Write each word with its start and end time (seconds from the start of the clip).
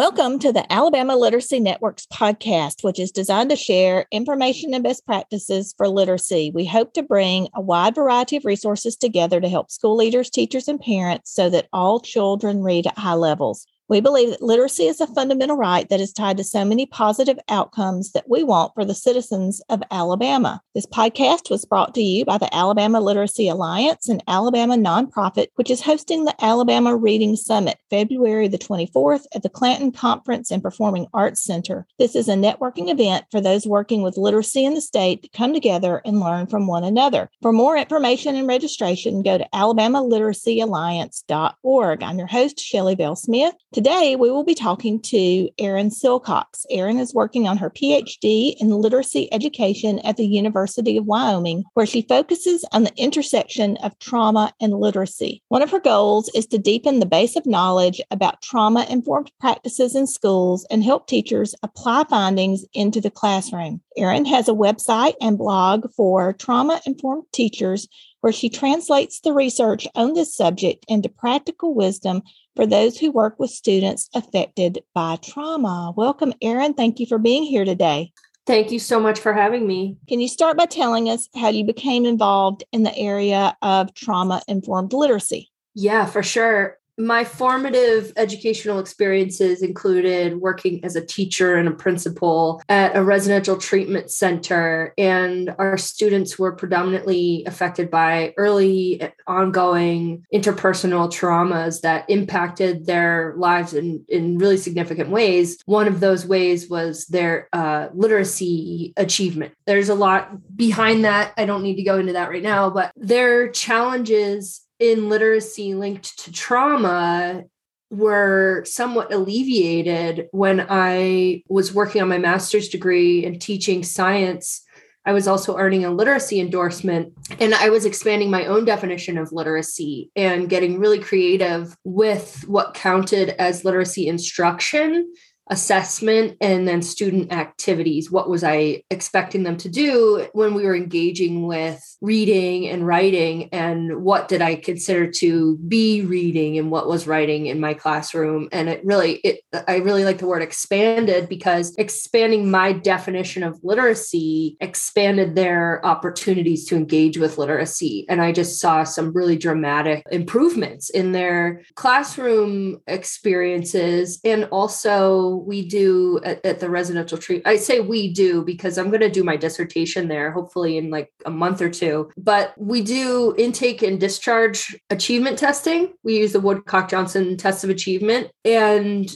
Welcome 0.00 0.38
to 0.38 0.50
the 0.50 0.64
Alabama 0.72 1.14
Literacy 1.14 1.60
Network's 1.60 2.06
podcast, 2.06 2.82
which 2.82 2.98
is 2.98 3.12
designed 3.12 3.50
to 3.50 3.56
share 3.56 4.06
information 4.10 4.72
and 4.72 4.82
best 4.82 5.04
practices 5.04 5.74
for 5.76 5.88
literacy. 5.88 6.50
We 6.54 6.64
hope 6.64 6.94
to 6.94 7.02
bring 7.02 7.48
a 7.54 7.60
wide 7.60 7.96
variety 7.96 8.38
of 8.38 8.46
resources 8.46 8.96
together 8.96 9.42
to 9.42 9.48
help 9.50 9.70
school 9.70 9.96
leaders, 9.96 10.30
teachers, 10.30 10.68
and 10.68 10.80
parents 10.80 11.34
so 11.34 11.50
that 11.50 11.68
all 11.74 12.00
children 12.00 12.62
read 12.62 12.86
at 12.86 12.96
high 12.96 13.12
levels. 13.12 13.66
We 13.90 14.00
believe 14.00 14.30
that 14.30 14.40
literacy 14.40 14.86
is 14.86 15.00
a 15.00 15.08
fundamental 15.08 15.56
right 15.56 15.88
that 15.88 15.98
is 15.98 16.12
tied 16.12 16.36
to 16.36 16.44
so 16.44 16.64
many 16.64 16.86
positive 16.86 17.40
outcomes 17.48 18.12
that 18.12 18.30
we 18.30 18.44
want 18.44 18.72
for 18.72 18.84
the 18.84 18.94
citizens 18.94 19.60
of 19.68 19.82
Alabama. 19.90 20.62
This 20.76 20.86
podcast 20.86 21.50
was 21.50 21.64
brought 21.64 21.92
to 21.96 22.00
you 22.00 22.24
by 22.24 22.38
the 22.38 22.54
Alabama 22.54 23.00
Literacy 23.00 23.48
Alliance, 23.48 24.08
an 24.08 24.22
Alabama 24.28 24.76
nonprofit, 24.76 25.48
which 25.56 25.72
is 25.72 25.82
hosting 25.82 26.24
the 26.24 26.36
Alabama 26.40 26.94
Reading 26.94 27.34
Summit 27.34 27.78
February 27.90 28.46
the 28.46 28.58
24th 28.58 29.24
at 29.34 29.42
the 29.42 29.48
Clanton 29.48 29.90
Conference 29.90 30.52
and 30.52 30.62
Performing 30.62 31.08
Arts 31.12 31.42
Center. 31.42 31.84
This 31.98 32.14
is 32.14 32.28
a 32.28 32.34
networking 32.34 32.92
event 32.92 33.24
for 33.32 33.40
those 33.40 33.66
working 33.66 34.02
with 34.02 34.16
literacy 34.16 34.64
in 34.64 34.74
the 34.74 34.80
state 34.80 35.24
to 35.24 35.28
come 35.30 35.52
together 35.52 36.00
and 36.04 36.20
learn 36.20 36.46
from 36.46 36.68
one 36.68 36.84
another. 36.84 37.28
For 37.42 37.52
more 37.52 37.76
information 37.76 38.36
and 38.36 38.46
registration, 38.46 39.24
go 39.24 39.36
to 39.36 39.48
alabamaliteracyalliance.org. 39.52 42.02
I'm 42.04 42.18
your 42.18 42.28
host, 42.28 42.60
Shelley 42.60 42.94
Bell 42.94 43.16
Smith. 43.16 43.56
Today, 43.80 44.14
we 44.14 44.30
will 44.30 44.44
be 44.44 44.54
talking 44.54 45.00
to 45.04 45.48
Erin 45.56 45.88
Silcox. 45.88 46.66
Erin 46.68 46.98
is 46.98 47.14
working 47.14 47.48
on 47.48 47.56
her 47.56 47.70
PhD 47.70 48.54
in 48.60 48.68
literacy 48.68 49.32
education 49.32 50.00
at 50.00 50.18
the 50.18 50.26
University 50.26 50.98
of 50.98 51.06
Wyoming, 51.06 51.64
where 51.72 51.86
she 51.86 52.02
focuses 52.02 52.62
on 52.72 52.82
the 52.82 52.94
intersection 52.98 53.78
of 53.78 53.98
trauma 53.98 54.52
and 54.60 54.78
literacy. 54.78 55.42
One 55.48 55.62
of 55.62 55.70
her 55.70 55.80
goals 55.80 56.28
is 56.34 56.46
to 56.48 56.58
deepen 56.58 57.00
the 57.00 57.06
base 57.06 57.36
of 57.36 57.46
knowledge 57.46 58.02
about 58.10 58.42
trauma 58.42 58.84
informed 58.90 59.32
practices 59.40 59.96
in 59.96 60.06
schools 60.06 60.66
and 60.70 60.84
help 60.84 61.06
teachers 61.06 61.54
apply 61.62 62.04
findings 62.04 62.66
into 62.74 63.00
the 63.00 63.10
classroom. 63.10 63.80
Erin 63.96 64.26
has 64.26 64.46
a 64.46 64.52
website 64.52 65.14
and 65.22 65.38
blog 65.38 65.90
for 65.96 66.34
trauma 66.34 66.82
informed 66.84 67.24
teachers 67.32 67.88
where 68.20 68.32
she 68.32 68.50
translates 68.50 69.20
the 69.20 69.32
research 69.32 69.88
on 69.94 70.12
this 70.12 70.36
subject 70.36 70.84
into 70.88 71.08
practical 71.08 71.74
wisdom 71.74 72.22
for 72.60 72.66
those 72.66 72.98
who 72.98 73.10
work 73.10 73.36
with 73.38 73.48
students 73.48 74.10
affected 74.14 74.82
by 74.94 75.16
trauma. 75.16 75.94
Welcome, 75.96 76.34
Erin. 76.42 76.74
Thank 76.74 77.00
you 77.00 77.06
for 77.06 77.16
being 77.16 77.44
here 77.44 77.64
today. 77.64 78.12
Thank 78.46 78.70
you 78.70 78.78
so 78.78 79.00
much 79.00 79.18
for 79.18 79.32
having 79.32 79.66
me. 79.66 79.96
Can 80.08 80.20
you 80.20 80.28
start 80.28 80.58
by 80.58 80.66
telling 80.66 81.08
us 81.08 81.26
how 81.34 81.48
you 81.48 81.64
became 81.64 82.04
involved 82.04 82.64
in 82.70 82.82
the 82.82 82.94
area 82.94 83.56
of 83.62 83.94
trauma 83.94 84.42
informed 84.46 84.92
literacy? 84.92 85.50
Yeah, 85.74 86.04
for 86.04 86.22
sure 86.22 86.76
my 87.00 87.24
formative 87.24 88.12
educational 88.16 88.78
experiences 88.78 89.62
included 89.62 90.40
working 90.40 90.84
as 90.84 90.96
a 90.96 91.04
teacher 91.04 91.56
and 91.56 91.68
a 91.68 91.72
principal 91.72 92.62
at 92.68 92.96
a 92.96 93.02
residential 93.02 93.56
treatment 93.56 94.10
center 94.10 94.92
and 94.98 95.54
our 95.58 95.78
students 95.78 96.38
were 96.38 96.52
predominantly 96.52 97.44
affected 97.46 97.90
by 97.90 98.34
early 98.36 99.00
ongoing 99.26 100.24
interpersonal 100.32 101.08
traumas 101.08 101.80
that 101.80 102.08
impacted 102.08 102.86
their 102.86 103.34
lives 103.36 103.74
in, 103.74 104.04
in 104.08 104.38
really 104.38 104.56
significant 104.56 105.10
ways. 105.10 105.58
One 105.66 105.88
of 105.88 106.00
those 106.00 106.26
ways 106.26 106.68
was 106.68 107.06
their 107.06 107.48
uh, 107.52 107.88
literacy 107.94 108.92
achievement. 108.96 109.54
There's 109.66 109.88
a 109.88 109.94
lot 109.94 110.56
behind 110.56 111.04
that. 111.04 111.32
I 111.36 111.46
don't 111.46 111.62
need 111.62 111.76
to 111.76 111.82
go 111.82 111.98
into 111.98 112.12
that 112.14 112.30
right 112.30 112.42
now 112.42 112.70
but 112.70 112.92
their 112.96 113.48
challenges 113.50 114.66
in 114.80 115.08
literacy 115.08 115.74
linked 115.74 116.18
to 116.24 116.32
trauma 116.32 117.44
were 117.90 118.64
somewhat 118.64 119.12
alleviated 119.12 120.28
when 120.32 120.66
I 120.68 121.42
was 121.48 121.74
working 121.74 122.00
on 122.00 122.08
my 122.08 122.18
master's 122.18 122.68
degree 122.68 123.24
and 123.24 123.40
teaching 123.40 123.82
science. 123.82 124.64
I 125.04 125.12
was 125.12 125.26
also 125.26 125.56
earning 125.56 125.84
a 125.84 125.90
literacy 125.90 126.40
endorsement, 126.40 127.14
and 127.40 127.54
I 127.54 127.70
was 127.70 127.84
expanding 127.84 128.30
my 128.30 128.46
own 128.46 128.64
definition 128.64 129.18
of 129.18 129.32
literacy 129.32 130.10
and 130.14 130.48
getting 130.48 130.78
really 130.78 130.98
creative 130.98 131.76
with 131.84 132.44
what 132.46 132.74
counted 132.74 133.30
as 133.40 133.64
literacy 133.64 134.08
instruction 134.08 135.12
assessment 135.50 136.36
and 136.40 136.66
then 136.66 136.80
student 136.80 137.32
activities. 137.32 138.10
What 138.10 138.30
was 138.30 138.44
I 138.44 138.84
expecting 138.90 139.42
them 139.42 139.56
to 139.58 139.68
do 139.68 140.28
when 140.32 140.54
we 140.54 140.64
were 140.64 140.76
engaging 140.76 141.46
with 141.46 141.84
reading 142.00 142.68
and 142.68 142.86
writing? 142.86 143.48
And 143.52 144.02
what 144.02 144.28
did 144.28 144.40
I 144.40 144.54
consider 144.54 145.10
to 145.10 145.58
be 145.58 146.02
reading 146.02 146.56
and 146.56 146.70
what 146.70 146.88
was 146.88 147.06
writing 147.06 147.46
in 147.46 147.60
my 147.60 147.74
classroom? 147.74 148.48
And 148.52 148.68
it 148.68 148.84
really, 148.84 149.14
it, 149.16 149.40
I 149.66 149.76
really 149.76 150.04
like 150.04 150.18
the 150.18 150.26
word 150.26 150.42
expanded 150.42 151.28
because 151.28 151.74
expanding 151.76 152.50
my 152.50 152.72
definition 152.72 153.42
of 153.42 153.58
literacy 153.64 154.56
expanded 154.60 155.34
their 155.34 155.84
opportunities 155.84 156.64
to 156.66 156.76
engage 156.76 157.18
with 157.18 157.38
literacy. 157.38 158.06
And 158.08 158.22
I 158.22 158.32
just 158.32 158.60
saw 158.60 158.84
some 158.84 159.12
really 159.12 159.36
dramatic 159.36 160.04
improvements 160.12 160.90
in 160.90 161.12
their 161.12 161.62
classroom 161.74 162.80
experiences 162.86 164.20
and 164.24 164.44
also 164.44 165.39
we 165.46 165.66
do 165.66 166.20
at, 166.24 166.44
at, 166.44 166.60
the 166.60 166.70
residential 166.70 167.18
treat. 167.18 167.42
I 167.46 167.56
say 167.56 167.80
we 167.80 168.12
do 168.12 168.44
because 168.44 168.78
I'm 168.78 168.88
going 168.88 169.00
to 169.00 169.10
do 169.10 169.24
my 169.24 169.36
dissertation 169.36 170.08
there, 170.08 170.30
hopefully 170.30 170.78
in 170.78 170.90
like 170.90 171.12
a 171.24 171.30
month 171.30 171.60
or 171.62 171.70
two. 171.70 172.10
But 172.16 172.54
we 172.56 172.82
do 172.82 173.34
intake 173.38 173.82
and 173.82 173.98
discharge 173.98 174.76
achievement 174.90 175.38
testing. 175.38 175.94
We 176.02 176.18
use 176.18 176.32
the 176.32 176.40
Woodcock 176.40 176.88
Johnson 176.88 177.36
test 177.36 177.64
of 177.64 177.70
achievement. 177.70 178.30
And 178.44 179.10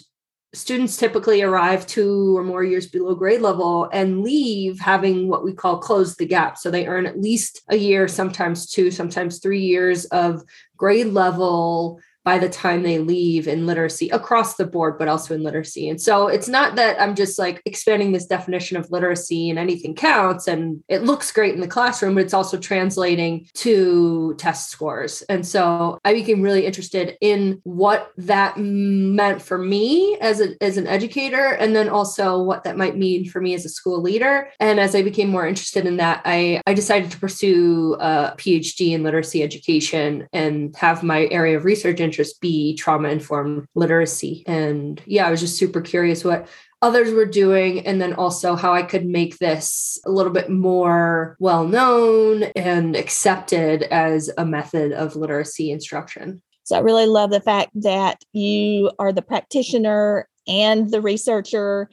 students 0.55 0.97
typically 0.97 1.43
arrive 1.43 1.87
two 1.87 2.37
or 2.37 2.45
more 2.45 2.63
years 2.63 2.87
below 2.87 3.15
grade 3.15 3.43
level 3.43 3.89
and 3.93 4.23
leave 4.23 4.79
having 4.79 5.29
what 5.29 5.45
we 5.45 5.53
call 5.53 5.79
close 5.79 6.15
the 6.17 6.27
gap. 6.27 6.57
So 6.57 6.71
they 6.71 6.87
earn 6.87 7.07
at 7.07 7.21
least 7.21 7.63
a 7.69 7.77
year, 7.77 8.09
sometimes 8.09 8.71
two, 8.71 8.91
sometimes 8.91 9.41
three 9.41 9.63
years 9.63 10.05
of 10.07 10.43
grade 10.77 11.09
level 11.09 12.01
by 12.25 12.39
the 12.39 12.49
time 12.49 12.83
they 12.83 12.99
leave 12.99 13.47
in 13.47 13.67
literacy 13.67 14.09
across 14.11 14.57
the 14.57 14.67
board, 14.67 14.99
but 14.99 15.09
also 15.09 15.35
in 15.35 15.43
literacy. 15.43 15.89
And 15.89 16.01
so 16.01 16.29
it's 16.29 16.49
not 16.49 16.77
that 16.77 17.01
I'm 17.01 17.15
just 17.15 17.39
like 17.39 17.61
expanding 17.67 18.13
this 18.13 18.27
definition 18.27 18.77
of 18.77 18.91
literacy 18.91 19.51
and 19.51 19.59
anything 19.59 19.95
counts 19.95 20.49
and 20.49 20.83
it 20.89 21.03
looks 21.03 21.33
great 21.33 21.55
in 21.55 21.61
the 21.61 21.69
classroom, 21.69 22.15
but 22.15 22.25
it's 22.25 22.35
also 22.35 22.59
translating 22.59 23.47
to 23.55 24.35
test 24.39 24.71
scores. 24.71 25.23
And 25.29 25.47
so 25.47 25.99
I 26.05 26.15
became 26.15 26.41
really 26.41 26.67
interested 26.67 27.17
in 27.21 27.61
what 27.65 28.13
that 28.17 28.59
meant 28.59 29.43
for 29.43 29.59
me 29.59 30.17
as, 30.21 30.41
a, 30.41 30.63
as 30.63 30.77
an 30.77 30.87
educator, 30.87 31.49
and 31.49 31.77
then 31.77 31.89
also 31.89 32.41
what 32.41 32.65
that 32.65 32.77
might 32.77 32.97
mean 32.97 33.29
for 33.29 33.41
me 33.41 33.55
as 33.55 33.65
a 33.65 33.69
school 33.69 34.01
leader. 34.01 34.51
And 34.61 34.81
as 34.81 34.95
I 34.95 35.03
became 35.03 35.29
more 35.29 35.47
interested 35.47 35.87
in 35.87 35.99
that, 35.99 36.23
I, 36.25 36.63
I 36.67 36.75
decided 36.75 37.11
to 37.11 37.19
pursue 37.19 37.97
a 38.01 38.35
PhD 38.37 38.93
in 38.93 39.03
literacy 39.03 39.43
education 39.43 40.27
and 40.33 40.75
have 40.77 41.03
my 41.03 41.27
area 41.31 41.57
of 41.57 41.65
research 41.65 42.01
in 42.01 42.14
interest 42.15 42.41
be 42.41 42.77
trauma 42.77 43.09
informed 43.09 43.67
literacy. 43.75 44.45
And 44.47 45.03
yeah, 45.05 45.27
I 45.27 45.31
was 45.33 45.41
just 45.41 45.59
super 45.59 45.81
curious 45.81 46.25
what 46.25 46.49
others 46.81 47.13
were 47.13 47.27
doing 47.27 47.85
and 47.87 48.01
then 48.01 48.13
also 48.13 48.55
how 48.55 48.73
I 48.73 48.83
could 48.83 49.05
make 49.05 49.39
this 49.39 49.99
a 50.07 50.11
little 50.11 50.33
bit 50.33 50.49
more 50.51 51.37
well 51.41 51.67
known 51.67 52.45
and 52.55 52.95
accepted 52.95 53.83
as 53.85 54.31
a 54.39 54.45
method 54.45 54.93
of 54.93 55.17
literacy 55.17 55.73
instruction. 55.73 56.41
So 56.63 56.77
I 56.77 56.81
really 56.81 57.07
love 57.07 57.31
the 57.31 57.41
fact 57.41 57.71
that 57.83 58.23
you 58.33 58.93
are 58.99 59.13
the 59.13 59.23
practitioner 59.23 60.29
and 60.47 60.91
the 60.91 61.01
researcher 61.01 61.91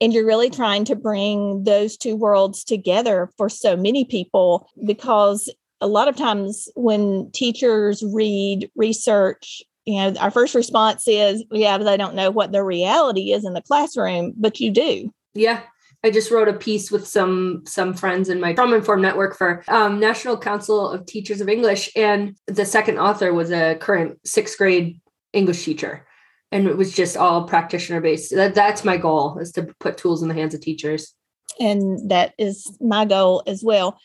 and 0.00 0.12
you're 0.12 0.26
really 0.26 0.50
trying 0.50 0.84
to 0.84 0.96
bring 0.96 1.64
those 1.64 1.96
two 1.96 2.14
worlds 2.14 2.62
together 2.62 3.30
for 3.36 3.48
so 3.48 3.76
many 3.76 4.04
people 4.04 4.68
because 4.86 5.48
a 5.80 5.86
lot 5.86 6.08
of 6.08 6.16
times 6.16 6.68
when 6.74 7.30
teachers 7.32 8.02
read 8.02 8.70
research, 8.74 9.62
you 9.86 9.96
know, 9.96 10.14
our 10.20 10.30
first 10.30 10.54
response 10.54 11.06
is, 11.06 11.44
yeah, 11.50 11.76
but 11.78 11.88
I 11.88 11.96
don't 11.96 12.14
know 12.14 12.30
what 12.30 12.52
the 12.52 12.62
reality 12.62 13.32
is 13.32 13.44
in 13.44 13.52
the 13.52 13.62
classroom, 13.62 14.32
but 14.36 14.60
you 14.60 14.70
do. 14.70 15.12
Yeah. 15.34 15.60
I 16.04 16.10
just 16.10 16.30
wrote 16.30 16.48
a 16.48 16.52
piece 16.52 16.90
with 16.90 17.06
some 17.08 17.62
some 17.66 17.94
friends 17.94 18.28
in 18.28 18.38
my 18.38 18.52
trauma 18.52 18.76
informed 18.76 19.00
network 19.00 19.34
for 19.38 19.64
um, 19.68 19.98
National 19.98 20.36
Council 20.36 20.86
of 20.90 21.06
Teachers 21.06 21.40
of 21.40 21.48
English, 21.48 21.90
and 21.96 22.36
the 22.46 22.66
second 22.66 22.98
author 22.98 23.32
was 23.32 23.50
a 23.50 23.76
current 23.76 24.18
sixth 24.22 24.58
grade 24.58 25.00
English 25.32 25.64
teacher, 25.64 26.06
and 26.52 26.66
it 26.66 26.76
was 26.76 26.94
just 26.94 27.16
all 27.16 27.48
practitioner 27.48 28.02
based. 28.02 28.34
That, 28.34 28.54
that's 28.54 28.84
my 28.84 28.98
goal 28.98 29.38
is 29.38 29.50
to 29.52 29.74
put 29.80 29.96
tools 29.96 30.20
in 30.22 30.28
the 30.28 30.34
hands 30.34 30.52
of 30.52 30.60
teachers, 30.60 31.14
and 31.58 32.10
that 32.10 32.34
is 32.36 32.76
my 32.82 33.06
goal 33.06 33.42
as 33.46 33.64
well. 33.64 33.98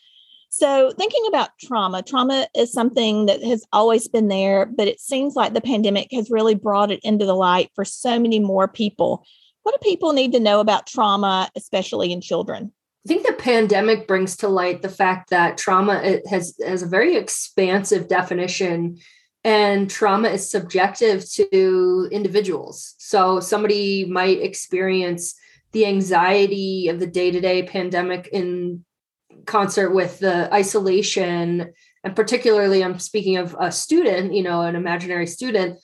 So, 0.51 0.91
thinking 0.97 1.23
about 1.27 1.51
trauma, 1.59 2.01
trauma 2.01 2.47
is 2.55 2.71
something 2.71 3.27
that 3.27 3.43
has 3.43 3.65
always 3.71 4.07
been 4.07 4.29
there, 4.29 4.65
but 4.65 4.87
it 4.87 4.99
seems 4.99 5.35
like 5.35 5.53
the 5.53 5.61
pandemic 5.61 6.07
has 6.11 6.31
really 6.31 6.55
brought 6.55 6.91
it 6.91 6.99
into 7.03 7.25
the 7.25 7.35
light 7.35 7.69
for 7.75 7.85
so 7.85 8.19
many 8.19 8.39
more 8.39 8.67
people. 8.67 9.23
What 9.61 9.79
do 9.79 9.89
people 9.89 10.13
need 10.13 10.31
to 10.31 10.39
know 10.39 10.59
about 10.59 10.87
trauma, 10.87 11.49
especially 11.55 12.11
in 12.11 12.21
children? 12.21 12.71
I 13.05 13.07
think 13.07 13.25
the 13.25 13.33
pandemic 13.33 14.07
brings 14.07 14.35
to 14.37 14.47
light 14.47 14.81
the 14.81 14.89
fact 14.89 15.29
that 15.29 15.57
trauma 15.57 16.19
has 16.29 16.55
has 16.65 16.81
a 16.81 16.87
very 16.87 17.15
expansive 17.15 18.07
definition 18.07 18.97
and 19.43 19.89
trauma 19.89 20.29
is 20.29 20.49
subjective 20.49 21.29
to 21.31 22.09
individuals. 22.11 22.95
So 22.97 23.39
somebody 23.39 24.05
might 24.05 24.41
experience 24.41 25.35
the 25.71 25.85
anxiety 25.85 26.87
of 26.87 26.99
the 26.99 27.07
day-to-day 27.07 27.63
pandemic 27.63 28.27
in 28.33 28.83
concert 29.45 29.91
with 29.91 30.19
the 30.19 30.53
isolation 30.53 31.71
and 32.03 32.15
particularly 32.15 32.83
i'm 32.83 32.99
speaking 32.99 33.37
of 33.37 33.55
a 33.59 33.71
student 33.71 34.33
you 34.33 34.43
know 34.43 34.61
an 34.61 34.75
imaginary 34.75 35.27
student 35.27 35.79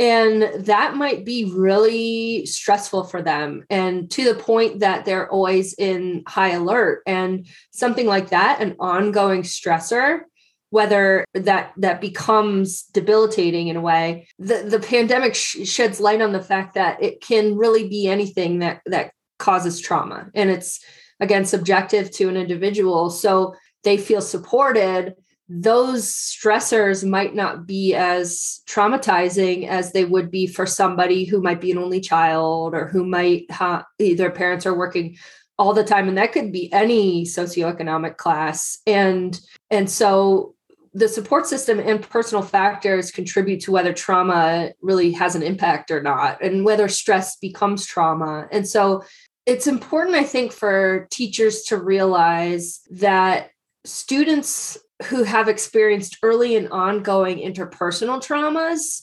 and 0.00 0.64
that 0.64 0.96
might 0.96 1.26
be 1.26 1.52
really 1.54 2.46
stressful 2.46 3.04
for 3.04 3.20
them 3.20 3.64
and 3.68 4.10
to 4.10 4.24
the 4.24 4.34
point 4.34 4.80
that 4.80 5.04
they're 5.04 5.30
always 5.30 5.74
in 5.74 6.22
high 6.26 6.52
alert 6.52 7.02
and 7.06 7.46
something 7.70 8.06
like 8.06 8.30
that 8.30 8.60
an 8.62 8.74
ongoing 8.80 9.42
stressor 9.42 10.22
whether 10.70 11.24
that 11.34 11.72
that 11.76 12.00
becomes 12.00 12.84
debilitating 12.84 13.68
in 13.68 13.76
a 13.76 13.80
way 13.80 14.26
the 14.38 14.62
the 14.62 14.80
pandemic 14.80 15.34
sh- 15.34 15.68
sheds 15.68 16.00
light 16.00 16.22
on 16.22 16.32
the 16.32 16.42
fact 16.42 16.74
that 16.74 17.02
it 17.02 17.20
can 17.20 17.56
really 17.56 17.88
be 17.88 18.08
anything 18.08 18.60
that 18.60 18.80
that 18.86 19.12
causes 19.38 19.80
trauma 19.80 20.30
and 20.34 20.50
it's 20.50 20.82
again 21.20 21.44
subjective 21.44 22.10
to 22.12 22.28
an 22.28 22.36
individual. 22.36 23.10
So 23.10 23.54
they 23.84 23.96
feel 23.96 24.20
supported. 24.20 25.14
Those 25.48 26.06
stressors 26.06 27.08
might 27.08 27.34
not 27.34 27.66
be 27.66 27.94
as 27.94 28.60
traumatizing 28.68 29.66
as 29.66 29.92
they 29.92 30.04
would 30.04 30.30
be 30.30 30.46
for 30.46 30.66
somebody 30.66 31.24
who 31.24 31.42
might 31.42 31.60
be 31.60 31.72
an 31.72 31.78
only 31.78 32.00
child 32.00 32.74
or 32.74 32.88
who 32.88 33.04
might 33.04 33.50
have 33.50 33.84
their 33.98 34.30
parents 34.30 34.64
are 34.66 34.76
working 34.76 35.16
all 35.58 35.74
the 35.74 35.84
time 35.84 36.08
and 36.08 36.16
that 36.16 36.32
could 36.32 36.52
be 36.52 36.72
any 36.72 37.24
socioeconomic 37.24 38.16
class. 38.16 38.78
And 38.86 39.38
and 39.70 39.90
so 39.90 40.54
the 40.94 41.08
support 41.08 41.46
system 41.46 41.78
and 41.78 42.02
personal 42.02 42.42
factors 42.42 43.10
contribute 43.10 43.60
to 43.60 43.70
whether 43.70 43.92
trauma 43.92 44.72
really 44.80 45.12
has 45.12 45.34
an 45.34 45.42
impact 45.42 45.90
or 45.90 46.02
not 46.02 46.42
and 46.42 46.64
whether 46.64 46.88
stress 46.88 47.36
becomes 47.36 47.86
trauma. 47.86 48.48
And 48.50 48.66
so 48.66 49.04
it's 49.50 49.66
important 49.66 50.14
i 50.14 50.22
think 50.22 50.52
for 50.52 51.08
teachers 51.10 51.62
to 51.62 51.76
realize 51.76 52.80
that 52.88 53.50
students 53.84 54.78
who 55.06 55.24
have 55.24 55.48
experienced 55.48 56.18
early 56.22 56.54
and 56.54 56.68
ongoing 56.68 57.38
interpersonal 57.38 58.22
traumas 58.22 59.02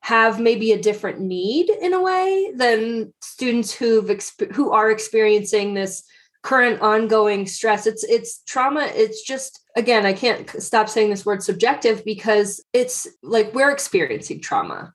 have 0.00 0.38
maybe 0.38 0.70
a 0.70 0.80
different 0.80 1.18
need 1.20 1.68
in 1.68 1.92
a 1.92 2.00
way 2.00 2.52
than 2.54 3.12
students 3.20 3.72
who've 3.72 4.04
exp- 4.04 4.52
who 4.52 4.70
are 4.70 4.90
experiencing 4.90 5.74
this 5.74 6.04
current 6.42 6.80
ongoing 6.80 7.46
stress. 7.46 7.84
It's 7.86 8.04
it's 8.04 8.42
trauma 8.46 8.88
it's 8.94 9.22
just 9.22 9.60
again 9.76 10.06
i 10.06 10.12
can't 10.12 10.48
stop 10.62 10.88
saying 10.88 11.10
this 11.10 11.26
word 11.26 11.42
subjective 11.42 12.04
because 12.04 12.64
it's 12.72 13.08
like 13.22 13.52
we're 13.52 13.72
experiencing 13.72 14.40
trauma 14.40 14.94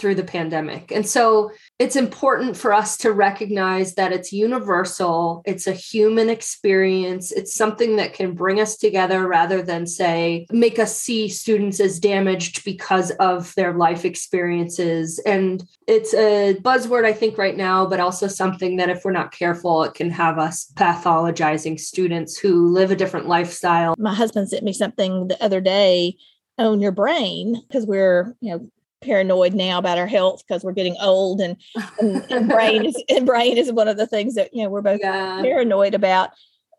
through 0.00 0.14
the 0.14 0.24
pandemic. 0.24 0.90
And 0.90 1.06
so 1.06 1.50
it's 1.78 1.94
important 1.94 2.56
for 2.56 2.72
us 2.72 2.96
to 2.98 3.12
recognize 3.12 3.94
that 3.96 4.12
it's 4.12 4.32
universal, 4.32 5.42
it's 5.44 5.66
a 5.66 5.72
human 5.72 6.30
experience, 6.30 7.32
it's 7.32 7.54
something 7.54 7.96
that 7.96 8.14
can 8.14 8.34
bring 8.34 8.60
us 8.60 8.78
together 8.78 9.28
rather 9.28 9.60
than 9.60 9.86
say, 9.86 10.46
make 10.50 10.78
us 10.78 10.96
see 10.96 11.28
students 11.28 11.80
as 11.80 12.00
damaged 12.00 12.64
because 12.64 13.10
of 13.12 13.54
their 13.56 13.74
life 13.74 14.06
experiences. 14.06 15.18
And 15.26 15.62
it's 15.86 16.14
a 16.14 16.54
buzzword, 16.62 17.04
I 17.04 17.12
think, 17.12 17.36
right 17.36 17.56
now, 17.56 17.84
but 17.84 18.00
also 18.00 18.26
something 18.26 18.76
that 18.76 18.88
if 18.88 19.04
we're 19.04 19.12
not 19.12 19.32
careful, 19.32 19.82
it 19.82 19.92
can 19.92 20.10
have 20.10 20.38
us 20.38 20.72
pathologizing 20.76 21.78
students 21.78 22.38
who 22.38 22.72
live 22.72 22.90
a 22.90 22.96
different 22.96 23.28
lifestyle. 23.28 23.94
My 23.98 24.14
husband 24.14 24.48
sent 24.48 24.64
me 24.64 24.72
something 24.72 25.28
the 25.28 25.42
other 25.44 25.60
day 25.60 26.16
own 26.58 26.80
your 26.80 26.92
brain 26.92 27.60
because 27.66 27.86
we're 27.86 28.36
you 28.40 28.50
know 28.50 28.70
paranoid 29.02 29.54
now 29.54 29.78
about 29.78 29.98
our 29.98 30.06
health 30.06 30.42
because 30.46 30.62
we're 30.62 30.72
getting 30.72 30.96
old 31.00 31.40
and, 31.40 31.56
and, 31.98 32.24
and 32.30 32.48
brain 32.48 32.84
is 32.84 33.02
and 33.08 33.26
brain 33.26 33.56
is 33.56 33.72
one 33.72 33.88
of 33.88 33.96
the 33.96 34.06
things 34.06 34.34
that 34.34 34.52
you 34.52 34.62
know 34.62 34.70
we're 34.70 34.82
both 34.82 35.00
yeah. 35.02 35.40
paranoid 35.42 35.94
about. 35.94 36.30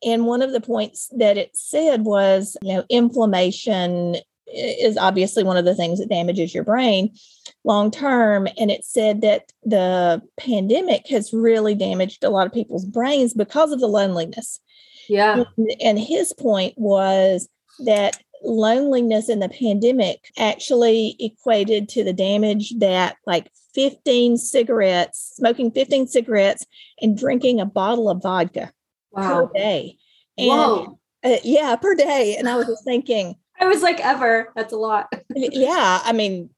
And 0.03 0.25
one 0.25 0.41
of 0.41 0.51
the 0.51 0.61
points 0.61 1.09
that 1.17 1.37
it 1.37 1.51
said 1.53 2.01
was 2.01 2.57
you 2.61 2.73
know 2.73 2.85
inflammation 2.89 4.17
is 4.53 4.97
obviously 4.97 5.43
one 5.43 5.57
of 5.57 5.65
the 5.65 5.75
things 5.75 5.99
that 5.99 6.09
damages 6.09 6.53
your 6.53 6.63
brain 6.63 7.11
long 7.63 7.91
term. 7.91 8.47
And 8.57 8.71
it 8.71 8.83
said 8.83 9.21
that 9.21 9.51
the 9.63 10.21
pandemic 10.37 11.07
has 11.07 11.33
really 11.33 11.75
damaged 11.75 12.23
a 12.23 12.29
lot 12.29 12.47
of 12.47 12.53
people's 12.53 12.85
brains 12.85 13.33
because 13.33 13.71
of 13.71 13.79
the 13.79 13.87
loneliness. 13.87 14.59
Yeah. 15.07 15.43
And, 15.57 15.75
and 15.81 15.99
his 15.99 16.33
point 16.33 16.73
was 16.77 17.47
that 17.85 18.21
loneliness 18.43 19.29
in 19.29 19.39
the 19.39 19.49
pandemic 19.49 20.31
actually 20.37 21.15
equated 21.19 21.89
to 21.89 22.03
the 22.03 22.13
damage 22.13 22.73
that 22.79 23.17
like 23.25 23.51
15 23.73 24.37
cigarettes, 24.37 25.33
smoking 25.35 25.71
15 25.71 26.07
cigarettes 26.07 26.65
and 27.01 27.17
drinking 27.17 27.59
a 27.59 27.65
bottle 27.65 28.09
of 28.09 28.21
vodka 28.21 28.71
wow. 29.11 29.45
per 29.45 29.53
day. 29.53 29.97
And 30.37 30.47
Whoa. 30.47 30.99
Uh, 31.23 31.37
yeah, 31.43 31.75
per 31.75 31.93
day. 31.95 32.35
And 32.37 32.49
I 32.49 32.55
was 32.55 32.65
just 32.65 32.83
thinking, 32.83 33.35
I 33.59 33.67
was 33.67 33.83
like, 33.83 33.99
ever. 33.99 34.51
That's 34.55 34.73
a 34.73 34.77
lot. 34.77 35.13
yeah. 35.35 36.01
I 36.03 36.13
mean, 36.13 36.49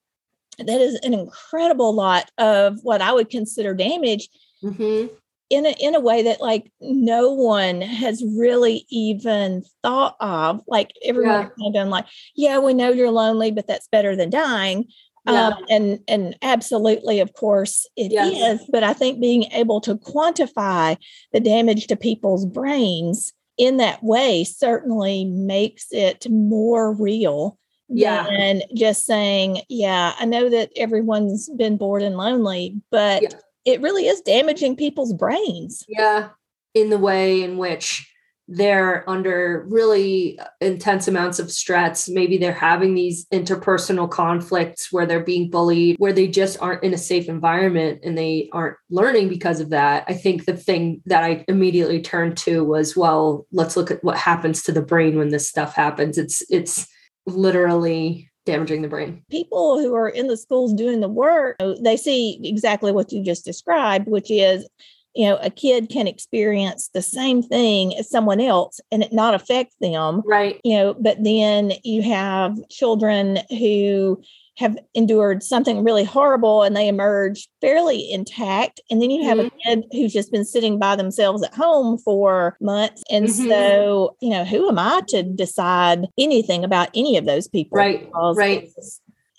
that 0.58 0.80
is 0.80 0.96
an 1.04 1.14
incredible 1.14 1.94
lot 1.94 2.32
of 2.38 2.80
what 2.84 3.02
I 3.02 3.12
would 3.12 3.30
consider 3.30 3.74
damage. 3.74 4.30
Mm-hmm 4.64 5.14
in 5.54 5.68
a 5.68 5.76
in 5.80 5.94
a 5.94 6.00
way 6.00 6.24
that 6.24 6.42
like 6.42 6.72
no 6.82 7.32
one 7.32 7.82
has 7.82 8.24
really 8.36 8.88
even 8.90 9.64
thought 9.84 10.16
of. 10.20 10.62
Like 10.68 10.92
everyone 11.06 11.32
yeah. 11.32 11.50
kind 11.50 11.68
of 11.68 11.74
done 11.74 11.90
like, 11.92 12.08
yeah, 12.36 12.58
we 12.58 12.74
know 12.74 12.90
you're 12.90 13.12
lonely, 13.12 13.52
but 13.52 13.68
that's 13.68 13.88
better 13.88 14.16
than 14.16 14.32
dying. 14.32 14.86
Yeah. 15.28 15.50
Um, 15.50 15.66
and 15.70 16.00
and 16.08 16.36
absolutely, 16.42 17.20
of 17.20 17.34
course, 17.34 17.88
it 17.96 18.12
yes. 18.12 18.62
is. 18.62 18.68
But 18.72 18.84
I 18.84 18.94
think 18.94 19.22
being 19.22 19.44
able 19.52 19.80
to 19.82 19.96
quantify 19.96 20.98
the 21.32 21.40
damage 21.40 21.86
to 21.88 21.96
people's 21.96 22.48
brains 22.48 23.32
in 23.60 23.78
that 23.78 24.04
way 24.04 24.44
certainly 24.44 25.24
makes 25.26 25.86
it 25.92 26.28
more 26.32 26.96
real 26.96 27.60
yeah. 27.88 28.26
and 28.26 28.64
just 28.76 29.06
saying, 29.06 29.62
yeah, 29.70 30.14
I 30.20 30.26
know 30.26 30.50
that 30.50 30.72
everyone's 30.76 31.48
been 31.56 31.78
bored 31.78 32.02
and 32.02 32.18
lonely, 32.18 32.82
but 32.90 33.22
yeah 33.22 33.30
it 33.66 33.82
really 33.82 34.08
is 34.08 34.22
damaging 34.22 34.76
people's 34.76 35.14
brains. 35.14 35.84
Yeah, 35.88 36.30
in 36.74 36.90
the 36.90 36.98
way 36.98 37.44
in 37.44 37.58
which 37.58 38.10
they're 38.48 39.10
under 39.10 39.66
really 39.70 40.38
intense 40.60 41.08
amounts 41.08 41.40
of 41.40 41.52
stress. 41.52 42.10
Maybe 42.10 42.38
they're 42.38 42.52
having 42.52 42.94
these 42.94 43.26
interpersonal 43.28 44.10
conflicts 44.10 44.92
where 44.92 45.06
they're 45.06 45.24
being 45.24 45.50
bullied, 45.50 45.96
where 45.98 46.12
they 46.12 46.28
just 46.28 46.62
aren't 46.62 46.84
in 46.84 46.94
a 46.94 46.98
safe 46.98 47.30
environment 47.30 48.02
and 48.04 48.18
they 48.18 48.50
aren't 48.52 48.76
learning 48.90 49.30
because 49.30 49.62
of 49.62 49.70
that. 49.70 50.04
I 50.08 50.14
think 50.14 50.46
the 50.46 50.58
thing 50.58 51.02
that 51.06 51.24
I 51.24 51.46
immediately 51.48 52.02
turned 52.02 52.38
to 52.40 52.66
was, 52.66 52.98
well, 52.98 53.48
let's 53.52 53.78
look 53.78 53.92
at 53.92 54.04
what 54.04 54.18
happens 54.18 54.64
to 54.64 54.74
the 54.74 54.82
brain 54.82 55.18
when 55.18 55.30
this 55.30 55.48
stuff 55.48 55.74
happens. 55.74 56.18
It's 56.18 56.44
it's 56.50 56.86
literally 57.26 58.30
damaging 58.46 58.82
the 58.82 58.88
brain. 58.88 59.24
People 59.30 59.80
who 59.80 59.96
are 59.96 60.10
in 60.10 60.28
the 60.28 60.38
schools 60.38 60.74
doing 60.74 61.00
the 61.00 61.08
work, 61.08 61.58
they 61.82 61.98
see 61.98 62.40
exactly 62.44 62.92
what 62.92 63.12
you 63.12 63.24
just 63.24 63.46
described, 63.46 64.08
which 64.08 64.30
is, 64.30 64.68
you 65.16 65.28
know, 65.28 65.38
a 65.38 65.50
kid 65.50 65.90
can 65.90 66.08
experience 66.08 66.90
the 66.94 67.02
same 67.02 67.44
thing 67.44 67.96
as 67.98 68.10
someone 68.10 68.42
else 68.42 68.82
and 68.92 69.04
it 69.04 69.14
not 69.14 69.34
affect 69.36 69.74
them. 69.80 70.22
Right. 70.26 70.60
You 70.64 70.78
know, 70.78 70.94
but 70.96 71.24
then 71.24 71.74
you 71.84 72.02
have 72.02 72.58
children 72.70 73.40
who 73.50 74.22
have 74.58 74.78
endured 74.94 75.42
something 75.42 75.84
really 75.84 76.04
horrible 76.04 76.64
and 76.64 76.76
they 76.76 76.88
emerge 76.88 77.48
fairly 77.62 78.12
intact. 78.12 78.80
And 78.90 79.02
then 79.02 79.10
you 79.10 79.24
have 79.24 79.38
mm-hmm. 79.38 79.48
a 79.48 79.76
kid 79.76 79.86
who's 79.92 80.14
just 80.14 80.32
been 80.32 80.46
sitting 80.46 80.78
by 80.78 80.96
themselves 80.96 81.44
at 81.44 81.54
home 81.54 81.98
for 81.98 82.56
months. 82.62 83.04
And 83.10 83.26
mm-hmm. 83.26 83.50
so, 83.50 84.16
you 84.22 84.30
know, 84.30 84.46
who 84.46 84.70
am 84.70 84.78
I 84.78 85.02
to 85.10 85.24
decide 85.24 86.08
anything 86.18 86.64
about 86.64 86.90
any 86.94 87.18
of 87.18 87.26
those 87.26 87.48
people? 87.48 87.78
Right. 87.78 88.10
Right. 88.14 88.70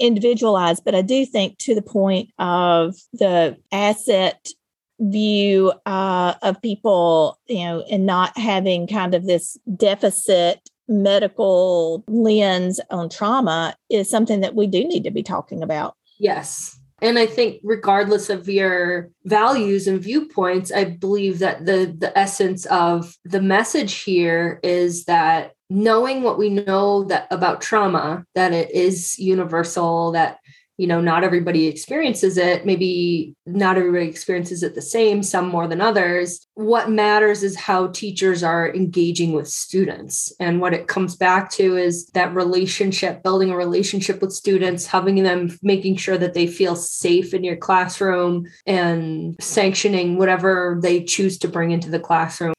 Individualized. 0.01 0.85
But 0.85 0.97
I 0.97 1.03
do 1.03 1.25
think 1.25 1.59
to 1.59 1.75
the 1.75 1.83
point 1.83 2.31
of 2.39 2.97
the 3.13 3.57
asset 3.71 4.49
view 5.01 5.73
uh, 5.87 6.35
of 6.43 6.61
people, 6.63 7.39
you 7.47 7.65
know, 7.65 7.85
and 7.91 8.07
not 8.07 8.37
having 8.37 8.87
kind 8.87 9.15
of 9.15 9.27
this 9.27 9.57
deficit 9.77 10.69
medical 10.89 12.05
lens 12.09 12.81
on 12.91 13.09
trauma 13.09 13.77
is 13.91 14.09
something 14.11 14.41
that 14.41 14.55
we 14.55 14.67
do 14.67 14.85
need 14.85 15.05
to 15.05 15.11
be 15.11 15.23
talking 15.23 15.63
about. 15.63 15.97
Yes. 16.19 16.79
And 17.03 17.19
I 17.19 17.27
think 17.27 17.61
regardless 17.63 18.31
of 18.31 18.49
your 18.49 19.11
values 19.25 19.87
and 19.87 20.01
viewpoints, 20.01 20.73
I 20.73 20.85
believe 20.85 21.39
that 21.41 21.67
the 21.67 21.95
the 21.99 22.17
essence 22.17 22.67
of 22.67 23.17
the 23.25 23.43
message 23.43 24.03
here 24.03 24.61
is 24.63 25.05
that 25.05 25.53
knowing 25.69 26.23
what 26.23 26.39
we 26.39 26.49
know 26.49 27.05
that 27.05 27.27
about 27.31 27.61
trauma, 27.61 28.25
that 28.35 28.53
it 28.53 28.71
is 28.71 29.19
universal, 29.19 30.13
that 30.13 30.39
you 30.77 30.87
know 30.87 31.01
not 31.01 31.25
everybody 31.25 31.67
experiences 31.67 32.37
it. 32.37 32.67
Maybe 32.67 33.35
not 33.47 33.77
everybody 33.77 34.09
experiences 34.09 34.63
it 34.63 34.75
the 34.75 34.83
same 34.83 35.23
some 35.23 35.49
more 35.49 35.69
than 35.69 35.81
others. 35.81 36.47
What 36.55 36.91
matters 36.91 37.43
is 37.43 37.57
how 37.57 37.89
teachers 37.89 38.43
are 38.43 38.73
engaging 38.75 39.33
with 39.33 39.49
students. 39.49 40.33
And 40.41 40.61
what 40.61 40.75
it 40.75 40.89
comes 40.89 41.17
back 41.17 41.51
to 41.53 41.77
is 41.77 42.07
that 42.09 42.35
relationship 42.35 43.23
building 43.23 43.51
a 43.51 43.57
relationship 43.57 44.21
with 44.21 44.33
students 44.33 44.87
having 44.87 45.23
them 45.23 45.57
making 45.63 45.97
sure 45.97 46.19
that 46.19 46.35
they 46.35 46.47
feel 46.47 46.77
safe 46.77 47.35
in 47.35 47.45
your 47.45 47.57
classroom 47.57 48.47
and 48.67 49.37
sanctioning 49.41 50.19
whatever 50.19 50.79
they 50.83 51.03
choose 51.05 51.39
to 51.39 51.49
bring 51.49 51.71
into 51.71 51.91
the 51.91 52.01
classroom 52.01 52.55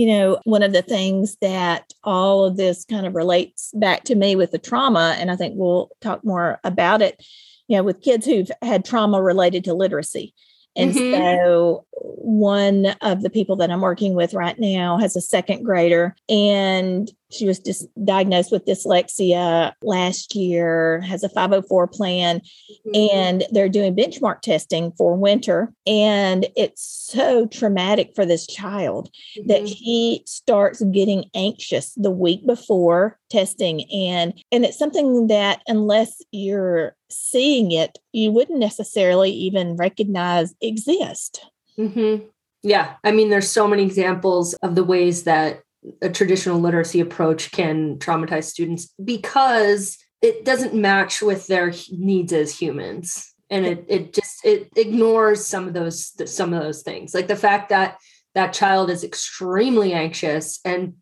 you 0.00 0.06
know, 0.06 0.40
one 0.44 0.62
of 0.62 0.72
the 0.72 0.80
things 0.80 1.36
that 1.42 1.92
all 2.04 2.46
of 2.46 2.56
this 2.56 2.86
kind 2.86 3.06
of 3.06 3.14
relates 3.14 3.70
back 3.74 4.02
to 4.04 4.14
me 4.14 4.34
with 4.34 4.50
the 4.50 4.58
trauma, 4.58 5.14
and 5.18 5.30
I 5.30 5.36
think 5.36 5.56
we'll 5.58 5.90
talk 6.00 6.24
more 6.24 6.58
about 6.64 7.02
it, 7.02 7.22
you 7.68 7.76
know, 7.76 7.82
with 7.82 8.00
kids 8.00 8.24
who've 8.24 8.50
had 8.62 8.82
trauma 8.82 9.20
related 9.20 9.62
to 9.64 9.74
literacy. 9.74 10.32
And 10.74 10.94
mm-hmm. 10.94 11.12
so, 11.12 11.84
one 11.92 12.96
of 13.02 13.20
the 13.20 13.28
people 13.28 13.56
that 13.56 13.70
I'm 13.70 13.82
working 13.82 14.14
with 14.14 14.32
right 14.32 14.58
now 14.58 14.96
has 14.96 15.16
a 15.16 15.20
second 15.20 15.64
grader, 15.64 16.16
and 16.30 17.10
she 17.30 17.46
was 17.46 17.58
just 17.58 17.86
diagnosed 18.04 18.52
with 18.52 18.66
dyslexia 18.66 19.72
last 19.82 20.34
year, 20.34 21.00
has 21.00 21.22
a 21.22 21.28
504 21.28 21.86
plan, 21.88 22.40
mm-hmm. 22.40 23.16
and 23.16 23.44
they're 23.52 23.68
doing 23.68 23.94
benchmark 23.94 24.40
testing 24.40 24.92
for 24.92 25.16
winter. 25.16 25.72
And 25.86 26.46
it's 26.56 26.82
so 26.82 27.46
traumatic 27.46 28.12
for 28.14 28.26
this 28.26 28.46
child 28.46 29.10
mm-hmm. 29.38 29.48
that 29.48 29.64
he 29.64 30.22
starts 30.26 30.82
getting 30.92 31.24
anxious 31.34 31.94
the 31.94 32.10
week 32.10 32.46
before 32.46 33.18
testing. 33.30 33.90
And, 33.92 34.34
and 34.50 34.64
it's 34.64 34.78
something 34.78 35.28
that, 35.28 35.62
unless 35.66 36.22
you're 36.32 36.96
seeing 37.10 37.72
it, 37.72 37.98
you 38.12 38.32
wouldn't 38.32 38.58
necessarily 38.58 39.30
even 39.30 39.76
recognize 39.76 40.54
exist. 40.60 41.44
Mm-hmm. 41.78 42.26
Yeah. 42.62 42.94
I 43.04 43.12
mean, 43.12 43.30
there's 43.30 43.48
so 43.48 43.66
many 43.66 43.82
examples 43.82 44.54
of 44.54 44.74
the 44.74 44.84
ways 44.84 45.24
that 45.24 45.62
a 46.02 46.10
traditional 46.10 46.60
literacy 46.60 47.00
approach 47.00 47.52
can 47.52 47.98
traumatize 47.98 48.44
students 48.44 48.92
because 49.02 49.98
it 50.22 50.44
doesn't 50.44 50.74
match 50.74 51.22
with 51.22 51.46
their 51.46 51.72
needs 51.90 52.32
as 52.32 52.58
humans. 52.58 53.34
And 53.48 53.66
it 53.66 53.84
it 53.88 54.12
just 54.12 54.44
it 54.44 54.70
ignores 54.76 55.44
some 55.44 55.66
of 55.66 55.74
those 55.74 56.12
some 56.32 56.52
of 56.52 56.62
those 56.62 56.82
things. 56.82 57.14
Like 57.14 57.26
the 57.26 57.36
fact 57.36 57.70
that 57.70 57.98
that 58.34 58.52
child 58.52 58.90
is 58.90 59.02
extremely 59.02 59.92
anxious 59.92 60.60
and 60.64 60.94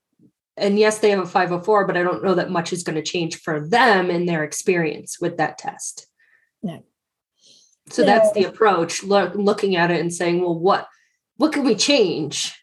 and 0.56 0.78
yes 0.78 0.98
they 0.98 1.10
have 1.10 1.20
a 1.20 1.26
504 1.26 1.86
but 1.86 1.96
i 1.96 2.02
don't 2.02 2.24
know 2.24 2.34
that 2.34 2.50
much 2.50 2.72
is 2.72 2.82
going 2.82 2.96
to 2.96 3.02
change 3.02 3.36
for 3.36 3.68
them 3.68 4.10
in 4.10 4.24
their 4.24 4.44
experience 4.44 5.18
with 5.20 5.36
that 5.36 5.58
test. 5.58 6.06
No 6.62 6.82
so 7.90 8.04
that's 8.04 8.32
the 8.32 8.44
approach 8.44 9.02
look, 9.02 9.34
looking 9.34 9.76
at 9.76 9.90
it 9.90 10.00
and 10.00 10.12
saying 10.12 10.40
well 10.40 10.58
what 10.58 10.88
what 11.36 11.52
can 11.52 11.64
we 11.64 11.74
change 11.74 12.54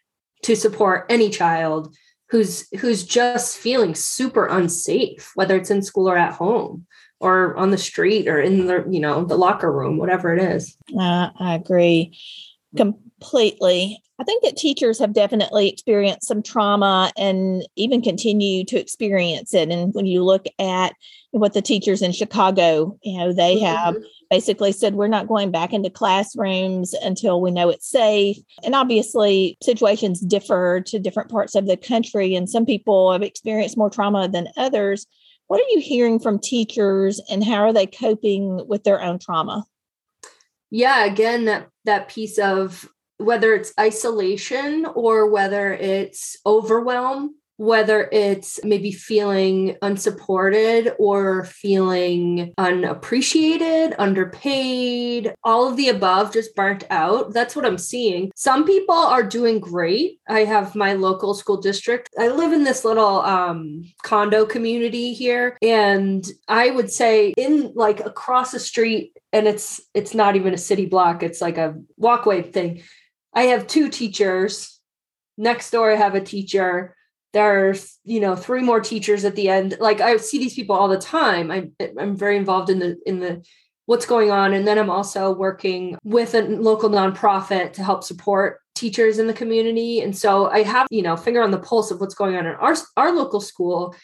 to 0.42 0.54
support 0.54 1.06
any 1.08 1.30
child 1.30 1.94
who's 2.28 2.68
who's 2.80 3.04
just 3.04 3.56
feeling 3.56 3.94
super 3.94 4.46
unsafe 4.46 5.32
whether 5.34 5.56
it's 5.56 5.70
in 5.70 5.82
school 5.82 6.08
or 6.08 6.16
at 6.16 6.34
home 6.34 6.86
or 7.20 7.56
on 7.56 7.70
the 7.70 7.78
street 7.78 8.28
or 8.28 8.40
in 8.40 8.66
the 8.66 8.84
you 8.90 9.00
know 9.00 9.24
the 9.24 9.36
locker 9.36 9.72
room 9.72 9.96
whatever 9.98 10.34
it 10.34 10.42
is. 10.42 10.76
Uh, 10.98 11.30
i 11.38 11.54
agree 11.54 12.16
completely. 12.76 14.02
I 14.18 14.24
think 14.24 14.42
that 14.44 14.56
teachers 14.56 14.98
have 14.98 15.12
definitely 15.12 15.68
experienced 15.68 16.26
some 16.26 16.42
trauma 16.42 17.12
and 17.18 17.66
even 17.76 18.00
continue 18.00 18.64
to 18.64 18.78
experience 18.78 19.52
it. 19.52 19.70
And 19.70 19.92
when 19.92 20.06
you 20.06 20.24
look 20.24 20.46
at 20.58 20.94
what 21.38 21.52
the 21.52 21.62
teachers 21.62 22.02
in 22.02 22.12
chicago 22.12 22.98
you 23.02 23.18
know 23.18 23.32
they 23.32 23.56
mm-hmm. 23.56 23.64
have 23.64 23.96
basically 24.30 24.72
said 24.72 24.94
we're 24.94 25.06
not 25.08 25.28
going 25.28 25.50
back 25.50 25.72
into 25.72 25.90
classrooms 25.90 26.94
until 26.94 27.40
we 27.40 27.50
know 27.50 27.68
it's 27.68 27.90
safe. 27.90 28.36
And 28.64 28.74
obviously, 28.74 29.56
situations 29.62 30.20
differ 30.20 30.82
to 30.86 30.98
different 30.98 31.30
parts 31.30 31.54
of 31.54 31.66
the 31.66 31.76
country, 31.76 32.34
and 32.34 32.48
some 32.48 32.66
people 32.66 33.12
have 33.12 33.22
experienced 33.22 33.76
more 33.76 33.90
trauma 33.90 34.28
than 34.28 34.48
others. 34.56 35.06
What 35.48 35.60
are 35.60 35.68
you 35.70 35.80
hearing 35.80 36.18
from 36.18 36.38
teachers, 36.38 37.20
and 37.30 37.44
how 37.44 37.62
are 37.62 37.72
they 37.72 37.86
coping 37.86 38.66
with 38.66 38.84
their 38.84 39.02
own 39.02 39.18
trauma? 39.18 39.64
Yeah, 40.70 41.04
again, 41.04 41.44
that 41.44 41.68
that 41.84 42.08
piece 42.08 42.38
of 42.38 42.88
whether 43.18 43.54
it's 43.54 43.72
isolation 43.78 44.86
or 44.94 45.30
whether 45.30 45.72
it's 45.72 46.36
overwhelm 46.44 47.34
whether 47.56 48.08
it's 48.12 48.62
maybe 48.64 48.92
feeling 48.92 49.76
unsupported 49.80 50.94
or 50.98 51.44
feeling 51.44 52.52
unappreciated, 52.58 53.94
underpaid, 53.98 55.34
all 55.42 55.68
of 55.68 55.76
the 55.76 55.88
above, 55.88 56.32
just 56.32 56.54
burnt 56.54 56.84
out. 56.90 57.32
That's 57.32 57.56
what 57.56 57.64
I'm 57.64 57.78
seeing. 57.78 58.30
Some 58.36 58.64
people 58.64 58.94
are 58.94 59.22
doing 59.22 59.58
great. 59.58 60.20
I 60.28 60.40
have 60.40 60.74
my 60.74 60.92
local 60.92 61.34
school 61.34 61.56
district. 61.56 62.10
I 62.18 62.28
live 62.28 62.52
in 62.52 62.64
this 62.64 62.84
little 62.84 63.20
um, 63.20 63.84
condo 64.02 64.44
community 64.44 65.14
here, 65.14 65.56
and 65.62 66.26
I 66.48 66.70
would 66.70 66.90
say 66.90 67.30
in 67.36 67.72
like 67.74 68.00
across 68.00 68.52
the 68.52 68.60
street, 68.60 69.16
and 69.32 69.46
it's 69.46 69.80
it's 69.94 70.14
not 70.14 70.36
even 70.36 70.54
a 70.54 70.58
city 70.58 70.86
block. 70.86 71.22
It's 71.22 71.40
like 71.40 71.58
a 71.58 71.76
walkway 71.96 72.42
thing. 72.42 72.82
I 73.34 73.44
have 73.44 73.66
two 73.66 73.88
teachers. 73.88 74.80
Next 75.38 75.70
door, 75.70 75.92
I 75.92 75.96
have 75.96 76.14
a 76.14 76.20
teacher 76.22 76.95
there's 77.36 77.98
you 78.04 78.18
know 78.18 78.34
three 78.34 78.62
more 78.62 78.80
teachers 78.80 79.22
at 79.26 79.36
the 79.36 79.50
end 79.50 79.76
like 79.78 80.00
i 80.00 80.16
see 80.16 80.38
these 80.38 80.54
people 80.54 80.74
all 80.74 80.88
the 80.88 80.96
time 80.96 81.50
i'm 81.50 81.70
i'm 82.00 82.16
very 82.16 82.34
involved 82.34 82.70
in 82.70 82.78
the 82.78 82.96
in 83.04 83.20
the 83.20 83.44
what's 83.84 84.06
going 84.06 84.30
on 84.30 84.54
and 84.54 84.66
then 84.66 84.78
i'm 84.78 84.88
also 84.88 85.34
working 85.34 85.98
with 86.02 86.34
a 86.34 86.40
local 86.40 86.88
nonprofit 86.88 87.74
to 87.74 87.84
help 87.84 88.02
support 88.02 88.60
teachers 88.74 89.18
in 89.18 89.26
the 89.26 89.34
community 89.34 90.00
and 90.00 90.16
so 90.16 90.48
i 90.50 90.62
have 90.62 90.86
you 90.90 91.02
know 91.02 91.14
finger 91.14 91.42
on 91.42 91.50
the 91.50 91.58
pulse 91.58 91.90
of 91.90 92.00
what's 92.00 92.14
going 92.14 92.36
on 92.36 92.46
in 92.46 92.54
our 92.54 92.74
our 92.96 93.12
local 93.12 93.40
school 93.40 93.94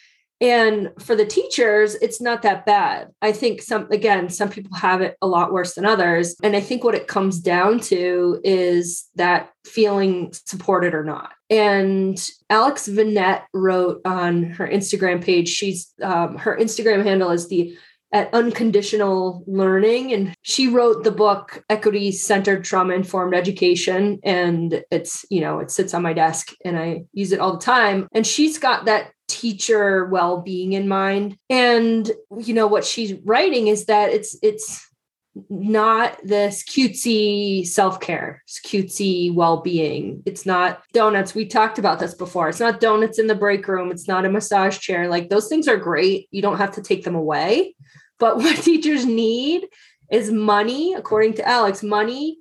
and 0.41 0.89
for 0.99 1.15
the 1.15 1.25
teachers, 1.25 1.95
it's 1.95 2.19
not 2.19 2.41
that 2.41 2.65
bad. 2.65 3.11
I 3.21 3.31
think 3.31 3.61
some, 3.61 3.87
again, 3.91 4.29
some 4.29 4.49
people 4.49 4.75
have 4.75 4.99
it 4.99 5.15
a 5.21 5.27
lot 5.27 5.53
worse 5.53 5.75
than 5.75 5.85
others. 5.85 6.35
And 6.43 6.53
I 6.53 6.59
think 6.59 6.83
what 6.83 6.95
it 6.95 7.07
comes 7.07 7.39
down 7.39 7.79
to 7.81 8.41
is 8.43 9.05
that 9.15 9.51
feeling 9.63 10.33
supported 10.33 10.93
or 10.93 11.05
not. 11.05 11.31
And 11.53 12.29
Alex 12.49 12.87
Venet 12.87 13.43
wrote 13.53 14.01
on 14.05 14.43
her 14.43 14.67
Instagram 14.67 15.23
page, 15.23 15.49
she's, 15.49 15.93
um, 16.01 16.35
her 16.37 16.57
Instagram 16.57 17.03
handle 17.03 17.29
is 17.29 17.47
the 17.47 17.77
at 18.11 18.33
unconditional 18.33 19.43
learning. 19.45 20.13
And 20.13 20.33
she 20.41 20.67
wrote 20.67 21.03
the 21.03 21.11
book 21.11 21.63
equity 21.69 22.11
centered 22.11 22.63
trauma 22.63 22.95
informed 22.95 23.35
education. 23.35 24.19
And 24.23 24.83
it's 24.89 25.25
you 25.29 25.41
know 25.41 25.59
it 25.59 25.69
sits 25.71 25.93
on 25.93 26.03
my 26.03 26.13
desk 26.13 26.53
and 26.63 26.77
i 26.77 27.03
use 27.13 27.31
it 27.31 27.39
all 27.39 27.53
the 27.53 27.63
time. 27.63 28.07
And 28.13 28.25
she's 28.25 28.57
got 28.57 28.85
that 28.85 29.11
teacher 29.27 30.05
well-being 30.05 30.73
in 30.73 30.87
mind. 30.87 31.37
And 31.49 32.11
you 32.37 32.53
know 32.53 32.67
what 32.67 32.85
she's 32.85 33.13
writing 33.25 33.67
is 33.67 33.85
that 33.85 34.11
it's 34.11 34.37
it's 34.41 34.87
not 35.49 36.17
this 36.23 36.63
cutesy 36.63 37.65
self-care 37.65 38.43
it's 38.45 38.59
cutesy 38.61 39.33
well-being. 39.33 40.21
It's 40.25 40.45
not 40.45 40.83
donuts. 40.93 41.33
We 41.33 41.45
talked 41.45 41.79
about 41.79 41.99
this 41.99 42.13
before. 42.13 42.49
It's 42.49 42.59
not 42.59 42.79
donuts 42.79 43.17
in 43.17 43.27
the 43.27 43.35
break 43.35 43.67
room. 43.67 43.91
It's 43.91 44.07
not 44.07 44.25
a 44.25 44.29
massage 44.29 44.77
chair. 44.77 45.07
Like 45.07 45.29
those 45.29 45.47
things 45.47 45.67
are 45.67 45.77
great. 45.77 46.27
You 46.29 46.41
don't 46.41 46.57
have 46.57 46.73
to 46.75 46.83
take 46.83 47.03
them 47.03 47.15
away. 47.15 47.75
But 48.19 48.37
what 48.37 48.57
teachers 48.57 49.05
need 49.05 49.67
is 50.11 50.31
money 50.31 50.93
according 50.93 51.33
to 51.33 51.47
alex 51.47 51.81
money 51.81 52.37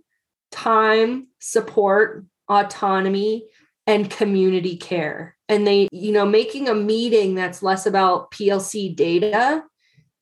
time 0.51 1.29
support 1.39 2.27
autonomy 2.49 3.47
and 3.87 4.11
community 4.11 4.77
care. 4.77 5.37
And 5.49 5.67
they 5.67 5.89
you 5.93 6.13
know 6.13 6.27
making 6.27 6.69
a 6.69 6.75
meeting 6.75 7.35
that's 7.35 7.63
less 7.63 7.87
about 7.87 8.31
plc 8.31 8.95
data 8.95 9.65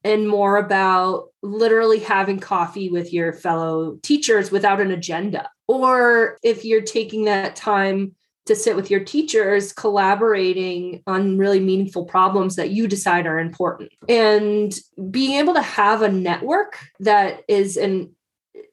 and 0.05 0.29
more 0.29 0.57
about 0.57 1.29
literally 1.43 1.99
having 1.99 2.39
coffee 2.39 2.89
with 2.89 3.13
your 3.13 3.33
fellow 3.33 3.99
teachers 4.03 4.51
without 4.51 4.81
an 4.81 4.91
agenda. 4.91 5.49
Or 5.69 6.39
if 6.43 6.65
you're 6.65 6.83
taking 6.83 7.25
that 7.25 7.57
time 7.57 8.15
to 8.47 8.57
sit 8.57 8.75
with 8.75 8.91
your 8.91 9.05
teachers 9.05 9.73
collaborating 9.73 11.03
on 11.07 11.39
really 11.39 11.61
meaningful 11.61 12.05
problems 12.05 12.57
that 12.57 12.71
you 12.71 12.89
decide 12.89 13.27
are 13.27 13.39
important. 13.39 13.93
And 14.09 14.77
being 15.11 15.39
able 15.39 15.55
to 15.55 15.63
have 15.63 16.03
a 16.03 16.11
network 16.11 16.79
that 17.01 17.43
is 17.49 17.77
an 17.77 18.15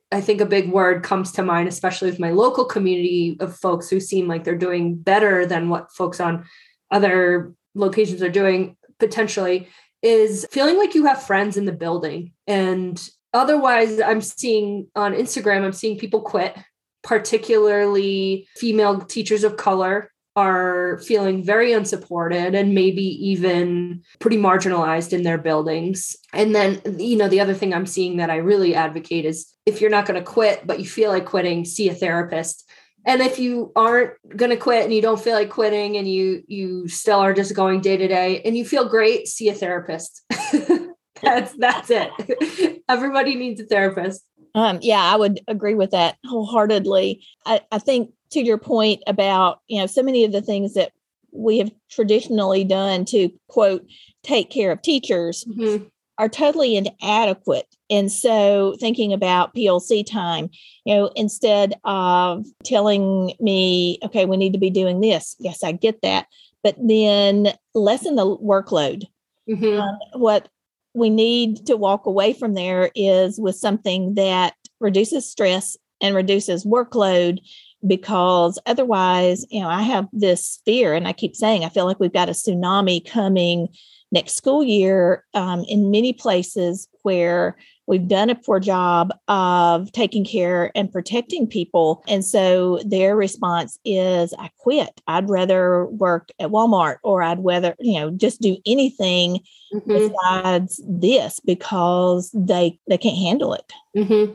I 0.10 0.22
think 0.22 0.39
a 0.39 0.46
big 0.46 0.72
word 0.72 1.03
comes 1.03 1.34
to 1.34 1.43
mind, 1.43 1.67
especially 1.67 2.10
with 2.10 2.19
my 2.19 2.31
local 2.31 2.63
community 2.63 3.36
of 3.41 3.57
folks 3.57 3.89
who 3.89 4.00
seem 4.00 4.27
like 4.27 4.46
they're 4.46 4.55
doing 4.55 4.96
better 4.96 5.46
than 5.46 5.67
what 5.67 5.91
folks 5.91 6.22
on 6.22 6.46
other 6.91 7.53
locations 7.75 8.22
are 8.22 8.29
doing 8.29 8.77
potentially, 9.00 9.67
is 10.01 10.46
feeling 10.51 10.77
like 10.77 10.96
you 10.96 11.06
have 11.06 11.24
friends 11.24 11.58
in 11.58 11.66
the 11.66 11.72
building. 11.72 12.34
And 12.46 13.01
otherwise, 13.34 14.00
I'm 14.00 14.22
seeing 14.22 14.88
on 14.96 15.13
Instagram, 15.13 15.63
I'm 15.63 15.74
seeing 15.74 15.98
people 15.98 16.22
quit, 16.22 16.58
particularly 17.04 18.48
female 18.56 19.01
teachers 19.01 19.44
of 19.44 19.58
color 19.58 20.12
are 20.38 21.00
feeling 21.00 21.44
very 21.44 21.74
unsupported 21.74 22.54
and 22.54 22.75
maybe 22.75 23.01
even 23.01 24.04
pretty 24.20 24.38
marginalized 24.38 25.12
in 25.12 25.24
their 25.24 25.39
buildings. 25.39 26.16
And 26.32 26.54
then, 26.54 26.80
you 27.00 27.18
know, 27.18 27.27
the 27.27 27.39
other 27.39 27.56
thing 27.56 27.74
I'm 27.74 27.88
seeing 27.88 28.18
that 28.18 28.30
I 28.30 28.36
really 28.36 28.75
advocate 28.75 29.25
is 29.25 29.51
if 29.66 29.82
you're 29.82 29.89
not 29.89 30.06
going 30.06 30.20
to 30.20 30.24
quit, 30.24 30.68
but 30.68 30.80
you 30.80 30.86
feel 30.86 31.10
like 31.10 31.25
quitting, 31.25 31.66
see 31.66 31.89
a 31.89 31.96
therapist. 31.96 32.70
And 33.07 33.21
if 33.21 33.39
you 33.39 33.71
aren't 33.73 34.13
going 34.35 34.51
to 34.51 34.57
quit 34.57 34.83
and 34.83 34.93
you 34.93 35.01
don't 35.01 35.19
feel 35.19 35.33
like 35.33 35.49
quitting 35.49 35.95
and 35.95 36.07
you 36.07 36.43
you 36.47 36.89
still 36.89 37.19
are 37.19 37.33
just 37.33 37.55
going 37.55 37.79
day 37.79 37.95
to 37.95 38.07
day 38.07 38.41
and 38.43 38.55
you 38.55 38.65
feel 38.65 38.87
great, 38.87 39.29
see 39.29 39.47
a 39.47 39.53
therapist. 39.53 40.23
that's 41.21 41.53
that's 41.57 41.89
it. 41.89 42.83
Everybody 42.89 43.35
needs 43.35 43.61
a 43.61 43.65
therapist. 43.65 44.23
Um, 44.55 44.79
yeah, 44.81 45.01
I 45.01 45.15
would 45.15 45.39
agree 45.47 45.73
with 45.75 45.91
that 45.91 46.17
wholeheartedly. 46.25 47.23
I, 47.45 47.61
I 47.71 47.79
think 47.79 48.11
to 48.31 48.41
your 48.41 48.57
point 48.57 49.03
about, 49.07 49.61
you 49.67 49.79
know, 49.79 49.87
so 49.87 50.03
many 50.03 50.25
of 50.25 50.33
the 50.33 50.41
things 50.41 50.73
that 50.73 50.91
we 51.31 51.59
have 51.59 51.71
traditionally 51.89 52.63
done 52.65 53.05
to 53.05 53.29
quote, 53.47 53.85
take 54.23 54.49
care 54.49 54.71
of 54.71 54.81
teachers 54.81 55.45
mm-hmm. 55.45 55.85
Are 56.17 56.29
totally 56.29 56.75
inadequate. 56.75 57.67
And 57.89 58.12
so 58.12 58.75
thinking 58.79 59.13
about 59.13 59.53
PLC 59.55 60.05
time, 60.05 60.50
you 60.86 60.95
know, 60.95 61.12
instead 61.15 61.75
of 61.83 62.45
telling 62.63 63.33
me, 63.39 64.00
okay, 64.03 64.25
we 64.25 64.38
need 64.38 64.53
to 64.53 64.59
be 64.59 64.69
doing 64.69 65.00
this, 65.00 65.36
yes, 65.39 65.63
I 65.63 65.71
get 65.71 66.01
that, 66.01 66.27
but 66.63 66.75
then 66.79 67.53
lessen 67.74 68.15
the 68.15 68.25
workload. 68.25 69.03
Mm-hmm. 69.50 69.79
Um, 69.79 69.97
what 70.13 70.50
we 70.93 71.09
need 71.09 71.65
to 71.67 71.77
walk 71.77 72.05
away 72.05 72.33
from 72.33 72.55
there 72.55 72.91
is 72.95 73.39
with 73.39 73.55
something 73.55 74.15
that 74.15 74.55
reduces 74.79 75.29
stress 75.29 75.77
and 76.01 76.15
reduces 76.15 76.65
workload 76.65 77.39
because 77.86 78.59
otherwise, 78.65 79.45
you 79.50 79.62
know, 79.62 79.69
I 79.69 79.83
have 79.83 80.07
this 80.12 80.59
fear, 80.65 80.93
and 80.93 81.07
I 81.07 81.13
keep 81.13 81.36
saying 81.36 81.63
I 81.63 81.69
feel 81.69 81.86
like 81.86 82.00
we've 82.00 82.12
got 82.12 82.29
a 82.29 82.33
tsunami 82.33 83.07
coming 83.07 83.69
next 84.11 84.35
school 84.35 84.63
year 84.63 85.23
um, 85.33 85.63
in 85.67 85.91
many 85.91 86.13
places 86.13 86.87
where 87.03 87.57
we've 87.87 88.07
done 88.07 88.29
a 88.29 88.35
poor 88.35 88.59
job 88.59 89.13
of 89.27 89.91
taking 89.91 90.25
care 90.25 90.71
and 90.75 90.91
protecting 90.91 91.47
people. 91.47 92.03
And 92.07 92.23
so 92.23 92.79
their 92.85 93.15
response 93.15 93.79
is, 93.85 94.33
I 94.37 94.49
quit. 94.57 95.01
I'd 95.07 95.29
rather 95.29 95.85
work 95.85 96.29
at 96.39 96.49
Walmart 96.49 96.97
or 97.03 97.23
I'd 97.23 97.43
rather, 97.43 97.75
you 97.79 97.99
know, 97.99 98.11
just 98.11 98.41
do 98.41 98.57
anything 98.65 99.39
mm-hmm. 99.73 99.89
besides 99.89 100.81
this 100.87 101.39
because 101.39 102.29
they 102.33 102.79
they 102.87 102.97
can't 102.97 103.17
handle 103.17 103.53
it. 103.53 103.73
Mm-hmm. 103.95 104.33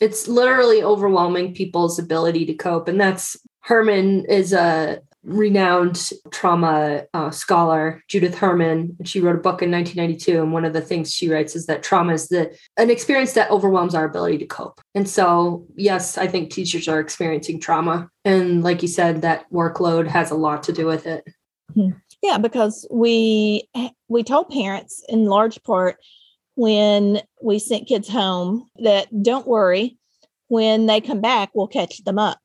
It's 0.00 0.28
literally 0.28 0.82
overwhelming 0.82 1.54
people's 1.54 1.98
ability 1.98 2.46
to 2.46 2.54
cope. 2.54 2.88
And 2.88 3.00
that's 3.00 3.36
Herman 3.60 4.24
is 4.26 4.52
a 4.52 5.00
renowned 5.22 6.10
trauma 6.30 7.04
uh, 7.12 7.30
scholar, 7.30 8.02
Judith 8.08 8.38
Herman. 8.38 8.96
And 8.98 9.08
she 9.08 9.20
wrote 9.20 9.36
a 9.36 9.40
book 9.40 9.62
in 9.62 9.70
1992. 9.70 10.42
And 10.42 10.52
one 10.52 10.64
of 10.64 10.72
the 10.72 10.80
things 10.80 11.12
she 11.12 11.28
writes 11.28 11.54
is 11.54 11.66
that 11.66 11.82
trauma 11.82 12.14
is 12.14 12.28
the, 12.28 12.56
an 12.76 12.90
experience 12.90 13.34
that 13.34 13.50
overwhelms 13.50 13.94
our 13.94 14.04
ability 14.04 14.38
to 14.38 14.46
cope. 14.46 14.80
And 14.94 15.08
so, 15.08 15.66
yes, 15.76 16.16
I 16.16 16.26
think 16.26 16.50
teachers 16.50 16.88
are 16.88 17.00
experiencing 17.00 17.60
trauma. 17.60 18.08
And 18.24 18.62
like 18.62 18.82
you 18.82 18.88
said, 18.88 19.22
that 19.22 19.50
workload 19.52 20.06
has 20.06 20.30
a 20.30 20.36
lot 20.36 20.62
to 20.64 20.72
do 20.72 20.86
with 20.86 21.06
it. 21.06 21.24
Hmm. 21.74 21.90
Yeah, 22.22 22.36
because 22.36 22.86
we 22.90 23.68
we 24.08 24.22
told 24.22 24.50
parents 24.50 25.02
in 25.08 25.24
large 25.24 25.62
part 25.62 25.96
when 26.54 27.22
we 27.40 27.58
sent 27.58 27.88
kids 27.88 28.08
home 28.08 28.68
that 28.80 29.08
don't 29.22 29.46
worry, 29.46 29.96
when 30.48 30.86
they 30.86 31.00
come 31.00 31.20
back, 31.20 31.50
we'll 31.54 31.68
catch 31.68 32.04
them 32.04 32.18
up. 32.18 32.38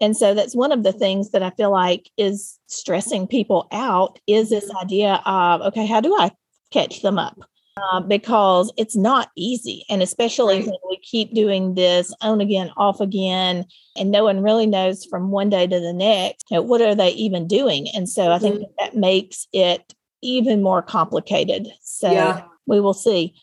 And 0.00 0.16
so 0.16 0.34
that's 0.34 0.56
one 0.56 0.72
of 0.72 0.82
the 0.82 0.92
things 0.92 1.30
that 1.30 1.42
I 1.42 1.50
feel 1.50 1.70
like 1.70 2.10
is 2.16 2.58
stressing 2.66 3.26
people 3.26 3.68
out 3.72 4.18
is 4.26 4.50
this 4.50 4.66
mm-hmm. 4.66 4.78
idea 4.78 5.22
of, 5.24 5.60
okay, 5.62 5.86
how 5.86 6.00
do 6.00 6.14
I 6.18 6.30
catch 6.72 7.02
them 7.02 7.18
up? 7.18 7.38
Uh, 7.76 8.00
because 8.00 8.72
it's 8.76 8.94
not 8.94 9.30
easy. 9.36 9.84
And 9.90 10.00
especially 10.00 10.58
right. 10.58 10.66
when 10.66 10.76
we 10.88 10.96
keep 10.98 11.34
doing 11.34 11.74
this 11.74 12.14
on 12.20 12.40
again, 12.40 12.70
off 12.76 13.00
again, 13.00 13.64
and 13.96 14.12
no 14.12 14.22
one 14.22 14.42
really 14.42 14.66
knows 14.66 15.04
from 15.04 15.32
one 15.32 15.50
day 15.50 15.66
to 15.66 15.80
the 15.80 15.92
next, 15.92 16.44
you 16.50 16.56
know, 16.56 16.62
what 16.62 16.80
are 16.80 16.94
they 16.94 17.10
even 17.10 17.48
doing? 17.48 17.88
And 17.94 18.08
so 18.08 18.30
I 18.30 18.38
think 18.38 18.56
mm-hmm. 18.56 18.72
that 18.78 18.96
makes 18.96 19.48
it 19.52 19.92
even 20.22 20.62
more 20.62 20.82
complicated. 20.82 21.68
So 21.82 22.12
yeah. 22.12 22.44
we 22.66 22.80
will 22.80 22.94
see. 22.94 23.34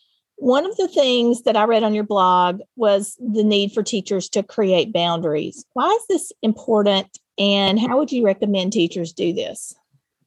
One 0.42 0.66
of 0.66 0.76
the 0.76 0.88
things 0.88 1.42
that 1.42 1.56
I 1.56 1.62
read 1.62 1.84
on 1.84 1.94
your 1.94 2.02
blog 2.02 2.62
was 2.74 3.16
the 3.20 3.44
need 3.44 3.70
for 3.70 3.84
teachers 3.84 4.28
to 4.30 4.42
create 4.42 4.92
boundaries. 4.92 5.64
Why 5.74 5.86
is 5.86 6.06
this 6.08 6.32
important? 6.42 7.16
And 7.38 7.78
how 7.78 7.96
would 7.98 8.10
you 8.10 8.24
recommend 8.24 8.72
teachers 8.72 9.12
do 9.12 9.32
this? 9.32 9.72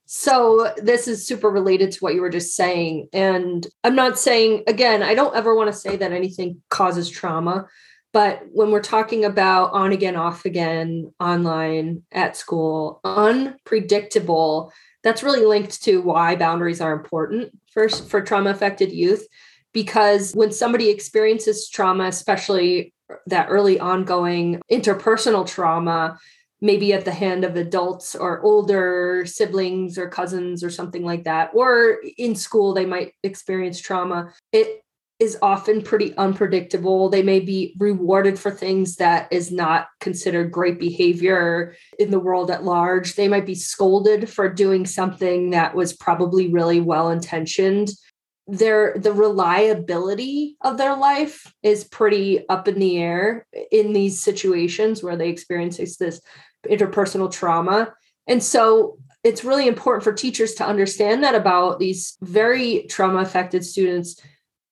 So, 0.05 0.73
this 0.77 1.09
is 1.09 1.27
super 1.27 1.49
related 1.49 1.91
to 1.91 1.99
what 1.99 2.13
you 2.13 2.21
were 2.21 2.29
just 2.29 2.55
saying. 2.55 3.09
And 3.11 3.67
I'm 3.83 3.95
not 3.95 4.17
saying, 4.17 4.63
again, 4.67 5.03
I 5.03 5.15
don't 5.15 5.35
ever 5.35 5.53
want 5.53 5.67
to 5.67 5.77
say 5.77 5.97
that 5.97 6.13
anything 6.13 6.61
causes 6.69 7.09
trauma. 7.09 7.67
But 8.13 8.41
when 8.53 8.71
we're 8.71 8.81
talking 8.81 9.25
about 9.25 9.73
on 9.73 9.91
again, 9.91 10.15
off 10.15 10.45
again, 10.45 11.13
online, 11.19 12.03
at 12.13 12.37
school, 12.37 13.01
unpredictable, 13.03 14.71
that's 15.03 15.23
really 15.23 15.45
linked 15.45 15.83
to 15.83 16.01
why 16.01 16.37
boundaries 16.37 16.79
are 16.79 16.93
important 16.93 17.51
for, 17.73 17.89
for 17.89 18.21
trauma 18.21 18.51
affected 18.51 18.93
youth 18.93 19.27
because 19.75 20.31
when 20.31 20.53
somebody 20.53 20.89
experiences 20.89 21.69
trauma, 21.69 22.05
especially 22.05 22.93
that 23.27 23.47
early 23.49 23.77
ongoing 23.77 24.61
interpersonal 24.71 25.45
trauma, 25.45 26.17
maybe 26.61 26.93
at 26.93 27.03
the 27.03 27.11
hand 27.11 27.43
of 27.43 27.57
adults 27.57 28.15
or 28.15 28.41
older 28.41 29.25
siblings 29.27 29.97
or 29.97 30.07
cousins 30.07 30.63
or 30.63 30.69
something 30.69 31.03
like 31.03 31.25
that, 31.25 31.51
or 31.53 32.01
in 32.17 32.35
school, 32.35 32.73
they 32.73 32.85
might 32.85 33.11
experience 33.21 33.79
trauma. 33.79 34.31
It 34.53 34.81
is 35.19 35.37
often 35.41 35.81
pretty 35.81 36.15
unpredictable. 36.15 37.09
They 37.09 37.23
may 37.23 37.41
be 37.41 37.75
rewarded 37.77 38.39
for 38.39 38.51
things 38.51 38.95
that 38.95 39.27
is 39.31 39.51
not 39.51 39.87
considered 39.99 40.51
great 40.53 40.79
behavior 40.79 41.75
in 41.99 42.11
the 42.11 42.19
world 42.19 42.49
at 42.49 42.63
large. 42.63 43.15
They 43.15 43.27
might 43.27 43.45
be 43.45 43.55
scolded 43.55 44.29
for 44.29 44.47
doing 44.47 44.85
something 44.85 45.49
that 45.49 45.75
was 45.75 45.93
probably 45.93 46.47
really 46.47 46.79
well 46.79 47.09
intentioned 47.11 47.89
their 48.47 48.95
the 48.97 49.13
reliability 49.13 50.55
of 50.61 50.77
their 50.77 50.95
life 50.95 51.51
is 51.63 51.83
pretty 51.83 52.47
up 52.47 52.67
in 52.67 52.79
the 52.79 52.97
air 52.97 53.47
in 53.71 53.91
these 53.91 54.21
situations 54.21 55.01
where 55.01 55.17
they 55.17 55.29
experience 55.29 55.77
this 55.97 56.21
interpersonal 56.67 57.31
trauma. 57.31 57.93
And 58.27 58.43
so 58.43 58.97
it's 59.23 59.43
really 59.43 59.67
important 59.67 60.03
for 60.03 60.13
teachers 60.13 60.53
to 60.55 60.65
understand 60.65 61.23
that 61.23 61.33
about 61.33 61.79
these 61.79 62.17
very 62.21 62.85
trauma 62.89 63.19
affected 63.19 63.65
students 63.65 64.21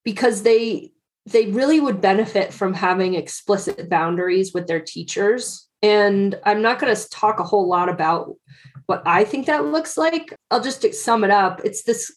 because 0.03 0.43
they 0.43 0.91
they 1.25 1.47
really 1.47 1.79
would 1.79 2.01
benefit 2.01 2.53
from 2.53 2.73
having 2.73 3.15
explicit 3.15 3.89
boundaries 3.89 4.53
with 4.53 4.67
their 4.67 4.81
teachers. 4.81 5.67
And 5.81 6.39
i'm 6.45 6.61
not 6.61 6.79
going 6.79 6.95
to 6.95 7.09
talk 7.09 7.39
a 7.39 7.43
whole 7.43 7.67
lot 7.67 7.89
about 7.89 8.35
what 8.85 9.03
I 9.05 9.23
think 9.23 9.45
that 9.45 9.65
looks 9.65 9.97
like. 9.97 10.35
I'll 10.51 10.61
just 10.61 10.93
sum 10.93 11.23
it 11.23 11.31
up. 11.31 11.61
It's 11.63 11.83
this 11.83 12.11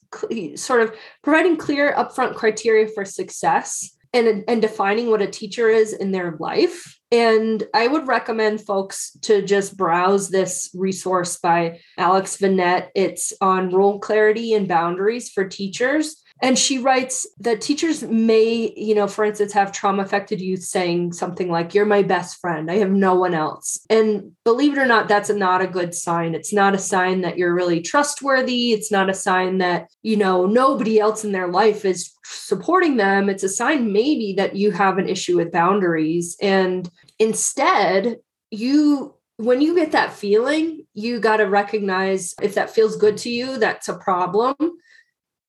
sort 0.56 0.82
of 0.82 0.94
providing 1.22 1.56
clear 1.56 1.94
upfront 1.94 2.34
criteria 2.34 2.88
for 2.88 3.04
success 3.04 3.96
and, 4.12 4.44
and 4.48 4.62
defining 4.62 5.10
what 5.10 5.22
a 5.22 5.26
teacher 5.26 5.68
is 5.68 5.92
in 5.92 6.12
their 6.12 6.36
life. 6.38 6.98
And 7.12 7.62
I 7.74 7.86
would 7.86 8.08
recommend 8.08 8.64
folks 8.64 9.16
to 9.22 9.42
just 9.42 9.76
browse 9.76 10.28
this 10.28 10.70
resource 10.74 11.36
by 11.38 11.80
Alex 11.98 12.38
Venet. 12.38 12.88
It's 12.94 13.32
on 13.40 13.70
role 13.70 13.98
clarity 14.00 14.54
and 14.54 14.66
boundaries 14.66 15.30
for 15.30 15.46
teachers. 15.48 16.22
And 16.42 16.58
she 16.58 16.78
writes 16.78 17.26
that 17.40 17.62
teachers 17.62 18.02
may, 18.02 18.72
you 18.76 18.94
know, 18.94 19.06
for 19.06 19.24
instance, 19.24 19.52
have 19.54 19.72
trauma 19.72 20.02
affected 20.02 20.40
youth 20.40 20.62
saying 20.62 21.14
something 21.14 21.50
like, 21.50 21.74
You're 21.74 21.86
my 21.86 22.02
best 22.02 22.40
friend. 22.40 22.70
I 22.70 22.76
have 22.76 22.90
no 22.90 23.14
one 23.14 23.32
else. 23.32 23.80
And 23.88 24.32
believe 24.44 24.72
it 24.76 24.80
or 24.80 24.86
not, 24.86 25.08
that's 25.08 25.30
not 25.30 25.62
a 25.62 25.66
good 25.66 25.94
sign. 25.94 26.34
It's 26.34 26.52
not 26.52 26.74
a 26.74 26.78
sign 26.78 27.22
that 27.22 27.38
you're 27.38 27.54
really 27.54 27.80
trustworthy. 27.80 28.72
It's 28.72 28.92
not 28.92 29.08
a 29.08 29.14
sign 29.14 29.58
that, 29.58 29.88
you 30.02 30.16
know, 30.16 30.46
nobody 30.46 31.00
else 31.00 31.24
in 31.24 31.32
their 31.32 31.48
life 31.48 31.84
is 31.84 32.12
supporting 32.24 32.96
them. 32.96 33.30
It's 33.30 33.44
a 33.44 33.48
sign 33.48 33.92
maybe 33.92 34.34
that 34.36 34.56
you 34.56 34.72
have 34.72 34.98
an 34.98 35.08
issue 35.08 35.36
with 35.36 35.52
boundaries. 35.52 36.36
And 36.42 36.90
instead, 37.18 38.16
you 38.50 39.14
when 39.38 39.60
you 39.60 39.74
get 39.74 39.92
that 39.92 40.14
feeling, 40.14 40.86
you 40.94 41.20
got 41.20 41.38
to 41.38 41.44
recognize 41.44 42.34
if 42.40 42.54
that 42.54 42.70
feels 42.70 42.96
good 42.96 43.18
to 43.18 43.30
you, 43.30 43.58
that's 43.58 43.88
a 43.88 43.98
problem 43.98 44.56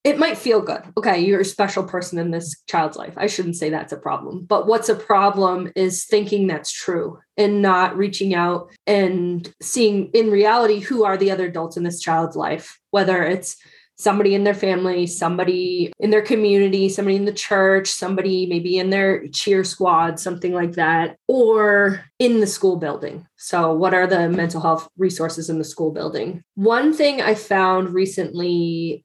it 0.07 0.17
might 0.17 0.37
feel 0.37 0.61
good. 0.61 0.83
Okay, 0.95 1.19
you're 1.19 1.41
a 1.41 1.45
special 1.45 1.83
person 1.83 2.17
in 2.17 2.31
this 2.31 2.63
child's 2.67 2.95
life. 2.95 3.13
I 3.17 3.27
shouldn't 3.27 3.57
say 3.57 3.69
that's 3.69 3.91
a 3.91 3.97
problem. 3.97 4.45
But 4.47 4.65
what's 4.65 4.87
a 4.87 4.95
problem 4.95 5.69
is 5.75 6.05
thinking 6.05 6.47
that's 6.47 6.71
true 6.71 7.19
and 7.35 7.61
not 7.61 7.97
reaching 7.97 8.33
out 8.33 8.69
and 8.87 9.53
seeing 9.61 10.09
in 10.13 10.31
reality 10.31 10.79
who 10.79 11.03
are 11.03 11.17
the 11.17 11.29
other 11.29 11.47
adults 11.47 11.75
in 11.75 11.83
this 11.83 11.99
child's 11.99 12.37
life, 12.37 12.79
whether 12.91 13.21
it's 13.21 13.57
somebody 13.97 14.33
in 14.33 14.45
their 14.45 14.53
family, 14.53 15.07
somebody 15.07 15.91
in 15.99 16.09
their 16.09 16.21
community, 16.21 16.87
somebody 16.87 17.17
in 17.17 17.25
the 17.25 17.33
church, 17.33 17.89
somebody 17.89 18.45
maybe 18.45 18.77
in 18.77 18.91
their 18.91 19.27
cheer 19.29 19.65
squad, 19.65 20.21
something 20.21 20.53
like 20.53 20.73
that, 20.73 21.17
or 21.27 22.05
in 22.19 22.39
the 22.39 22.47
school 22.47 22.77
building. 22.77 23.27
So, 23.35 23.73
what 23.73 23.93
are 23.93 24.07
the 24.07 24.29
mental 24.29 24.61
health 24.61 24.87
resources 24.97 25.49
in 25.49 25.57
the 25.57 25.65
school 25.65 25.91
building? 25.91 26.43
One 26.55 26.93
thing 26.93 27.21
I 27.21 27.35
found 27.35 27.93
recently 27.93 29.03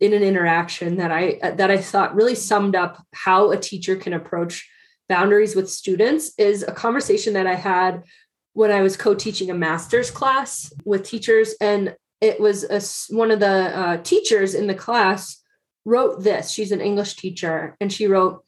in 0.00 0.12
an 0.12 0.22
interaction 0.22 0.96
that 0.96 1.10
I 1.10 1.38
that 1.42 1.70
I 1.70 1.78
thought 1.78 2.14
really 2.14 2.34
summed 2.34 2.76
up 2.76 3.04
how 3.14 3.50
a 3.50 3.56
teacher 3.56 3.96
can 3.96 4.12
approach 4.12 4.68
boundaries 5.08 5.56
with 5.56 5.70
students 5.70 6.32
is 6.38 6.62
a 6.62 6.72
conversation 6.72 7.32
that 7.34 7.46
I 7.46 7.54
had 7.54 8.04
when 8.52 8.70
I 8.70 8.82
was 8.82 8.96
co-teaching 8.96 9.50
a 9.50 9.54
master's 9.54 10.10
class 10.10 10.72
with 10.84 11.04
teachers 11.04 11.54
and 11.60 11.96
it 12.20 12.38
was 12.38 12.64
a, 12.64 12.80
one 13.14 13.30
of 13.30 13.40
the 13.40 13.46
uh, 13.46 13.96
teachers 14.02 14.54
in 14.54 14.66
the 14.66 14.74
class 14.74 15.40
wrote 15.84 16.22
this. 16.22 16.50
She's 16.50 16.72
an 16.72 16.80
English 16.80 17.16
teacher, 17.16 17.76
and 17.80 17.92
she 17.92 18.06
wrote, 18.06 18.44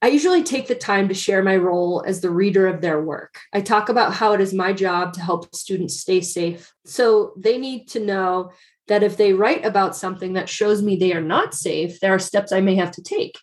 I 0.00 0.08
usually 0.08 0.42
take 0.42 0.68
the 0.68 0.74
time 0.74 1.08
to 1.08 1.14
share 1.14 1.42
my 1.42 1.56
role 1.56 2.04
as 2.06 2.20
the 2.20 2.30
reader 2.30 2.66
of 2.66 2.80
their 2.80 3.00
work. 3.00 3.38
I 3.52 3.60
talk 3.60 3.88
about 3.88 4.12
how 4.12 4.32
it 4.32 4.40
is 4.40 4.52
my 4.52 4.72
job 4.72 5.14
to 5.14 5.20
help 5.20 5.54
students 5.54 5.98
stay 6.00 6.20
safe. 6.20 6.72
So 6.84 7.32
they 7.38 7.56
need 7.56 7.88
to 7.88 8.00
know 8.00 8.52
that 8.88 9.02
if 9.02 9.16
they 9.16 9.32
write 9.32 9.64
about 9.64 9.96
something 9.96 10.34
that 10.34 10.48
shows 10.48 10.82
me 10.82 10.96
they 10.96 11.12
are 11.12 11.20
not 11.20 11.54
safe, 11.54 12.00
there 12.00 12.14
are 12.14 12.18
steps 12.18 12.52
I 12.52 12.60
may 12.60 12.74
have 12.76 12.90
to 12.92 13.02
take. 13.02 13.38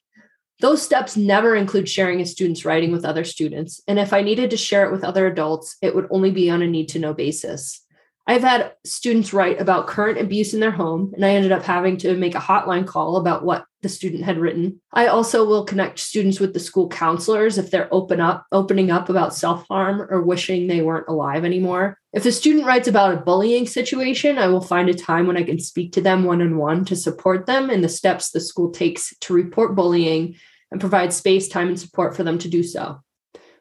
Those 0.60 0.82
steps 0.82 1.18
never 1.18 1.56
include 1.56 1.90
sharing 1.90 2.22
a 2.22 2.26
student's 2.26 2.66
writing 2.66 2.92
with 2.92 3.04
other 3.04 3.24
students. 3.24 3.82
And 3.88 3.98
if 3.98 4.14
I 4.14 4.22
needed 4.22 4.52
to 4.52 4.58
share 4.58 4.86
it 4.86 4.92
with 4.92 5.04
other 5.04 5.26
adults, 5.26 5.76
it 5.82 5.96
would 5.96 6.08
only 6.12 6.30
be 6.30 6.52
on 6.52 6.62
a 6.62 6.68
need 6.68 6.90
to 6.90 7.00
know 7.00 7.16
basis. 7.16 7.84
I've 8.28 8.44
had 8.44 8.74
students 8.86 9.34
write 9.34 9.60
about 9.60 9.88
current 9.88 10.20
abuse 10.20 10.54
in 10.54 10.60
their 10.60 10.72
home, 10.72 11.14
and 11.16 11.26
I 11.26 11.32
ended 11.32 11.52
up 11.52 11.64
having 11.64 11.98
to 11.98 12.16
make 12.16 12.36
a 12.36 12.40
hotline 12.40 12.86
call 12.86 13.18
about 13.18 13.44
what 13.44 13.66
the 13.82 13.90
student 13.90 14.24
had 14.24 14.38
written. 14.38 14.82
I 14.92 15.08
also 15.08 15.46
will 15.46 15.66
connect 15.66 16.00
students 16.00 16.40
with 16.40 16.54
the 16.54 16.60
school 16.60 16.88
counselors 16.88 17.58
if 17.58 17.72
they're 17.72 17.94
open 17.94 18.20
up, 18.20 18.46
opening 18.52 18.92
up 18.92 19.10
about 19.10 19.34
self-harm 19.34 20.08
or 20.10 20.22
wishing 20.22 20.68
they 20.68 20.82
weren't 20.82 21.08
alive 21.08 21.46
anymore. 21.46 21.98
If 22.14 22.26
a 22.26 22.32
student 22.32 22.66
writes 22.66 22.88
about 22.88 23.14
a 23.14 23.22
bullying 23.22 23.66
situation, 23.66 24.38
I 24.38 24.48
will 24.48 24.62
find 24.62 24.90
a 24.90 24.94
time 24.94 25.28
when 25.28 25.38
I 25.38 25.44
can 25.44 25.60
speak 25.60 25.94
to 25.94 26.02
them 26.02 26.24
one-on-one 26.24 26.86
to 26.86 26.96
support 26.96 27.46
them 27.46 27.70
in 27.70 27.82
the 27.82 27.90
steps 27.90 28.32
the 28.32 28.40
school 28.40 28.72
takes 28.72 29.16
to 29.22 29.34
report 29.34 29.76
bullying 29.76 30.36
and 30.72 30.80
provide 30.80 31.14
space, 31.14 31.48
time, 31.48 31.68
and 31.68 31.80
support 31.80 32.16
for 32.16 32.24
them 32.24 32.38
to 32.40 32.50
do 32.50 32.64
so. 32.64 33.02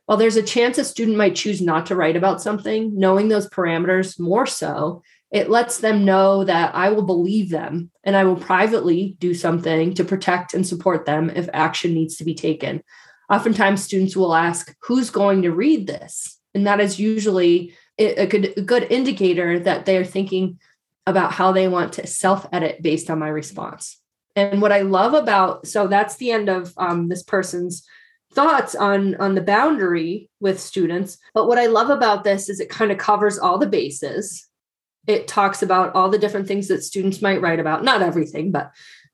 While 0.06 0.18
there's 0.18 0.37
a 0.37 0.42
chance 0.42 0.76
a 0.78 0.85
student 0.85 1.16
might 1.16 1.37
choose 1.37 1.61
not 1.61 1.87
to 1.87 1.94
write 1.94 2.16
about 2.16 2.42
something, 2.42 2.98
knowing 2.98 3.28
those 3.28 3.48
parameters 3.48 4.18
more 4.18 4.46
so, 4.46 5.02
it 5.31 5.49
lets 5.49 5.79
them 5.79 6.05
know 6.05 6.45
that 6.45 6.75
I 6.75 6.90
will 6.90 7.03
believe 7.03 7.51
them 7.51 7.90
and 8.03 8.16
I 8.16 8.25
will 8.25 8.37
privately 8.37 9.16
do 9.21 9.33
something 9.33 9.95
to 9.95 10.05
protect 10.05 10.55
and 10.55 10.66
support 10.66 11.07
them 11.07 11.31
if 11.31 11.49
action 11.53 11.95
needs 11.95 12.16
to 12.16 12.25
be 12.25 12.35
taken. 12.35 12.83
Oftentimes, 13.31 13.83
students 13.83 14.16
will 14.16 14.35
ask, 14.35 14.75
Who's 14.83 15.11
going 15.11 15.43
to 15.43 15.53
read 15.53 15.87
this? 15.87 16.38
And 16.53 16.66
that 16.66 16.81
is 16.81 16.99
usually 16.99 17.75
a 17.97 18.27
good, 18.27 18.55
a 18.57 18.62
good 18.62 18.90
indicator 18.90 19.59
that 19.61 19.87
they're 19.87 20.05
thinking 20.05 20.59
about 21.07 21.33
how 21.33 21.53
they 21.53 21.69
want 21.69 21.93
to 21.95 22.07
self 22.07 22.47
edit 22.53 22.83
based 22.83 23.09
on 23.09 23.21
my 23.21 23.29
response. 23.29 23.99
And 24.35 24.61
what 24.61 24.73
I 24.73 24.81
love 24.81 25.14
about 25.14 25.66
so 25.66 25.87
that's 25.87 26.16
the 26.16 26.33
end 26.33 26.49
of 26.49 26.73
um, 26.77 27.09
this 27.09 27.23
person's 27.23 27.87
thoughts 28.33 28.75
on 28.75 29.16
on 29.16 29.35
the 29.35 29.40
boundary 29.40 30.31
with 30.38 30.61
students 30.61 31.19
but 31.35 31.49
what 31.49 31.59
i 31.59 31.66
love 31.66 31.90
about 31.90 32.23
this 32.23 32.49
is 32.49 32.61
it 32.61 32.71
kind 32.71 32.93
of 32.93 32.99
covers 32.99 33.40
all 33.40 33.59
the 33.59 33.66
bases 33.66 34.49
it 35.11 35.29
talks 35.29 35.62
about 35.62 35.94
all 35.94 36.09
the 36.09 36.18
different 36.18 36.46
things 36.46 36.68
that 36.68 36.83
students 36.83 37.20
might 37.20 37.40
write 37.40 37.61
about 37.61 37.85
not 37.85 38.03
everything 38.03 38.51
but 38.51 38.70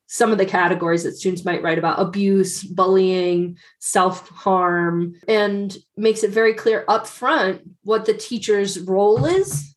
some 0.08 0.30
of 0.30 0.38
the 0.38 0.46
categories 0.46 1.02
that 1.02 1.16
students 1.16 1.44
might 1.44 1.62
write 1.62 1.78
about 1.78 2.00
abuse 2.00 2.62
bullying 2.62 3.56
self-harm 3.80 5.14
and 5.26 5.78
makes 5.96 6.22
it 6.22 6.30
very 6.30 6.54
clear 6.54 6.84
up 6.88 7.06
front 7.06 7.62
what 7.82 8.04
the 8.04 8.14
teacher's 8.14 8.78
role 8.80 9.24
is 9.24 9.74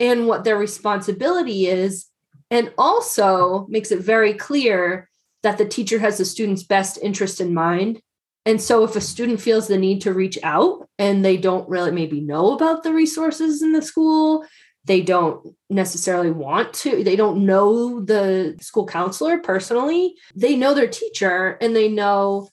and 0.00 0.26
what 0.26 0.44
their 0.44 0.58
responsibility 0.58 1.66
is 1.66 2.06
and 2.50 2.72
also 2.78 3.66
makes 3.68 3.90
it 3.90 4.00
very 4.00 4.34
clear 4.34 5.08
that 5.42 5.58
the 5.58 5.64
teacher 5.64 5.98
has 5.98 6.18
the 6.18 6.24
student's 6.24 6.62
best 6.62 6.98
interest 7.02 7.40
in 7.40 7.54
mind. 7.54 8.00
And 8.46 8.60
so 8.60 8.84
if 8.84 8.94
a 8.96 9.00
student 9.00 9.40
feels 9.40 9.68
the 9.68 9.78
need 9.78 10.02
to 10.02 10.12
reach 10.12 10.38
out 10.42 10.88
and 10.98 11.24
they 11.24 11.36
don't 11.36 11.68
really 11.68 11.90
maybe 11.90 12.20
know 12.20 12.52
about 12.52 12.82
the 12.82 12.92
resources 12.92 13.62
in 13.62 13.72
the 13.72 13.82
school, 13.82 14.44
they 14.84 15.00
don't 15.00 15.54
necessarily 15.70 16.30
want 16.30 16.74
to, 16.74 17.02
they 17.02 17.16
don't 17.16 17.46
know 17.46 18.00
the 18.00 18.56
school 18.60 18.86
counselor 18.86 19.38
personally, 19.38 20.14
they 20.34 20.56
know 20.56 20.74
their 20.74 20.88
teacher 20.88 21.56
and 21.60 21.74
they 21.74 21.88
know, 21.88 22.48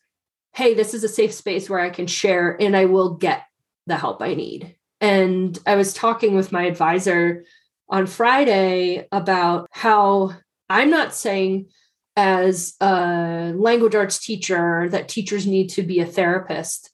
hey, 0.53 0.73
this 0.73 0.93
is 0.93 1.03
a 1.03 1.09
safe 1.09 1.33
space 1.33 1.69
where 1.69 1.79
I 1.79 1.89
can 1.89 2.07
share 2.07 2.55
and 2.59 2.75
I 2.75 2.85
will 2.85 3.15
get 3.15 3.43
the 3.87 3.97
help 3.97 4.21
I 4.21 4.33
need. 4.33 4.75
And 4.99 5.57
I 5.65 5.75
was 5.75 5.93
talking 5.93 6.35
with 6.35 6.51
my 6.51 6.63
advisor 6.63 7.45
on 7.89 8.07
Friday 8.07 9.07
about 9.11 9.67
how 9.71 10.35
I'm 10.69 10.89
not 10.89 11.13
saying 11.13 11.67
as 12.15 12.75
a 12.79 13.53
language 13.55 13.95
arts 13.95 14.23
teacher 14.23 14.87
that 14.89 15.09
teachers 15.09 15.47
need 15.47 15.69
to 15.71 15.83
be 15.83 15.99
a 15.99 16.05
therapist. 16.05 16.91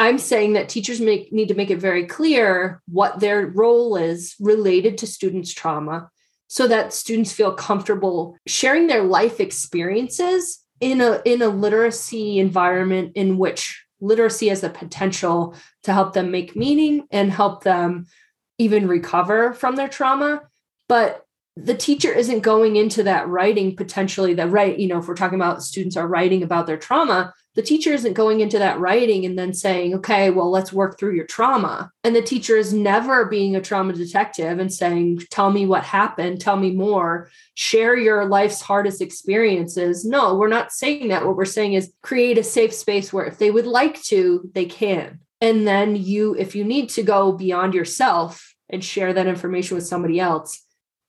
I'm 0.00 0.16
saying 0.16 0.54
that 0.54 0.70
teachers 0.70 0.98
make, 0.98 1.30
need 1.30 1.48
to 1.48 1.54
make 1.54 1.68
it 1.68 1.76
very 1.76 2.06
clear 2.06 2.80
what 2.88 3.20
their 3.20 3.46
role 3.46 3.96
is 3.96 4.34
related 4.40 4.96
to 4.98 5.06
students' 5.06 5.52
trauma 5.52 6.08
so 6.46 6.66
that 6.68 6.94
students 6.94 7.34
feel 7.34 7.52
comfortable 7.52 8.38
sharing 8.46 8.86
their 8.86 9.02
life 9.02 9.40
experiences 9.40 10.64
in 10.80 11.02
a 11.02 11.20
in 11.26 11.42
a 11.42 11.48
literacy 11.48 12.38
environment 12.38 13.12
in 13.14 13.36
which 13.36 13.84
literacy 14.00 14.48
has 14.48 14.62
the 14.62 14.70
potential 14.70 15.54
to 15.82 15.92
help 15.92 16.14
them 16.14 16.30
make 16.30 16.56
meaning 16.56 17.06
and 17.10 17.30
help 17.30 17.62
them 17.62 18.06
even 18.56 18.88
recover 18.88 19.52
from 19.52 19.76
their 19.76 19.88
trauma. 19.88 20.40
But 20.88 21.26
the 21.56 21.74
teacher 21.74 22.10
isn't 22.10 22.40
going 22.40 22.76
into 22.76 23.02
that 23.02 23.28
writing 23.28 23.76
potentially 23.76 24.32
that 24.32 24.50
right 24.50 24.78
you 24.78 24.88
know 24.88 24.98
if 24.98 25.06
we're 25.06 25.14
talking 25.14 25.38
about 25.38 25.62
students 25.62 25.96
are 25.96 26.08
writing 26.08 26.42
about 26.42 26.66
their 26.66 26.78
trauma 26.78 27.34
the 27.54 27.62
teacher 27.62 27.92
isn't 27.92 28.12
going 28.12 28.40
into 28.40 28.58
that 28.58 28.78
writing 28.78 29.26
and 29.26 29.38
then 29.38 29.52
saying 29.52 29.94
okay 29.94 30.30
well 30.30 30.50
let's 30.50 30.72
work 30.72 30.98
through 30.98 31.14
your 31.14 31.26
trauma. 31.26 31.90
And 32.04 32.14
the 32.14 32.22
teacher 32.22 32.56
is 32.56 32.72
never 32.72 33.26
being 33.26 33.56
a 33.56 33.60
trauma 33.60 33.92
detective 33.92 34.58
and 34.58 34.72
saying 34.72 35.22
tell 35.30 35.50
me 35.50 35.66
what 35.66 35.84
happened 35.84 36.40
tell 36.40 36.56
me 36.56 36.70
more 36.70 37.30
share 37.54 37.96
your 37.96 38.24
life's 38.26 38.60
hardest 38.60 39.00
experiences. 39.00 40.04
No 40.04 40.36
we're 40.36 40.48
not 40.48 40.72
saying 40.72 41.08
that. 41.08 41.26
What 41.26 41.36
we're 41.36 41.44
saying 41.44 41.74
is 41.74 41.92
create 42.02 42.38
a 42.38 42.44
safe 42.44 42.72
space 42.72 43.12
where 43.12 43.26
if 43.26 43.38
they 43.38 43.50
would 43.50 43.66
like 43.66 44.00
to 44.04 44.48
they 44.54 44.66
can. 44.66 45.20
And 45.40 45.66
then 45.66 45.96
you 45.96 46.34
if 46.36 46.54
you 46.54 46.64
need 46.64 46.90
to 46.90 47.02
go 47.02 47.32
beyond 47.32 47.74
yourself 47.74 48.54
and 48.68 48.84
share 48.84 49.12
that 49.12 49.26
information 49.26 49.74
with 49.74 49.86
somebody 49.86 50.20
else 50.20 50.64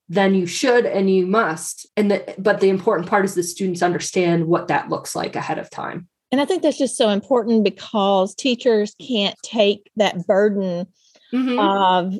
then 0.09 0.35
you 0.35 0.45
should 0.45 0.85
and 0.85 1.09
you 1.09 1.25
must. 1.25 1.87
And 1.95 2.11
the, 2.11 2.35
but 2.37 2.59
the 2.59 2.67
important 2.67 3.07
part 3.07 3.23
is 3.23 3.33
the 3.33 3.43
students 3.43 3.81
understand 3.81 4.45
what 4.45 4.67
that 4.67 4.89
looks 4.89 5.15
like 5.15 5.37
ahead 5.37 5.57
of 5.57 5.69
time 5.69 6.09
and 6.31 6.41
i 6.41 6.45
think 6.45 6.61
that's 6.61 6.77
just 6.77 6.97
so 6.97 7.09
important 7.09 7.63
because 7.63 8.35
teachers 8.35 8.95
can't 8.99 9.35
take 9.43 9.89
that 9.95 10.25
burden 10.27 10.87
mm-hmm. 11.33 11.59
of 11.59 12.19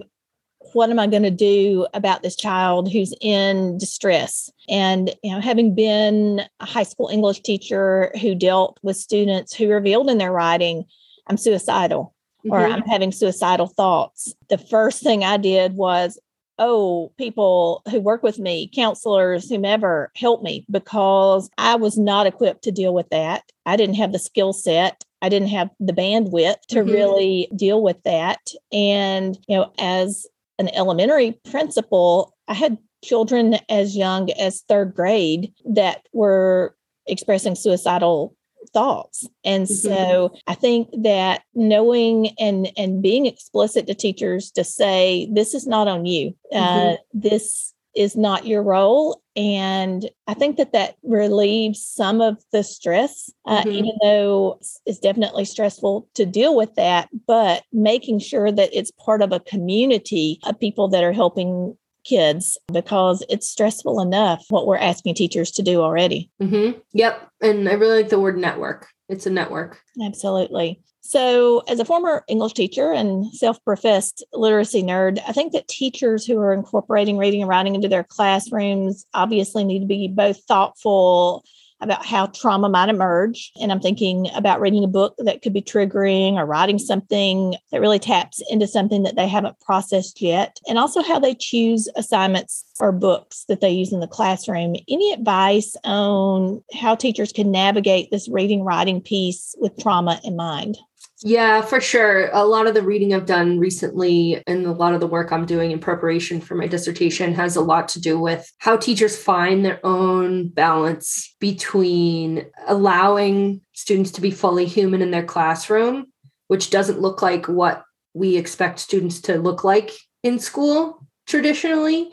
what 0.73 0.89
am 0.89 0.99
i 0.99 1.07
going 1.07 1.23
to 1.23 1.31
do 1.31 1.85
about 1.93 2.23
this 2.23 2.35
child 2.35 2.91
who's 2.91 3.13
in 3.21 3.77
distress 3.77 4.49
and 4.69 5.13
you 5.23 5.31
know 5.31 5.41
having 5.41 5.75
been 5.75 6.41
a 6.59 6.65
high 6.65 6.83
school 6.83 7.09
english 7.09 7.41
teacher 7.41 8.11
who 8.21 8.35
dealt 8.35 8.79
with 8.83 8.95
students 8.95 9.53
who 9.53 9.69
revealed 9.69 10.09
in 10.09 10.17
their 10.17 10.31
writing 10.31 10.85
i'm 11.27 11.37
suicidal 11.37 12.13
or 12.49 12.59
mm-hmm. 12.59 12.73
I'm 12.73 12.81
having 12.83 13.11
suicidal 13.11 13.67
thoughts. 13.67 14.33
The 14.49 14.57
first 14.57 15.03
thing 15.03 15.23
I 15.23 15.37
did 15.37 15.73
was 15.73 16.19
oh, 16.61 17.11
people 17.17 17.81
who 17.89 17.99
work 17.99 18.21
with 18.21 18.37
me, 18.37 18.69
counselors, 18.73 19.49
whomever, 19.49 20.11
help 20.15 20.43
me 20.43 20.63
because 20.69 21.49
I 21.57 21.75
was 21.75 21.97
not 21.97 22.27
equipped 22.27 22.63
to 22.65 22.71
deal 22.71 22.93
with 22.93 23.09
that. 23.09 23.43
I 23.65 23.75
didn't 23.75 23.95
have 23.95 24.11
the 24.11 24.19
skill 24.19 24.53
set. 24.53 25.03
I 25.23 25.29
didn't 25.29 25.49
have 25.49 25.71
the 25.79 25.91
bandwidth 25.91 26.61
to 26.69 26.77
mm-hmm. 26.77 26.91
really 26.91 27.49
deal 27.55 27.81
with 27.81 28.01
that. 28.03 28.39
And, 28.71 29.37
you 29.47 29.57
know, 29.57 29.73
as 29.79 30.27
an 30.59 30.69
elementary 30.75 31.39
principal, 31.49 32.37
I 32.47 32.53
had 32.53 32.77
children 33.03 33.57
as 33.67 33.97
young 33.97 34.29
as 34.33 34.61
third 34.61 34.93
grade 34.93 35.51
that 35.65 36.05
were 36.13 36.75
expressing 37.07 37.55
suicidal 37.55 38.35
thoughts 38.73 39.27
and 39.43 39.65
mm-hmm. 39.65 39.73
so 39.73 40.33
i 40.47 40.53
think 40.53 40.89
that 41.03 41.41
knowing 41.53 42.29
and 42.39 42.71
and 42.77 43.01
being 43.01 43.25
explicit 43.25 43.87
to 43.87 43.93
teachers 43.93 44.51
to 44.51 44.63
say 44.63 45.27
this 45.31 45.53
is 45.53 45.67
not 45.67 45.87
on 45.87 46.05
you 46.05 46.35
uh, 46.53 46.57
mm-hmm. 46.57 47.19
this 47.19 47.73
is 47.93 48.15
not 48.15 48.47
your 48.47 48.63
role 48.63 49.21
and 49.35 50.09
i 50.27 50.33
think 50.33 50.57
that 50.57 50.71
that 50.71 50.95
relieves 51.03 51.85
some 51.85 52.21
of 52.21 52.37
the 52.53 52.63
stress 52.63 53.29
uh, 53.45 53.59
mm-hmm. 53.59 53.69
even 53.69 53.91
though 54.01 54.57
it's 54.85 54.99
definitely 54.99 55.43
stressful 55.43 56.07
to 56.13 56.25
deal 56.25 56.55
with 56.55 56.73
that 56.75 57.09
but 57.27 57.63
making 57.73 58.19
sure 58.19 58.51
that 58.51 58.69
it's 58.71 58.91
part 58.91 59.21
of 59.21 59.33
a 59.33 59.41
community 59.41 60.39
of 60.45 60.59
people 60.59 60.87
that 60.87 61.03
are 61.03 61.13
helping 61.13 61.75
kids 62.03 62.57
because 62.71 63.23
it's 63.29 63.49
stressful 63.49 64.01
enough 64.01 64.45
what 64.49 64.67
we're 64.67 64.77
asking 64.77 65.15
teachers 65.15 65.51
to 65.51 65.61
do 65.61 65.81
already. 65.81 66.29
Mm-hmm. 66.41 66.79
Yep. 66.93 67.29
And 67.41 67.69
I 67.69 67.73
really 67.73 68.01
like 68.01 68.09
the 68.09 68.19
word 68.19 68.37
network. 68.37 68.87
It's 69.09 69.25
a 69.25 69.29
network. 69.29 69.81
Absolutely. 70.03 70.81
So, 71.03 71.63
as 71.67 71.79
a 71.79 71.85
former 71.85 72.23
English 72.27 72.53
teacher 72.53 72.93
and 72.93 73.25
self 73.33 73.61
professed 73.65 74.23
literacy 74.33 74.83
nerd, 74.83 75.19
I 75.27 75.33
think 75.33 75.51
that 75.51 75.67
teachers 75.67 76.25
who 76.25 76.37
are 76.37 76.53
incorporating 76.53 77.17
reading 77.17 77.41
and 77.41 77.49
writing 77.49 77.75
into 77.75 77.87
their 77.87 78.03
classrooms 78.03 79.05
obviously 79.13 79.63
need 79.63 79.79
to 79.79 79.87
be 79.87 80.07
both 80.07 80.41
thoughtful 80.45 81.43
about 81.81 82.05
how 82.05 82.27
trauma 82.27 82.69
might 82.69 82.89
emerge. 82.89 83.51
And 83.59 83.71
I'm 83.71 83.79
thinking 83.79 84.29
about 84.35 84.61
reading 84.61 84.83
a 84.83 84.87
book 84.87 85.15
that 85.17 85.41
could 85.41 85.53
be 85.53 85.61
triggering 85.61 86.33
or 86.33 86.45
writing 86.45 86.79
something 86.79 87.55
that 87.71 87.81
really 87.81 87.99
taps 87.99 88.41
into 88.49 88.67
something 88.67 89.03
that 89.03 89.15
they 89.15 89.27
haven't 89.27 89.59
processed 89.59 90.21
yet. 90.21 90.59
And 90.67 90.77
also 90.77 91.01
how 91.01 91.19
they 91.19 91.35
choose 91.35 91.89
assignments 91.95 92.63
or 92.79 92.91
books 92.91 93.45
that 93.47 93.61
they 93.61 93.71
use 93.71 93.91
in 93.91 93.99
the 93.99 94.07
classroom. 94.07 94.75
Any 94.87 95.11
advice 95.11 95.75
on 95.83 96.63
how 96.73 96.95
teachers 96.95 97.31
can 97.31 97.51
navigate 97.51 98.11
this 98.11 98.29
reading 98.29 98.63
writing 98.63 99.01
piece 99.01 99.55
with 99.59 99.77
trauma 99.77 100.19
in 100.23 100.35
mind? 100.35 100.77
Yeah, 101.23 101.61
for 101.61 101.79
sure. 101.79 102.29
A 102.33 102.43
lot 102.45 102.65
of 102.65 102.73
the 102.73 102.81
reading 102.81 103.13
I've 103.13 103.27
done 103.27 103.59
recently 103.59 104.41
and 104.47 104.65
a 104.65 104.71
lot 104.71 104.95
of 104.95 104.99
the 104.99 105.07
work 105.07 105.31
I'm 105.31 105.45
doing 105.45 105.69
in 105.69 105.77
preparation 105.79 106.41
for 106.41 106.55
my 106.55 106.65
dissertation 106.65 107.35
has 107.35 107.55
a 107.55 107.61
lot 107.61 107.89
to 107.89 108.01
do 108.01 108.19
with 108.19 108.51
how 108.57 108.75
teachers 108.75 109.15
find 109.15 109.63
their 109.63 109.79
own 109.85 110.47
balance 110.47 111.35
between 111.39 112.47
allowing 112.67 113.61
students 113.73 114.09
to 114.11 114.21
be 114.21 114.31
fully 114.31 114.65
human 114.65 115.03
in 115.03 115.11
their 115.11 115.23
classroom, 115.23 116.07
which 116.47 116.71
doesn't 116.71 117.01
look 117.01 117.21
like 117.21 117.47
what 117.47 117.83
we 118.15 118.35
expect 118.35 118.79
students 118.79 119.21
to 119.21 119.37
look 119.37 119.63
like 119.63 119.91
in 120.23 120.39
school 120.39 121.05
traditionally 121.27 122.11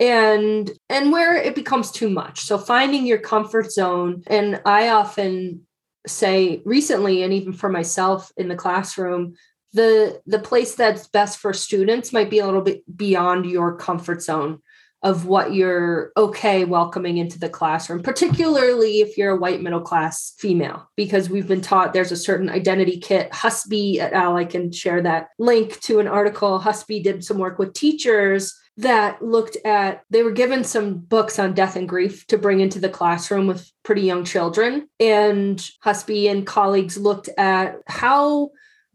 and 0.00 0.70
and 0.88 1.12
where 1.12 1.36
it 1.36 1.54
becomes 1.54 1.90
too 1.92 2.08
much 2.10 2.40
so 2.40 2.58
finding 2.58 3.06
your 3.06 3.18
comfort 3.18 3.70
zone 3.70 4.22
and 4.26 4.60
i 4.64 4.88
often 4.88 5.64
say 6.06 6.62
recently 6.64 7.22
and 7.22 7.32
even 7.32 7.52
for 7.52 7.68
myself 7.68 8.30
in 8.36 8.48
the 8.48 8.56
classroom 8.56 9.34
the 9.72 10.20
the 10.26 10.38
place 10.38 10.74
that's 10.74 11.08
best 11.08 11.38
for 11.38 11.52
students 11.52 12.12
might 12.12 12.30
be 12.30 12.38
a 12.38 12.46
little 12.46 12.62
bit 12.62 12.82
beyond 12.96 13.44
your 13.44 13.76
comfort 13.76 14.22
zone 14.22 14.60
of 15.04 15.26
what 15.26 15.52
you're 15.52 16.12
okay 16.16 16.64
welcoming 16.64 17.18
into 17.18 17.38
the 17.38 17.48
classroom, 17.50 18.02
particularly 18.02 19.00
if 19.00 19.18
you're 19.18 19.32
a 19.32 19.36
white 19.36 19.60
middle 19.60 19.82
class 19.82 20.32
female, 20.38 20.88
because 20.96 21.28
we've 21.28 21.46
been 21.46 21.60
taught 21.60 21.92
there's 21.92 22.10
a 22.10 22.16
certain 22.16 22.48
identity 22.48 22.98
kit. 22.98 23.30
Husbye 23.30 23.98
et 23.98 24.14
al. 24.14 24.38
I 24.38 24.46
can 24.46 24.72
share 24.72 25.02
that 25.02 25.28
link 25.38 25.78
to 25.80 26.00
an 26.00 26.08
article. 26.08 26.58
Husbye 26.58 27.02
did 27.02 27.22
some 27.22 27.36
work 27.36 27.58
with 27.58 27.74
teachers 27.74 28.58
that 28.76 29.22
looked 29.22 29.56
at 29.64 30.02
they 30.10 30.22
were 30.22 30.32
given 30.32 30.64
some 30.64 30.98
books 30.98 31.38
on 31.38 31.54
death 31.54 31.76
and 31.76 31.88
grief 31.88 32.26
to 32.26 32.38
bring 32.38 32.60
into 32.60 32.80
the 32.80 32.88
classroom 32.88 33.46
with 33.46 33.70
pretty 33.84 34.02
young 34.02 34.24
children. 34.24 34.88
And 34.98 35.58
husbye 35.84 36.30
and 36.30 36.46
colleagues 36.46 36.96
looked 36.96 37.28
at 37.38 37.76
how 37.86 38.50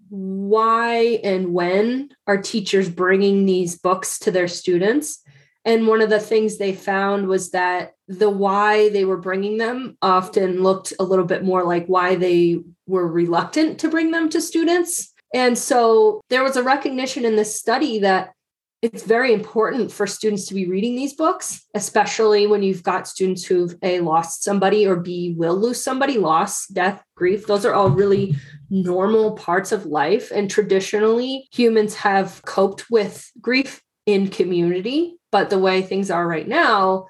why 0.10 1.20
and 1.24 1.54
when 1.54 2.10
are 2.28 2.42
teachers 2.42 2.90
bringing 2.90 3.46
these 3.46 3.78
books 3.78 4.20
to 4.20 4.32
their 4.32 4.48
students? 4.48 5.20
And 5.66 5.88
one 5.88 6.02
of 6.02 6.10
the 6.10 6.20
things 6.20 6.58
they 6.58 6.74
found 6.74 7.28
was 7.28 7.52
that 7.52 7.94
the 8.08 8.30
why 8.30 8.90
they 8.90 9.06
were 9.06 9.18
bringing 9.18 9.58
them 9.58 9.98
often 10.02 10.64
looked 10.64 10.94
a 11.00 11.04
little 11.04 11.26
bit 11.26 11.44
more 11.44 11.64
like 11.64 11.86
why 11.86 12.16
they 12.16 12.60
were 12.88 13.08
reluctant 13.08 13.80
to 13.80 13.90
bring 13.90 14.12
them 14.12 14.30
to 14.30 14.42
students. 14.42 15.14
And 15.34 15.58
so 15.58 16.22
there 16.30 16.44
was 16.44 16.56
a 16.56 16.64
recognition 16.64 17.24
in 17.24 17.36
this 17.36 17.56
study 17.56 18.00
that 18.00 18.34
it's 18.82 19.04
very 19.04 19.34
important 19.34 19.92
for 19.92 20.08
students 20.08 20.46
to 20.46 20.54
be 20.54 20.68
reading 20.68 20.96
these 20.96 21.14
books, 21.14 21.66
especially 21.74 22.48
when 22.48 22.64
you've 22.64 22.84
got 22.84 23.08
students 23.08 23.44
who've 23.44 23.76
A, 23.84 24.00
lost 24.00 24.44
somebody 24.44 24.88
or 24.88 24.96
B, 24.96 25.36
will 25.38 25.58
lose 25.58 25.84
somebody, 25.84 26.18
loss, 26.18 26.66
death, 26.68 27.04
grief. 27.16 27.46
Those 27.46 27.66
are 27.66 27.74
all 27.74 27.90
really 27.90 28.36
normal 28.70 29.34
parts 29.34 29.74
of 29.74 29.86
life. 29.86 30.32
And 30.32 30.50
traditionally, 30.50 31.50
humans 31.52 31.96
have 31.96 32.42
coped 32.46 32.90
with 32.90 33.30
grief 33.42 33.82
in 34.06 34.30
community. 34.30 35.18
But 35.32 35.50
the 35.50 35.60
way 35.60 35.82
things 35.82 36.10
are 36.10 36.26
right 36.26 36.48
now, 36.48 37.08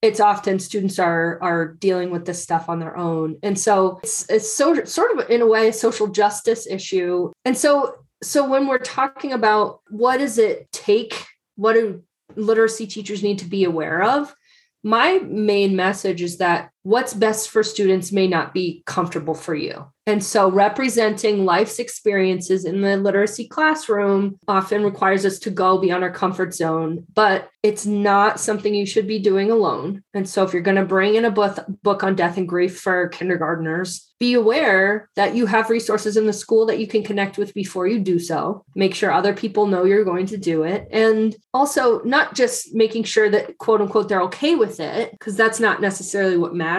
it's 0.00 0.18
often 0.18 0.58
students 0.58 0.98
are 0.98 1.38
are 1.40 1.74
dealing 1.74 2.10
with 2.10 2.24
this 2.24 2.42
stuff 2.42 2.68
on 2.68 2.80
their 2.80 2.96
own 2.96 3.38
and 3.44 3.56
so 3.56 4.00
it's, 4.02 4.28
it's 4.28 4.52
so 4.52 4.82
sort 4.82 5.16
of 5.16 5.30
in 5.30 5.40
a 5.40 5.46
way 5.46 5.68
a 5.68 5.72
social 5.72 6.08
justice 6.08 6.66
issue 6.66 7.30
and 7.44 7.56
so 7.56 8.01
so 8.22 8.48
when 8.48 8.66
we're 8.66 8.78
talking 8.78 9.32
about 9.32 9.80
what 9.88 10.18
does 10.18 10.38
it 10.38 10.70
take 10.72 11.26
what 11.56 11.74
do 11.74 12.02
literacy 12.36 12.86
teachers 12.86 13.22
need 13.22 13.38
to 13.38 13.44
be 13.44 13.64
aware 13.64 14.02
of 14.02 14.34
my 14.82 15.18
main 15.18 15.76
message 15.76 16.22
is 16.22 16.38
that 16.38 16.71
what's 16.82 17.14
best 17.14 17.48
for 17.50 17.62
students 17.62 18.12
may 18.12 18.26
not 18.26 18.52
be 18.52 18.82
comfortable 18.86 19.34
for 19.34 19.54
you 19.54 19.86
and 20.06 20.22
so 20.22 20.50
representing 20.50 21.44
life's 21.44 21.78
experiences 21.78 22.64
in 22.64 22.80
the 22.80 22.96
literacy 22.96 23.46
classroom 23.46 24.38
often 24.48 24.82
requires 24.82 25.24
us 25.24 25.38
to 25.40 25.50
go 25.50 25.78
beyond 25.78 26.02
our 26.02 26.10
comfort 26.10 26.54
zone, 26.54 27.06
but 27.14 27.48
it's 27.62 27.86
not 27.86 28.40
something 28.40 28.74
you 28.74 28.86
should 28.86 29.06
be 29.06 29.20
doing 29.20 29.52
alone. 29.52 30.02
And 30.14 30.28
so 30.28 30.42
if 30.42 30.52
you're 30.52 30.62
going 30.62 30.76
to 30.76 30.84
bring 30.84 31.14
in 31.14 31.24
a 31.24 31.30
book, 31.30 31.56
book 31.84 32.02
on 32.02 32.16
death 32.16 32.36
and 32.36 32.48
grief 32.48 32.80
for 32.80 33.08
kindergartners, 33.10 34.08
be 34.18 34.34
aware 34.34 35.08
that 35.14 35.36
you 35.36 35.46
have 35.46 35.70
resources 35.70 36.16
in 36.16 36.26
the 36.26 36.32
school 36.32 36.66
that 36.66 36.80
you 36.80 36.88
can 36.88 37.04
connect 37.04 37.38
with 37.38 37.54
before 37.54 37.86
you 37.86 38.00
do 38.00 38.18
so. 38.18 38.64
Make 38.74 38.96
sure 38.96 39.12
other 39.12 39.34
people 39.34 39.66
know 39.66 39.84
you're 39.84 40.04
going 40.04 40.26
to 40.26 40.36
do 40.36 40.64
it. 40.64 40.88
And 40.90 41.36
also 41.54 42.02
not 42.02 42.34
just 42.34 42.74
making 42.74 43.04
sure 43.04 43.30
that 43.30 43.58
quote 43.58 43.80
unquote 43.80 44.08
they're 44.08 44.22
okay 44.22 44.56
with 44.56 44.80
it, 44.80 45.12
because 45.12 45.36
that's 45.36 45.60
not 45.60 45.80
necessarily 45.80 46.36
what 46.36 46.54
matters 46.54 46.71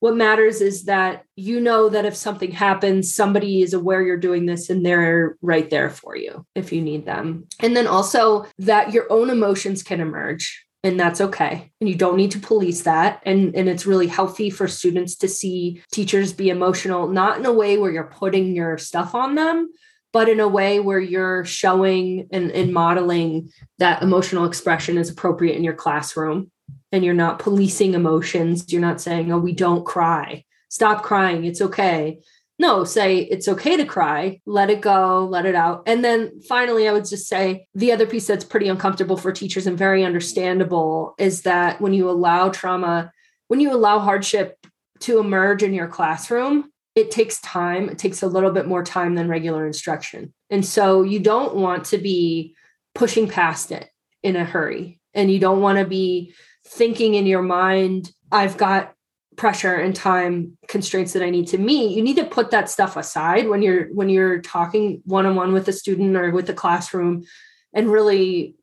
what 0.00 0.16
matters 0.16 0.62
is 0.62 0.84
that 0.84 1.24
you 1.36 1.60
know 1.60 1.90
that 1.90 2.06
if 2.06 2.16
something 2.16 2.50
happens, 2.50 3.14
somebody 3.14 3.60
is 3.60 3.74
aware 3.74 4.02
you're 4.02 4.16
doing 4.16 4.46
this 4.46 4.70
and 4.70 4.84
they're 4.84 5.36
right 5.42 5.68
there 5.68 5.90
for 5.90 6.16
you 6.16 6.46
if 6.54 6.72
you 6.72 6.80
need 6.80 7.04
them. 7.04 7.46
And 7.60 7.76
then 7.76 7.86
also 7.86 8.46
that 8.58 8.92
your 8.92 9.06
own 9.12 9.28
emotions 9.28 9.82
can 9.82 10.00
emerge 10.00 10.64
and 10.82 10.98
that's 10.98 11.20
okay. 11.20 11.70
And 11.80 11.88
you 11.90 11.94
don't 11.94 12.16
need 12.16 12.30
to 12.30 12.38
police 12.38 12.82
that. 12.82 13.22
And 13.26 13.54
and 13.54 13.68
it's 13.68 13.84
really 13.84 14.06
healthy 14.06 14.48
for 14.48 14.66
students 14.66 15.16
to 15.16 15.28
see 15.28 15.82
teachers 15.92 16.32
be 16.32 16.48
emotional 16.48 17.06
not 17.06 17.38
in 17.38 17.44
a 17.44 17.52
way 17.52 17.76
where 17.76 17.90
you're 17.90 18.04
putting 18.04 18.54
your 18.56 18.78
stuff 18.78 19.14
on 19.14 19.34
them 19.34 19.70
but 20.12 20.28
in 20.28 20.40
a 20.40 20.48
way 20.48 20.80
where 20.80 20.98
you're 20.98 21.44
showing 21.44 22.28
and, 22.32 22.50
and 22.50 22.72
modeling 22.72 23.50
that 23.78 24.02
emotional 24.02 24.44
expression 24.44 24.98
is 24.98 25.10
appropriate 25.10 25.56
in 25.56 25.64
your 25.64 25.74
classroom 25.74 26.50
and 26.92 27.04
you're 27.04 27.14
not 27.14 27.38
policing 27.38 27.94
emotions. 27.94 28.72
You're 28.72 28.80
not 28.80 29.00
saying, 29.00 29.32
oh, 29.32 29.38
we 29.38 29.52
don't 29.52 29.84
cry. 29.84 30.44
Stop 30.68 31.02
crying. 31.02 31.44
It's 31.44 31.60
okay. 31.60 32.20
No, 32.60 32.84
say 32.84 33.20
it's 33.20 33.48
okay 33.48 33.78
to 33.78 33.86
cry, 33.86 34.38
let 34.44 34.68
it 34.68 34.82
go, 34.82 35.26
let 35.30 35.46
it 35.46 35.54
out. 35.54 35.82
And 35.86 36.04
then 36.04 36.42
finally, 36.42 36.86
I 36.86 36.92
would 36.92 37.08
just 37.08 37.26
say 37.26 37.66
the 37.74 37.90
other 37.90 38.06
piece 38.06 38.26
that's 38.26 38.44
pretty 38.44 38.68
uncomfortable 38.68 39.16
for 39.16 39.32
teachers 39.32 39.66
and 39.66 39.78
very 39.78 40.04
understandable 40.04 41.14
is 41.16 41.40
that 41.42 41.80
when 41.80 41.94
you 41.94 42.10
allow 42.10 42.50
trauma, 42.50 43.12
when 43.48 43.60
you 43.60 43.72
allow 43.72 43.98
hardship 43.98 44.58
to 45.00 45.18
emerge 45.20 45.62
in 45.62 45.72
your 45.72 45.88
classroom, 45.88 46.70
it 46.94 47.10
takes 47.10 47.40
time. 47.40 47.88
It 47.88 47.96
takes 47.96 48.22
a 48.22 48.26
little 48.26 48.50
bit 48.50 48.66
more 48.66 48.84
time 48.84 49.14
than 49.14 49.30
regular 49.30 49.66
instruction. 49.66 50.34
And 50.50 50.64
so 50.64 51.02
you 51.02 51.18
don't 51.18 51.54
want 51.54 51.86
to 51.86 51.98
be 51.98 52.54
pushing 52.94 53.26
past 53.26 53.72
it 53.72 53.88
in 54.22 54.36
a 54.36 54.44
hurry. 54.44 55.00
And 55.14 55.32
you 55.32 55.38
don't 55.38 55.62
want 55.62 55.78
to 55.78 55.86
be 55.86 56.34
thinking 56.66 57.14
in 57.14 57.26
your 57.26 57.42
mind, 57.42 58.12
I've 58.30 58.56
got 58.56 58.94
pressure 59.36 59.74
and 59.74 59.96
time 59.96 60.58
constraints 60.68 61.14
that 61.14 61.22
I 61.22 61.30
need 61.30 61.48
to 61.48 61.58
meet, 61.58 61.96
you 61.96 62.02
need 62.02 62.16
to 62.16 62.26
put 62.26 62.50
that 62.50 62.68
stuff 62.68 62.96
aside 62.96 63.48
when 63.48 63.62
you're 63.62 63.86
when 63.94 64.10
you're 64.10 64.42
talking 64.42 65.00
one-on-one 65.06 65.52
with 65.52 65.66
a 65.66 65.72
student 65.72 66.14
or 66.14 66.30
with 66.30 66.50
a 66.50 66.54
classroom 66.54 67.24
and 67.72 67.90
really 67.90 68.54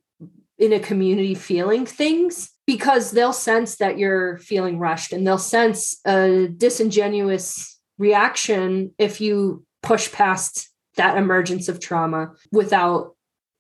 in 0.60 0.74
a 0.74 0.80
community 0.80 1.34
feeling 1.34 1.86
things 1.86 2.52
because 2.68 3.12
they'll 3.12 3.34
sense 3.34 3.78
that 3.78 3.98
you're 3.98 4.38
feeling 4.38 4.78
rushed 4.78 5.14
and 5.14 5.26
they'll 5.26 5.40
sense 5.40 6.00
a 6.06 6.48
disingenuous 6.48 7.80
reaction 7.98 8.94
if 9.00 9.20
you 9.20 9.66
push 9.82 10.12
past 10.12 10.70
that 10.96 11.18
emergence 11.18 11.70
of 11.70 11.80
trauma 11.80 12.32
without 12.52 13.16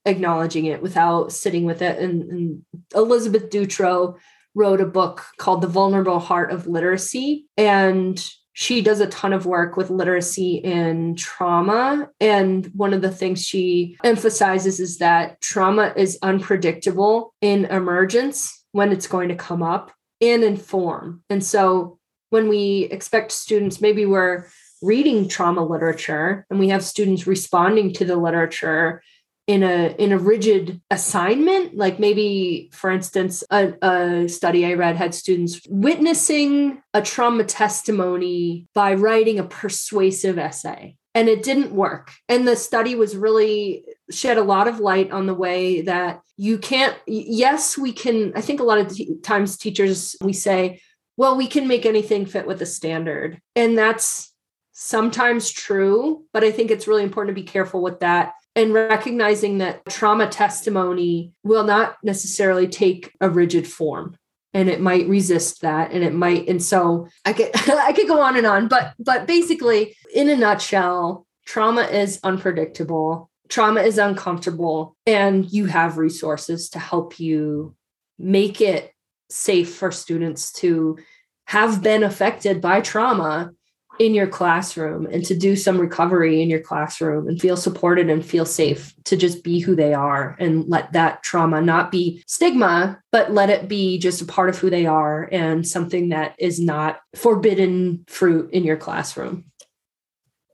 acknowledging 0.08 0.65
it, 0.65 0.82
without 0.82 1.32
sitting 1.32 1.65
with 1.65 1.82
it. 1.82 2.00
And, 2.00 2.24
and 2.24 2.65
Elizabeth 2.96 3.50
Dutro 3.50 4.17
wrote 4.56 4.82
a 4.82 4.86
book 4.86 5.26
called 5.38 5.62
The 5.62 5.67
Vulnerable 5.67 6.20
Heart 6.20 6.52
of 6.52 6.65
Literacy. 6.65 7.46
And 7.58 8.24
she 8.54 8.82
does 8.82 9.00
a 9.00 9.08
ton 9.08 9.34
of 9.34 9.46
work 9.46 9.78
with 9.78 9.91
literacy 9.91 10.56
in 10.56 11.15
trauma. 11.15 12.10
And 12.20 12.65
one 12.74 12.91
of 12.91 13.04
the 13.04 13.12
things 13.12 13.46
she 13.46 13.98
emphasizes 14.04 14.80
is 14.80 14.98
that 14.98 15.39
trauma 15.41 15.93
is 15.96 16.17
unpredictable 16.24 17.36
in 17.39 17.65
emergence 17.65 18.65
when 18.72 18.91
it's 18.91 19.06
going 19.06 19.30
to 19.30 19.36
come 19.36 19.62
up 19.62 19.91
and 20.22 20.43
in 20.43 20.58
form. 20.58 21.22
And 21.30 21.43
so 21.43 22.00
when 22.32 22.50
we 22.50 22.88
expect 22.91 23.32
students, 23.32 23.80
maybe 23.80 24.08
we're 24.08 24.48
reading 24.82 25.28
trauma 25.28 25.63
literature 25.63 26.46
and 26.50 26.60
we 26.60 26.70
have 26.70 26.84
students 26.84 27.28
responding 27.28 27.93
to 27.93 28.06
the 28.06 28.15
literature 28.15 29.04
in 29.48 29.64
a 29.64 29.96
in 29.98 30.12
a 30.12 30.18
rigid 30.18 30.82
assignment. 30.92 31.76
Like 31.76 32.00
maybe 32.00 32.70
for 32.74 32.92
instance 32.92 33.44
a, 33.50 33.74
a 33.82 34.28
study 34.28 34.66
i 34.66 34.74
read 34.74 34.96
had 34.96 35.16
students 35.16 35.62
witnessing 35.70 36.82
a 36.94 37.02
trauma 37.02 37.44
testimony 37.44 38.68
by 38.74 38.94
writing 38.94 39.40
a 39.40 39.44
persuasive 39.44 40.38
essay 40.38 40.98
and 41.18 41.30
it 41.30 41.42
didn't 41.42 41.72
work. 41.72 42.12
And 42.30 42.48
the 42.48 42.56
study 42.56 42.94
was 42.94 43.18
really 43.18 43.84
shed 44.12 44.38
a 44.38 44.44
lot 44.44 44.68
of 44.68 44.80
light 44.80 45.12
on 45.12 45.26
the 45.26 45.34
way 45.34 45.82
that 45.82 46.22
you 46.38 46.60
can't 46.60 46.96
yes 47.08 47.78
we 47.78 47.92
can 47.92 48.32
i 48.36 48.42
think 48.42 48.60
a 48.60 48.64
lot 48.64 48.78
of 48.78 48.96
times 49.24 49.58
teachers 49.58 50.16
we 50.22 50.32
say 50.32 50.80
well 51.18 51.36
we 51.36 51.48
can 51.48 51.68
make 51.68 51.86
anything 51.86 52.26
fit 52.26 52.46
with 52.46 52.60
the 52.60 52.66
standard. 52.66 53.42
And 53.56 53.78
that's 53.78 54.32
sometimes 54.74 55.50
true 55.50 56.24
but 56.32 56.44
i 56.44 56.52
think 56.52 56.70
it's 56.70 56.88
really 56.88 57.02
important 57.02 57.36
to 57.36 57.42
be 57.42 57.48
careful 57.48 57.82
with 57.82 58.00
that 58.02 58.34
and 58.58 58.74
recognizing 58.74 59.60
that 59.60 59.86
trauma 59.86 60.28
testimony 60.28 61.32
will 61.43 61.63
not 61.63 61.96
necessarily 62.04 62.67
take 62.67 63.13
a 63.22 63.30
rigid 63.30 63.67
form 63.67 64.17
and 64.54 64.67
it 64.67 64.82
might 64.82 65.08
resist 65.08 65.62
that 65.62 65.91
and 65.91 66.04
it 66.04 66.13
might 66.13 66.50
and 66.50 66.62
so 66.62 67.08
i 67.24 67.32
could 67.32 67.52
i 67.70 67.93
could 67.93 68.08
go 68.08 68.20
on 68.20 68.36
and 68.36 68.48
on 68.48 68.67
but 68.67 68.93
but 69.00 69.28
basically 69.28 69.96
in 70.13 70.28
a 70.28 70.36
nutshell 70.36 71.26
trauma 71.46 71.84
is 71.84 72.20
unpredictable 72.24 73.30
trauma 73.48 73.82
is 73.82 73.98
uncomfortable 73.98 74.98
and 75.06 75.52
you 75.54 75.67
have 75.67 75.98
resources 75.98 76.70
to 76.70 76.80
help 76.80 77.20
you 77.20 77.76
make 78.17 78.60
it 78.60 78.91
safe 79.30 79.76
for 79.76 79.91
students 79.91 80.52
to 80.52 80.98
have 81.46 81.84
been 81.84 82.04
affected 82.04 82.60
by 82.60 82.82
trauma 82.82 83.52
in 84.00 84.14
your 84.14 84.28
classroom 84.28 85.06
and 85.08 85.26
to 85.26 85.36
do 85.36 85.56
some 85.56 85.80
recovery 85.80 86.42
in 86.42 86.50
your 86.50 86.60
classroom 86.60 87.28
and 87.28 87.42
feel 87.42 87.58
supported 87.58 88.10
and 88.10 88.26
feel 88.26 88.46
safe 88.46 88.94
to 89.06 89.18
just 89.18 89.44
be 89.44 89.60
who 89.60 89.76
they 89.76 89.94
are 89.94 90.36
and 90.40 90.68
let 90.68 90.92
that 90.94 91.24
trauma 91.24 91.62
not 91.62 91.92
be 91.92 92.24
stigma, 92.28 93.00
but 93.12 93.32
let 93.32 93.50
it 93.50 93.68
be 93.68 93.98
just 93.98 94.22
a 94.22 94.26
part 94.26 94.50
of 94.50 94.58
who 94.58 94.70
they 94.70 94.86
are 94.86 95.30
and 95.32 95.68
something 95.68 96.10
that 96.10 96.36
is 96.38 96.60
not 96.60 97.00
forbidden 97.16 98.04
fruit 98.08 98.52
in 98.52 98.64
your 98.64 98.78
classroom. 98.78 99.46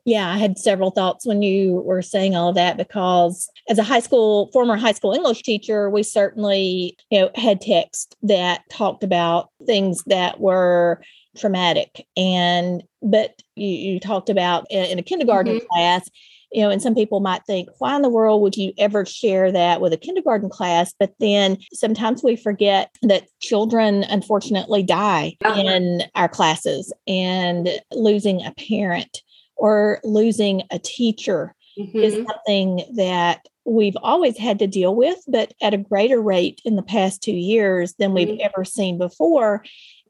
Yeah, 0.06 0.30
I 0.30 0.38
had 0.38 0.58
several 0.58 0.92
thoughts 0.92 1.26
when 1.26 1.42
you 1.42 1.76
were 1.76 2.02
saying 2.02 2.36
all 2.36 2.50
of 2.50 2.56
that 2.56 2.76
because 2.76 3.50
as 3.70 3.78
a 3.78 3.84
high 3.84 4.02
school 4.02 4.50
former 4.52 4.76
high 4.76 4.92
school 4.92 5.14
English 5.14 5.44
teacher, 5.44 5.90
we 5.90 6.04
certainly, 6.04 6.98
you 7.10 7.22
know, 7.22 7.32
had 7.36 7.62
text 7.62 8.18
that 8.22 8.64
talked 8.70 9.04
about 9.04 9.50
things 9.66 10.04
that 10.08 10.42
were 10.42 11.02
traumatic 11.38 12.06
and 12.16 12.84
but 13.02 13.42
you, 13.56 13.68
you 13.68 14.00
talked 14.00 14.30
about 14.30 14.66
in, 14.70 15.00
a 15.00 15.04
kindergarten 15.04 15.58
mm-hmm. 15.58 15.66
class 15.72 16.10
you 16.54 16.62
know, 16.62 16.70
and 16.70 16.82
some 16.82 16.94
people 16.94 17.20
might 17.20 17.44
think, 17.46 17.68
why 17.80 17.96
in 17.96 18.04
the 18.04 18.10
world 18.10 18.42
would 18.42 18.56
you 18.56 18.74
ever 18.78 19.06
share 19.06 19.52
that 19.52 19.82
with 19.82 19.92
a 19.92 19.98
kindergarten 19.98 20.50
class? 20.50 20.94
But 20.98 21.14
then 21.20 21.58
sometimes 21.74 22.24
we 22.24 22.36
forget 22.36 22.92
that 23.02 23.28
children 23.42 24.04
unfortunately 24.04 24.84
die 24.84 25.36
uh-huh. 25.44 25.60
in 25.60 26.04
our 26.14 26.30
classes 26.30 26.94
and 27.08 27.70
losing 27.92 28.46
a 28.46 28.52
parent 28.52 29.24
or 29.56 30.00
losing 30.04 30.62
a 30.72 30.78
teacher 30.78 31.56
mm-hmm. 31.78 31.98
is 31.98 32.14
something 32.14 32.84
that 32.96 33.48
we've 33.66 33.98
always 34.04 34.38
had 34.38 34.60
to 34.60 34.68
deal 34.68 34.96
with, 34.96 35.18
but 35.28 35.54
at 35.62 35.74
a 35.74 35.78
greater 35.78 36.22
rate 36.22 36.62
in 36.66 36.76
the 36.76 36.84
past 36.84 37.24
two 37.24 37.32
years 37.32 37.94
than 37.98 38.14
we've 38.14 38.28
mm-hmm. 38.28 38.46
ever 38.46 38.64
seen 38.64 38.98
before. 38.98 39.64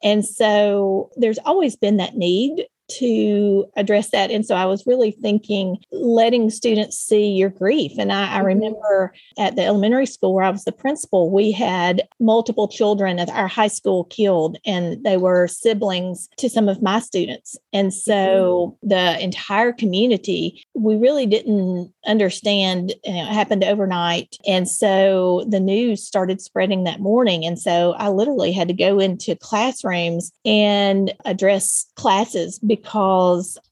And 0.03 0.25
so 0.25 1.09
there's 1.15 1.39
always 1.45 1.75
been 1.75 1.97
that 1.97 2.15
need 2.15 2.65
to 2.99 3.65
address 3.75 4.11
that. 4.11 4.31
And 4.31 4.45
so 4.45 4.55
I 4.55 4.65
was 4.65 4.85
really 4.85 5.11
thinking 5.11 5.77
letting 5.91 6.49
students 6.49 6.97
see 6.97 7.29
your 7.29 7.49
grief. 7.49 7.93
And 7.97 8.11
I, 8.11 8.23
I, 8.23 8.37
mm-hmm. 8.37 8.45
remember 8.45 9.13
at 9.37 9.55
the 9.55 9.63
elementary 9.63 10.05
school 10.05 10.33
where 10.33 10.43
I 10.43 10.49
was 10.49 10.63
the 10.63 10.71
principal, 10.71 11.31
we 11.31 11.51
had 11.51 12.07
multiple 12.19 12.67
children 12.67 13.19
at 13.19 13.29
our 13.29 13.47
high 13.47 13.67
school 13.67 14.05
killed, 14.05 14.57
and 14.65 15.03
they 15.03 15.17
were 15.17 15.47
siblings 15.47 16.29
to 16.37 16.49
some 16.49 16.69
of 16.69 16.81
my 16.81 16.99
students. 16.99 17.57
And 17.71 17.93
so 17.93 18.77
mm-hmm. 18.83 18.89
the 18.89 19.23
entire 19.23 19.71
community, 19.71 20.65
we 20.73 20.95
really 20.95 21.25
didn't 21.25 21.91
understand 22.05 22.93
you 23.03 23.13
know, 23.13 23.29
it 23.29 23.33
happened 23.33 23.63
overnight. 23.63 24.37
And 24.47 24.69
so 24.69 25.45
the 25.47 25.59
news 25.59 26.05
started 26.05 26.41
spreading 26.41 26.83
that 26.83 26.99
morning. 26.99 27.45
And 27.45 27.59
so 27.59 27.93
I 27.93 28.09
literally 28.09 28.51
had 28.51 28.67
to 28.67 28.73
go 28.73 28.99
into 28.99 29.35
classrooms 29.35 30.31
and 30.45 31.13
address 31.25 31.85
classes 31.95 32.59
because 32.59 32.82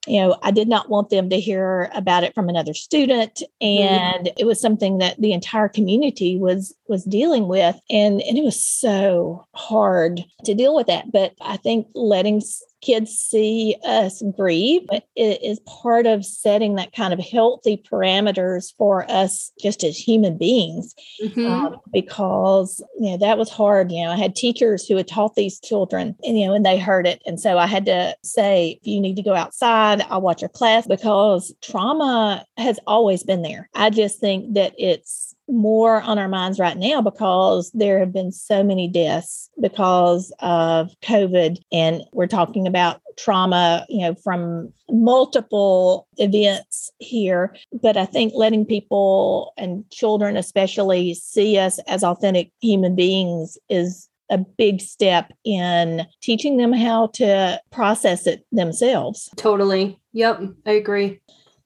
you 0.08 0.20
know 0.20 0.38
i 0.42 0.52
did 0.52 0.68
not 0.68 0.90
want 0.90 1.10
them 1.10 1.30
to 1.30 1.40
hear 1.40 1.90
about 1.94 2.24
it 2.24 2.34
from 2.34 2.50
another 2.50 2.74
student 2.74 3.42
mm-hmm. 3.62 3.84
and 3.84 4.28
mm-hmm. 4.28 4.36
it 4.38 4.46
was 4.46 4.60
something 4.60 4.98
that 4.98 5.20
the 5.20 5.34
entire 5.34 5.68
community 5.68 6.38
was 6.38 6.74
was 6.88 7.04
dealing 7.04 7.48
with 7.48 7.80
and, 7.90 8.22
and 8.22 8.38
it 8.38 8.44
was 8.44 8.64
so 8.64 9.46
hard 9.54 10.24
to 10.46 10.54
deal 10.54 10.76
with 10.76 10.88
that 10.88 11.12
but 11.12 11.34
i 11.42 11.58
think 11.58 11.88
letting 11.94 12.42
kids 12.82 13.12
see 13.12 13.76
us 13.86 14.22
grieve 14.36 14.88
it 15.16 15.44
is 15.44 15.60
part 15.62 16.06
of 16.06 16.26
setting 16.26 16.76
that 16.76 16.94
kind 16.94 17.14
of 17.14 17.20
healthy 17.20 17.82
parameters 17.92 18.74
for 18.78 19.10
us 19.10 19.52
just 19.60 19.84
as 19.84 19.98
human 19.98 20.38
beings 20.38 20.94
mm-hmm. 21.24 21.46
um, 21.46 21.78
because 21.94 22.84
you 23.00 23.12
know 23.12 23.18
that 23.18 23.38
was 23.38 23.50
hard 23.50 23.92
you 23.92 24.04
know 24.04 24.12
i 24.12 24.16
had 24.16 24.36
teachers 24.36 24.88
who 24.88 24.96
had 24.96 25.08
taught 25.08 25.36
these 25.36 25.60
children 25.60 26.16
and 26.24 26.40
you 26.40 26.48
know 26.48 26.54
and 26.54 26.66
they 26.66 26.78
heard 26.78 27.06
it 27.06 27.22
and 27.26 27.40
so 27.40 27.58
i 27.58 27.68
had 27.68 27.86
to 27.86 28.16
say 28.24 28.80
if 28.82 28.88
you 28.88 29.00
need 29.00 29.16
to 29.16 29.24
go 29.24 29.34
outside 29.34 30.02
i'll 30.10 30.22
watch 30.22 30.42
your 30.42 30.50
class 30.50 30.88
because 30.88 31.54
trauma 31.62 32.46
has 32.58 32.80
always 32.88 33.24
been 33.24 33.42
there 33.42 33.70
i 33.76 33.90
just 33.90 34.20
think 34.20 34.54
that 34.54 34.74
it's 34.78 35.21
more 35.52 36.02
on 36.02 36.18
our 36.18 36.28
minds 36.28 36.60
right 36.60 36.78
now 36.78 37.02
because 37.02 37.72
there 37.74 38.00
have 38.00 38.14
been 38.14 38.32
so 38.32 38.64
many 38.64 38.88
deaths 38.88 39.50
because 39.60 40.34
of 40.40 40.92
COVID. 41.02 41.58
And 41.72 42.04
we're 42.14 42.28
talking 42.28 42.68
about 42.68 43.02
trauma, 43.18 43.86
you 43.90 44.02
know, 44.02 44.16
from 44.16 44.74
multiple 44.90 46.08
events 46.18 46.92
here. 47.00 47.56
But 47.82 47.98
I 47.98 48.06
think 48.06 48.34
letting 48.36 48.66
people 48.66 49.54
and 49.58 49.90
children, 49.92 50.38
especially, 50.38 51.14
see 51.14 51.58
us 51.58 51.80
as 51.88 52.04
authentic 52.04 52.52
human 52.62 52.96
beings 52.96 53.58
is 53.70 54.08
a 54.30 54.38
big 54.38 54.80
step 54.80 55.34
in 55.44 56.08
teaching 56.22 56.58
them 56.58 56.72
how 56.72 57.08
to 57.08 57.62
process 57.70 58.26
it 58.26 58.46
themselves. 58.52 59.30
Totally. 59.36 60.00
Yep, 60.14 60.42
I 60.66 60.72
agree. 60.72 61.20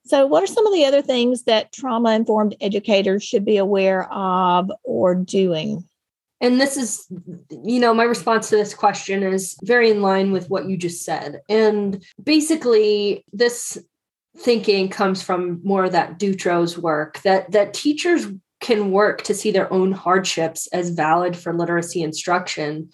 So, 0.05 0.27
what 0.27 0.43
are 0.43 0.47
some 0.47 0.67
of 0.67 0.73
the 0.73 0.85
other 0.85 1.01
things 1.01 1.43
that 1.43 1.71
trauma 1.71 2.11
informed 2.11 2.55
educators 2.61 3.23
should 3.23 3.43
be 3.43 3.57
aware 3.57 4.11
of 4.11 4.71
or 4.83 5.15
doing? 5.15 5.83
And 6.41 6.61
this 6.61 6.77
is, 6.77 7.07
you 7.63 7.79
know, 7.79 7.93
my 7.93 8.03
response 8.03 8.49
to 8.49 8.55
this 8.55 8.73
question 8.73 9.23
is 9.23 9.57
very 9.63 9.89
in 9.89 10.01
line 10.01 10.31
with 10.31 10.49
what 10.49 10.67
you 10.69 10.77
just 10.77 11.03
said. 11.03 11.41
And 11.49 12.03
basically, 12.21 13.25
this 13.33 13.79
thinking 14.37 14.89
comes 14.89 15.23
from 15.23 15.61
more 15.63 15.85
of 15.85 15.93
that 15.93 16.19
Dutro's 16.19 16.77
work 16.77 17.21
that 17.21 17.51
that 17.51 17.73
teachers 17.73 18.27
can 18.61 18.91
work 18.91 19.21
to 19.23 19.33
see 19.33 19.51
their 19.51 19.71
own 19.71 19.91
hardships 19.91 20.67
as 20.67 20.89
valid 20.89 21.35
for 21.37 21.53
literacy 21.53 22.01
instruction 22.01 22.89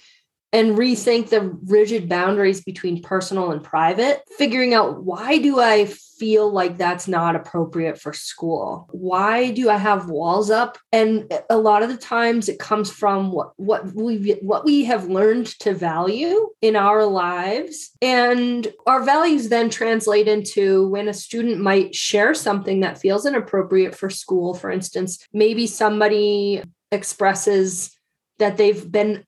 and 0.54 0.78
rethink 0.78 1.30
the 1.30 1.58
rigid 1.66 2.10
boundaries 2.10 2.62
between 2.62 3.02
personal 3.02 3.52
and 3.52 3.64
private, 3.64 4.22
figuring 4.38 4.74
out 4.74 5.04
why 5.04 5.38
do 5.38 5.60
I 5.60 5.86
feel 5.86 6.52
like 6.52 6.78
that's 6.78 7.08
not 7.08 7.36
appropriate 7.36 8.00
for 8.00 8.14
school? 8.14 8.88
Why 8.92 9.52
do 9.52 9.70
I 9.70 9.78
have 9.78 10.10
walls 10.10 10.52
up? 10.52 10.78
And 10.92 11.32
a 11.50 11.58
lot 11.58 11.84
of 11.84 11.90
the 11.90 11.98
times 11.98 12.48
it 12.48 12.60
comes 12.60 12.92
from 12.92 13.32
what 13.32 13.54
what 13.58 13.94
we 13.96 14.38
what 14.42 14.66
we 14.66 14.86
have 14.86 15.08
learned 15.08 15.48
to 15.62 15.74
value 15.74 16.50
in 16.62 16.76
our 16.76 17.06
lives 17.06 17.92
and 18.02 18.68
our 18.86 19.04
values 19.04 19.50
then 19.50 19.70
translate 19.70 20.28
into 20.28 20.88
when 20.90 21.08
a 21.08 21.14
student 21.14 21.60
might 21.60 21.96
share 21.96 22.34
something 22.34 22.82
that 22.82 23.00
feels 23.00 23.26
inappropriate 23.26 23.96
for 23.96 24.10
school 24.10 24.54
for 24.54 24.70
instance, 24.70 25.26
maybe 25.34 25.66
somebody 25.66 26.62
expresses 26.92 27.98
that 28.38 28.58
they've 28.58 28.92
been 28.92 29.24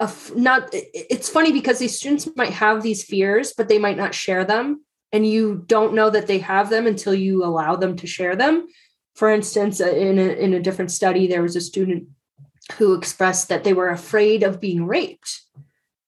a, 0.00 0.12
not 0.34 0.68
it's 0.72 1.28
funny 1.28 1.52
because 1.52 1.78
these 1.78 1.96
students 1.96 2.28
might 2.36 2.52
have 2.52 2.82
these 2.82 3.04
fears 3.04 3.52
but 3.56 3.68
they 3.68 3.78
might 3.78 3.96
not 3.96 4.14
share 4.14 4.44
them. 4.44 4.82
And 5.12 5.26
you 5.26 5.64
don't 5.66 5.94
know 5.94 6.10
that 6.10 6.26
they 6.26 6.38
have 6.38 6.68
them 6.68 6.86
until 6.86 7.14
you 7.14 7.44
allow 7.44 7.76
them 7.76 7.96
to 7.96 8.06
share 8.06 8.36
them. 8.36 8.66
For 9.14 9.30
instance 9.30 9.80
uh, 9.80 9.88
in 9.88 10.18
a, 10.18 10.28
in 10.32 10.54
a 10.54 10.60
different 10.60 10.90
study 10.90 11.26
there 11.26 11.42
was 11.42 11.56
a 11.56 11.60
student 11.60 12.08
who 12.74 12.94
expressed 12.94 13.48
that 13.48 13.64
they 13.64 13.72
were 13.72 13.88
afraid 13.88 14.42
of 14.42 14.60
being 14.60 14.86
raped 14.86 15.42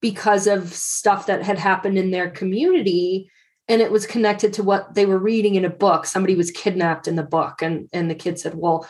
because 0.00 0.46
of 0.46 0.72
stuff 0.72 1.26
that 1.26 1.42
had 1.42 1.58
happened 1.58 1.98
in 1.98 2.10
their 2.10 2.30
community. 2.30 3.30
And 3.68 3.82
it 3.82 3.92
was 3.92 4.06
connected 4.06 4.52
to 4.54 4.62
what 4.62 4.94
they 4.94 5.06
were 5.06 5.18
reading 5.18 5.54
in 5.54 5.64
a 5.64 5.70
book. 5.70 6.06
Somebody 6.06 6.34
was 6.34 6.50
kidnapped 6.50 7.06
in 7.06 7.16
the 7.16 7.22
book. 7.22 7.62
And 7.62 7.88
and 7.92 8.10
the 8.10 8.14
kid 8.14 8.38
said 8.38 8.54
well 8.54 8.88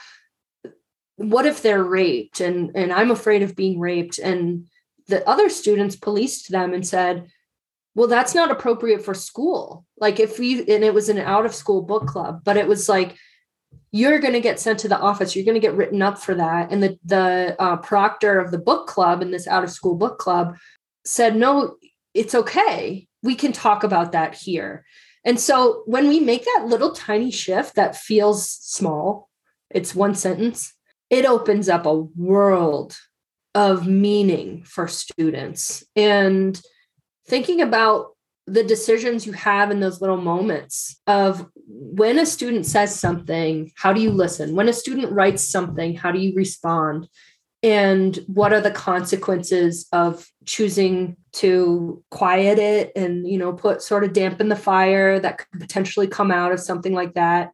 what 1.17 1.47
if 1.47 1.63
they're 1.63 1.85
raped? 1.85 2.41
And 2.41 2.71
and 2.75 2.93
i'm 2.93 3.11
afraid 3.11 3.43
of 3.43 3.57
being 3.57 3.79
raped. 3.79 4.19
And 4.19 4.67
the 5.09 5.29
other 5.29 5.49
students 5.49 5.97
policed 5.97 6.51
them 6.51 6.73
and 6.73 6.87
said, 6.87 7.29
well, 7.95 8.09
that's 8.09 8.35
not 8.35 8.51
appropriate 8.51 9.05
for 9.05 9.15
school. 9.15 9.85
Like 9.99 10.21
if 10.21 10.39
we, 10.39 10.61
and 10.61 10.85
it 10.85 10.95
was 10.95 11.09
an 11.09 11.19
out 11.19 11.47
of 11.47 11.55
school 11.55 11.83
book 11.83 12.07
club, 12.07 12.43
but 12.45 12.57
it 12.57 12.69
was 12.69 12.89
like, 12.89 13.17
you're 13.91 14.19
going 14.19 14.35
to 14.35 14.41
get 14.41 14.61
sent 14.61 14.79
to 14.81 14.89
the 14.89 14.99
office. 14.99 15.35
You're 15.35 15.45
going 15.45 15.55
to 15.55 15.67
get 15.67 15.75
written 15.75 16.03
up 16.03 16.19
for 16.19 16.35
that. 16.35 16.71
And 16.71 16.83
the 16.83 16.99
the 17.05 17.57
uh, 17.59 17.77
proctor 17.79 18.39
of 18.39 18.51
the 18.51 18.59
book 18.59 18.87
club 18.87 19.23
in 19.23 19.31
this 19.31 19.47
out 19.47 19.65
of 19.65 19.71
school 19.71 19.95
book 19.95 20.19
club 20.19 20.57
said 21.05 21.37
no 21.37 21.77
it's 22.15 22.35
okay. 22.35 23.07
We 23.23 23.35
can 23.35 23.53
talk 23.53 23.85
about 23.85 24.13
that 24.13 24.35
here. 24.35 24.85
And 25.25 25.41
so 25.41 25.83
when 25.87 26.09
we 26.09 26.21
make 26.21 26.45
that 26.45 26.67
little 26.67 26.93
tiny 26.93 27.31
shift 27.31 27.77
that 27.77 27.97
feels 27.97 28.49
small 28.51 29.29
it's 29.71 29.95
one 29.95 30.15
sentence 30.15 30.73
it 31.11 31.25
opens 31.25 31.69
up 31.69 31.87
a 31.87 31.95
world 31.95 32.97
of 33.59 33.89
meaning 33.89 34.63
for 34.63 34.87
students 34.87 35.85
and 35.97 36.63
thinking 37.27 37.61
about 37.61 38.15
the 38.47 38.63
decisions 38.63 39.27
you 39.27 39.33
have 39.33 39.73
in 39.73 39.81
those 39.81 40.01
little 40.01 40.17
moments 40.17 41.01
of 41.09 41.45
when 41.67 42.21
a 42.21 42.25
student 42.25 42.67
says 42.67 42.95
something, 42.95 43.73
how 43.75 43.93
do 43.93 44.01
you 44.01 44.13
listen? 44.13 44.55
When 44.55 44.69
a 44.69 44.73
student 44.73 45.11
writes 45.11 45.43
something, 45.43 45.97
how 45.97 46.13
do 46.13 46.21
you 46.21 46.37
respond? 46.37 47.09
And 47.65 48.17
what 48.29 48.53
are 48.53 48.61
the 48.61 48.71
consequences 48.71 49.89
of 49.91 50.25
choosing 50.47 51.17
to 51.33 52.05
quiet 52.13 52.61
it 52.61 52.93
and, 52.95 53.27
you 53.27 53.39
know, 53.39 53.53
put 53.53 53.83
sort 53.83 54.05
of 54.05 54.13
dampen 54.13 54.49
the 54.49 54.55
fire 54.55 55.19
that 55.19 55.39
could 55.39 55.61
potentially 55.61 56.07
come 56.07 56.31
out 56.31 56.53
of 56.53 56.61
something 56.61 56.95
like 56.95 57.15
that? 57.15 57.51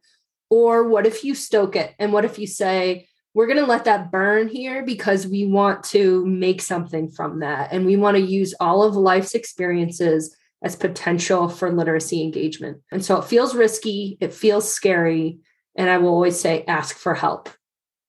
Or 0.51 0.87
what 0.87 1.07
if 1.07 1.23
you 1.23 1.33
stoke 1.33 1.75
it? 1.75 1.95
And 1.97 2.13
what 2.13 2.25
if 2.25 2.37
you 2.37 2.45
say, 2.45 3.07
we're 3.35 3.47
going 3.47 3.59
to 3.59 3.65
let 3.65 3.83
that 3.83 4.11
burn 4.11 4.47
here 4.47 4.81
because 4.83 5.27
we 5.27 5.45
want 5.45 5.83
to 5.83 6.25
make 6.25 6.61
something 6.61 7.11
from 7.11 7.41
that. 7.41 7.73
And 7.73 7.85
we 7.85 7.97
want 7.97 8.15
to 8.15 8.23
use 8.23 8.55
all 8.61 8.81
of 8.81 8.95
life's 8.95 9.35
experiences 9.35 10.33
as 10.63 10.77
potential 10.77 11.49
for 11.49 11.69
literacy 11.69 12.23
engagement. 12.23 12.81
And 12.93 13.03
so 13.03 13.17
it 13.17 13.25
feels 13.25 13.53
risky, 13.53 14.17
it 14.21 14.33
feels 14.33 14.71
scary. 14.71 15.39
And 15.75 15.89
I 15.89 15.97
will 15.97 16.09
always 16.09 16.39
say, 16.39 16.63
ask 16.65 16.95
for 16.95 17.13
help. 17.13 17.49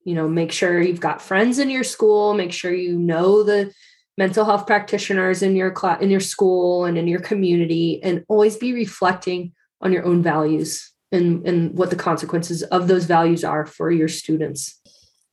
You 0.04 0.14
know, 0.14 0.28
make 0.28 0.52
sure 0.52 0.80
you've 0.80 1.00
got 1.00 1.20
friends 1.20 1.58
in 1.58 1.70
your 1.70 1.82
school, 1.82 2.32
make 2.32 2.52
sure 2.52 2.72
you 2.72 2.96
know 2.96 3.42
the 3.42 3.74
mental 4.16 4.44
health 4.44 4.64
practitioners 4.64 5.42
in 5.42 5.56
your 5.56 5.72
class 5.72 6.00
in 6.00 6.08
your 6.08 6.20
school 6.20 6.84
and 6.84 6.96
in 6.96 7.08
your 7.08 7.20
community 7.20 8.00
and 8.04 8.24
always 8.28 8.56
be 8.56 8.72
reflecting 8.72 9.52
on 9.80 9.92
your 9.92 10.04
own 10.04 10.22
values 10.22 10.92
and, 11.10 11.46
and 11.46 11.76
what 11.76 11.90
the 11.90 11.96
consequences 11.96 12.62
of 12.62 12.86
those 12.88 13.04
values 13.04 13.44
are 13.44 13.66
for 13.66 13.90
your 13.90 14.08
students 14.08 14.80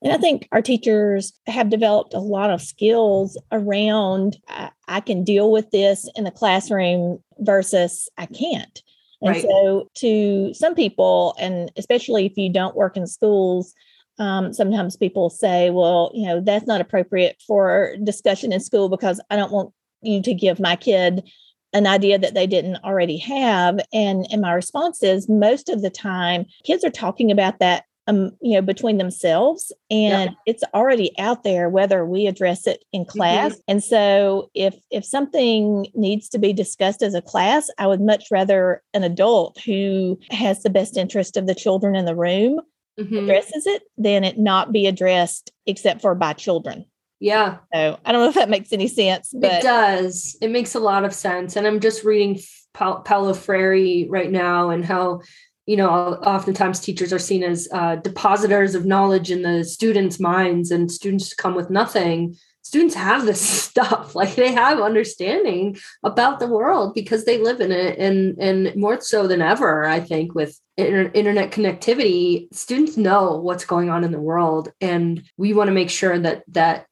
and 0.03 0.11
I 0.11 0.17
think 0.17 0.47
our 0.51 0.61
teachers 0.61 1.33
have 1.47 1.69
developed 1.69 2.13
a 2.13 2.19
lot 2.19 2.49
of 2.49 2.61
skills 2.61 3.37
around 3.51 4.37
I, 4.47 4.71
I 4.87 4.99
can 4.99 5.23
deal 5.23 5.51
with 5.51 5.71
this 5.71 6.09
in 6.15 6.25
the 6.25 6.31
classroom 6.31 7.19
versus 7.39 8.09
I 8.17 8.25
can't. 8.25 8.81
And 9.21 9.35
right. 9.35 9.41
so, 9.41 9.89
to 9.95 10.53
some 10.53 10.75
people, 10.75 11.33
and 11.39 11.71
especially 11.77 12.25
if 12.25 12.37
you 12.37 12.51
don't 12.51 12.75
work 12.75 12.97
in 12.97 13.07
schools, 13.07 13.73
um, 14.19 14.51
sometimes 14.51 14.97
people 14.97 15.29
say, 15.29 15.69
well, 15.69 16.11
you 16.13 16.25
know, 16.27 16.41
that's 16.41 16.67
not 16.67 16.81
appropriate 16.81 17.41
for 17.47 17.95
discussion 18.03 18.51
in 18.51 18.59
school 18.59 18.89
because 18.89 19.21
I 19.29 19.37
don't 19.37 19.51
want 19.51 19.73
you 20.01 20.21
to 20.21 20.33
give 20.33 20.59
my 20.59 20.75
kid 20.75 21.23
an 21.71 21.87
idea 21.87 22.19
that 22.19 22.33
they 22.33 22.45
didn't 22.45 22.83
already 22.83 23.17
have. 23.17 23.79
And, 23.93 24.27
and 24.29 24.41
my 24.41 24.53
response 24.53 25.01
is 25.01 25.29
most 25.29 25.69
of 25.69 25.81
the 25.81 25.89
time, 25.89 26.45
kids 26.65 26.83
are 26.83 26.91
talking 26.91 27.31
about 27.31 27.59
that 27.59 27.85
um, 28.07 28.31
you 28.41 28.53
know, 28.53 28.61
between 28.61 28.97
themselves 28.97 29.71
and 29.89 30.31
yeah. 30.31 30.35
it's 30.45 30.63
already 30.73 31.17
out 31.17 31.43
there 31.43 31.69
whether 31.69 32.05
we 32.05 32.27
address 32.27 32.67
it 32.67 32.83
in 32.91 33.05
class. 33.05 33.53
Mm-hmm. 33.53 33.61
And 33.67 33.83
so 33.83 34.49
if 34.53 34.75
if 34.91 35.05
something 35.05 35.87
needs 35.95 36.27
to 36.29 36.37
be 36.37 36.53
discussed 36.53 37.01
as 37.01 37.13
a 37.13 37.21
class, 37.21 37.69
I 37.77 37.87
would 37.87 38.01
much 38.01 38.25
rather 38.29 38.81
an 38.93 39.03
adult 39.03 39.59
who 39.65 40.19
has 40.31 40.63
the 40.63 40.69
best 40.69 40.97
interest 40.97 41.37
of 41.37 41.47
the 41.47 41.55
children 41.55 41.95
in 41.95 42.05
the 42.05 42.15
room 42.15 42.59
mm-hmm. 42.99 43.17
addresses 43.17 43.65
it 43.65 43.83
than 43.97 44.23
it 44.23 44.37
not 44.37 44.71
be 44.71 44.85
addressed 44.87 45.51
except 45.65 46.01
for 46.01 46.13
by 46.13 46.33
children. 46.33 46.85
Yeah. 47.19 47.59
So 47.73 47.97
I 48.03 48.11
don't 48.11 48.21
know 48.21 48.29
if 48.29 48.35
that 48.35 48.49
makes 48.49 48.73
any 48.73 48.89
sense, 48.89 49.33
but 49.33 49.53
it 49.53 49.63
does. 49.63 50.37
It 50.41 50.51
makes 50.51 50.75
a 50.75 50.79
lot 50.79 51.05
of 51.05 51.13
sense. 51.13 51.55
And 51.55 51.65
I'm 51.65 51.79
just 51.79 52.03
reading 52.03 52.41
pa- 52.73 52.99
Paulo 52.99 53.33
Freire 53.33 54.09
right 54.09 54.29
now 54.29 54.71
and 54.71 54.83
how 54.83 55.21
you 55.65 55.77
know 55.77 55.89
oftentimes 55.89 56.79
teachers 56.79 57.13
are 57.13 57.19
seen 57.19 57.43
as 57.43 57.67
uh, 57.71 57.95
depositors 57.97 58.75
of 58.75 58.85
knowledge 58.85 59.31
in 59.31 59.41
the 59.41 59.63
students 59.63 60.19
minds 60.19 60.71
and 60.71 60.91
students 60.91 61.33
come 61.33 61.55
with 61.55 61.69
nothing. 61.69 62.35
Students 62.61 62.95
have 62.95 63.25
this 63.25 63.41
stuff 63.63 64.15
like 64.15 64.35
they 64.35 64.51
have 64.53 64.79
understanding 64.79 65.77
about 66.03 66.39
the 66.39 66.47
world 66.47 66.93
because 66.93 67.25
they 67.25 67.37
live 67.37 67.59
in 67.61 67.71
it 67.71 67.99
and 67.99 68.37
and 68.39 68.75
more 68.75 69.01
so 69.01 69.27
than 69.27 69.41
ever 69.41 69.85
i 69.85 69.99
think 69.99 70.33
with 70.33 70.57
inter- 70.77 71.11
internet 71.13 71.51
connectivity 71.51 72.47
students 72.53 72.95
know 72.95 73.37
what's 73.37 73.65
going 73.65 73.89
on 73.89 74.03
in 74.05 74.11
the 74.11 74.19
world 74.19 74.71
and 74.79 75.23
we 75.35 75.53
want 75.53 75.67
to 75.67 75.73
make 75.73 75.89
sure 75.89 76.17
that 76.17 76.43
that 76.47 76.85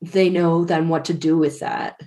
they 0.00 0.28
know 0.28 0.64
then 0.64 0.88
what 0.88 1.06
to 1.06 1.14
do 1.14 1.36
with 1.36 1.60
that. 1.60 2.00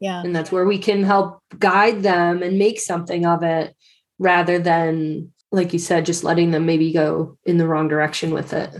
Yeah. 0.00 0.22
And 0.22 0.34
that's 0.34 0.52
where 0.52 0.64
we 0.64 0.78
can 0.78 1.02
help 1.02 1.40
guide 1.58 2.02
them 2.02 2.42
and 2.42 2.58
make 2.58 2.80
something 2.80 3.26
of 3.26 3.42
it 3.42 3.74
rather 4.18 4.58
than 4.58 5.32
like 5.50 5.72
you 5.72 5.78
said 5.78 6.06
just 6.06 6.24
letting 6.24 6.50
them 6.50 6.66
maybe 6.66 6.92
go 6.92 7.38
in 7.44 7.58
the 7.58 7.66
wrong 7.66 7.88
direction 7.88 8.32
with 8.32 8.52
it. 8.52 8.70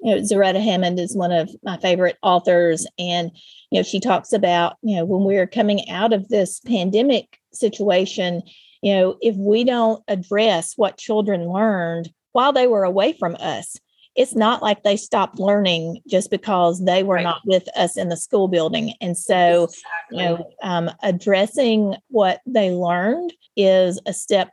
You 0.00 0.14
know 0.14 0.22
zaretta 0.22 0.62
hammond 0.62 0.98
is 1.00 1.16
one 1.16 1.32
of 1.32 1.50
my 1.62 1.76
favorite 1.78 2.16
authors 2.22 2.86
and 2.98 3.30
you 3.70 3.78
know 3.78 3.82
she 3.82 4.00
talks 4.00 4.32
about 4.32 4.76
you 4.82 4.96
know 4.96 5.04
when 5.04 5.24
we're 5.24 5.46
coming 5.46 5.88
out 5.90 6.12
of 6.12 6.28
this 6.28 6.60
pandemic 6.60 7.38
situation 7.52 8.42
you 8.80 8.94
know 8.94 9.16
if 9.20 9.34
we 9.36 9.64
don't 9.64 10.02
address 10.06 10.74
what 10.76 10.98
children 10.98 11.48
learned 11.48 12.10
while 12.32 12.52
they 12.52 12.68
were 12.68 12.84
away 12.84 13.12
from 13.12 13.36
us 13.40 13.76
it's 14.18 14.34
not 14.34 14.62
like 14.62 14.82
they 14.82 14.96
stopped 14.96 15.38
learning 15.38 16.02
just 16.08 16.28
because 16.28 16.84
they 16.84 17.04
were 17.04 17.14
right. 17.14 17.22
not 17.22 17.40
with 17.46 17.68
us 17.76 17.96
in 17.96 18.08
the 18.08 18.16
school 18.16 18.48
building. 18.48 18.92
And 19.00 19.16
so, 19.16 19.64
exactly. 19.64 19.84
you 20.10 20.24
know, 20.24 20.50
um, 20.60 20.90
addressing 21.04 21.94
what 22.08 22.40
they 22.44 22.72
learned 22.72 23.32
is 23.56 24.00
a 24.06 24.12
step 24.12 24.50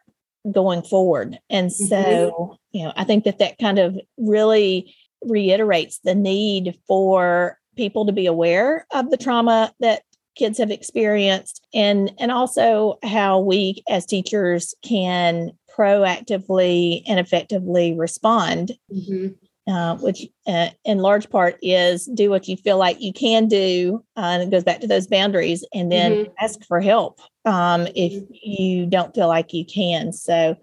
going 0.51 0.83
forward. 0.83 1.39
And 1.49 1.73
so, 1.73 1.95
mm-hmm. 1.95 2.77
you 2.77 2.83
know, 2.83 2.93
I 2.95 3.05
think 3.05 3.23
that 3.23 3.39
that 3.39 3.57
kind 3.57 3.79
of 3.79 3.99
really 4.17 4.95
reiterates 5.23 5.99
the 6.03 6.13
need 6.13 6.77
for 6.87 7.57
people 7.75 8.05
to 8.05 8.11
be 8.11 8.27
aware 8.27 8.85
of 8.93 9.09
the 9.09 9.17
trauma 9.17 9.73
that 9.79 10.03
kids 10.37 10.59
have 10.59 10.69
experienced 10.69 11.65
and 11.73 12.11
and 12.19 12.29
also 12.29 12.99
how 13.03 13.39
we 13.39 13.81
as 13.89 14.05
teachers 14.05 14.75
can 14.83 15.51
proactively 15.75 17.01
and 17.07 17.19
effectively 17.19 17.93
respond 17.93 18.73
mm-hmm 18.93 19.29
uh, 19.67 19.95
which 19.97 20.27
uh, 20.47 20.69
in 20.83 20.99
large 20.99 21.29
part 21.29 21.57
is 21.61 22.05
do 22.05 22.29
what 22.29 22.47
you 22.47 22.55
feel 22.55 22.77
like 22.77 23.01
you 23.01 23.11
can 23.11 23.47
do. 23.47 24.03
Uh, 24.15 24.21
and 24.21 24.43
it 24.43 24.51
goes 24.51 24.63
back 24.63 24.79
to 24.81 24.87
those 24.87 25.07
boundaries 25.07 25.65
and 25.73 25.91
then 25.91 26.11
mm-hmm. 26.11 26.33
ask 26.39 26.63
for 26.65 26.79
help 26.79 27.19
um, 27.45 27.87
if 27.95 28.13
mm-hmm. 28.13 28.33
you 28.43 28.85
don't 28.85 29.15
feel 29.15 29.27
like 29.27 29.53
you 29.53 29.65
can. 29.65 30.11
So, 30.13 30.55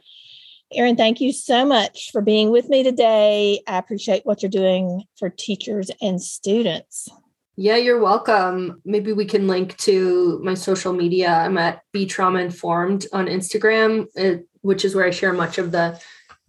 Erin, 0.73 0.97
thank 0.97 1.21
you 1.21 1.33
so 1.33 1.67
much 1.67 2.11
for 2.13 2.21
being 2.23 2.51
with 2.51 2.69
me 2.69 2.83
today. 2.83 3.61
I 3.67 3.79
appreciate 3.79 4.25
what 4.25 4.43
you're 4.43 4.51
doing 4.51 5.05
for 5.19 5.29
teachers 5.29 5.91
and 6.01 6.23
students. 6.23 7.09
Yeah, 7.57 7.77
you're 7.77 8.01
welcome. 8.01 8.81
Maybe 8.85 9.13
we 9.13 9.27
can 9.27 9.47
link 9.47 9.77
to 9.79 10.41
my 10.43 10.55
social 10.55 10.95
media. 10.95 11.29
I'm 11.29 11.59
at 11.59 11.83
Be 11.93 12.07
Trauma 12.07 12.39
Informed 12.39 13.07
on 13.13 13.27
Instagram, 13.27 14.07
which 14.63 14.87
is 14.87 14.95
where 14.95 15.05
I 15.05 15.11
share 15.11 15.35
much 15.35 15.59
of 15.59 15.71
the 15.71 16.01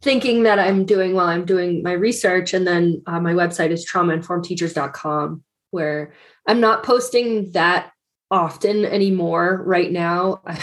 thinking 0.04 0.44
that 0.44 0.60
I'm 0.60 0.86
doing 0.86 1.14
while 1.14 1.28
I'm 1.28 1.46
doing 1.46 1.82
my 1.82 1.94
research. 1.94 2.54
And 2.54 2.68
then 2.68 3.02
uh, 3.08 3.22
my 3.22 3.34
website 3.34 3.72
is 3.72 3.90
traumainformedteachers.com, 3.90 5.44
where 5.72 6.14
I'm 6.46 6.60
not 6.60 6.84
posting 6.84 7.52
that 7.54 7.94
often 8.30 8.84
anymore 8.84 9.64
right 9.66 9.92
now. 9.92 10.42
I 10.46 10.58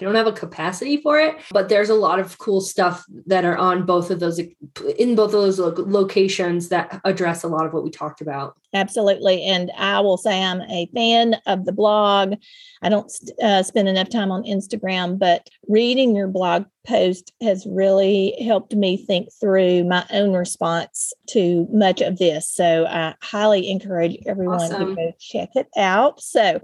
don't 0.00 0.14
have 0.14 0.26
a 0.26 0.32
capacity 0.32 0.98
for 0.98 1.18
it, 1.18 1.34
but 1.50 1.68
there's 1.68 1.88
a 1.88 1.94
lot 1.94 2.20
of 2.20 2.38
cool 2.38 2.60
stuff 2.60 3.04
that 3.26 3.44
are 3.44 3.56
on 3.56 3.86
both 3.86 4.10
of 4.10 4.20
those 4.20 4.38
in 4.38 5.16
both 5.16 5.32
of 5.34 5.40
those 5.40 5.58
locations 5.58 6.68
that 6.68 7.00
address 7.04 7.42
a 7.42 7.48
lot 7.48 7.66
of 7.66 7.72
what 7.72 7.82
we 7.82 7.90
talked 7.90 8.20
about. 8.20 8.56
Absolutely. 8.76 9.42
And 9.42 9.72
I 9.74 10.00
will 10.00 10.18
say 10.18 10.42
I'm 10.42 10.60
a 10.60 10.86
fan 10.94 11.36
of 11.46 11.64
the 11.64 11.72
blog. 11.72 12.34
I 12.82 12.90
don't 12.90 13.10
uh, 13.42 13.62
spend 13.62 13.88
enough 13.88 14.10
time 14.10 14.30
on 14.30 14.42
Instagram, 14.42 15.18
but 15.18 15.48
reading 15.66 16.14
your 16.14 16.28
blog 16.28 16.66
post 16.86 17.32
has 17.40 17.66
really 17.66 18.36
helped 18.44 18.74
me 18.74 18.98
think 18.98 19.28
through 19.40 19.84
my 19.84 20.04
own 20.10 20.34
response 20.34 21.14
to 21.30 21.66
much 21.72 22.02
of 22.02 22.18
this. 22.18 22.50
So 22.50 22.84
I 22.84 23.14
highly 23.22 23.70
encourage 23.70 24.18
everyone 24.26 24.60
awesome. 24.60 24.90
to 24.90 24.94
go 24.94 25.12
check 25.18 25.48
it 25.54 25.68
out. 25.74 26.20
So 26.20 26.60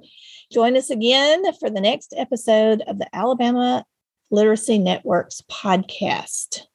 join 0.52 0.76
us 0.76 0.90
again 0.90 1.44
for 1.54 1.70
the 1.70 1.80
next 1.80 2.12
episode 2.14 2.82
of 2.86 2.98
the 2.98 3.08
Alabama 3.16 3.86
Literacy 4.30 4.78
Networks 4.78 5.40
podcast. 5.50 6.66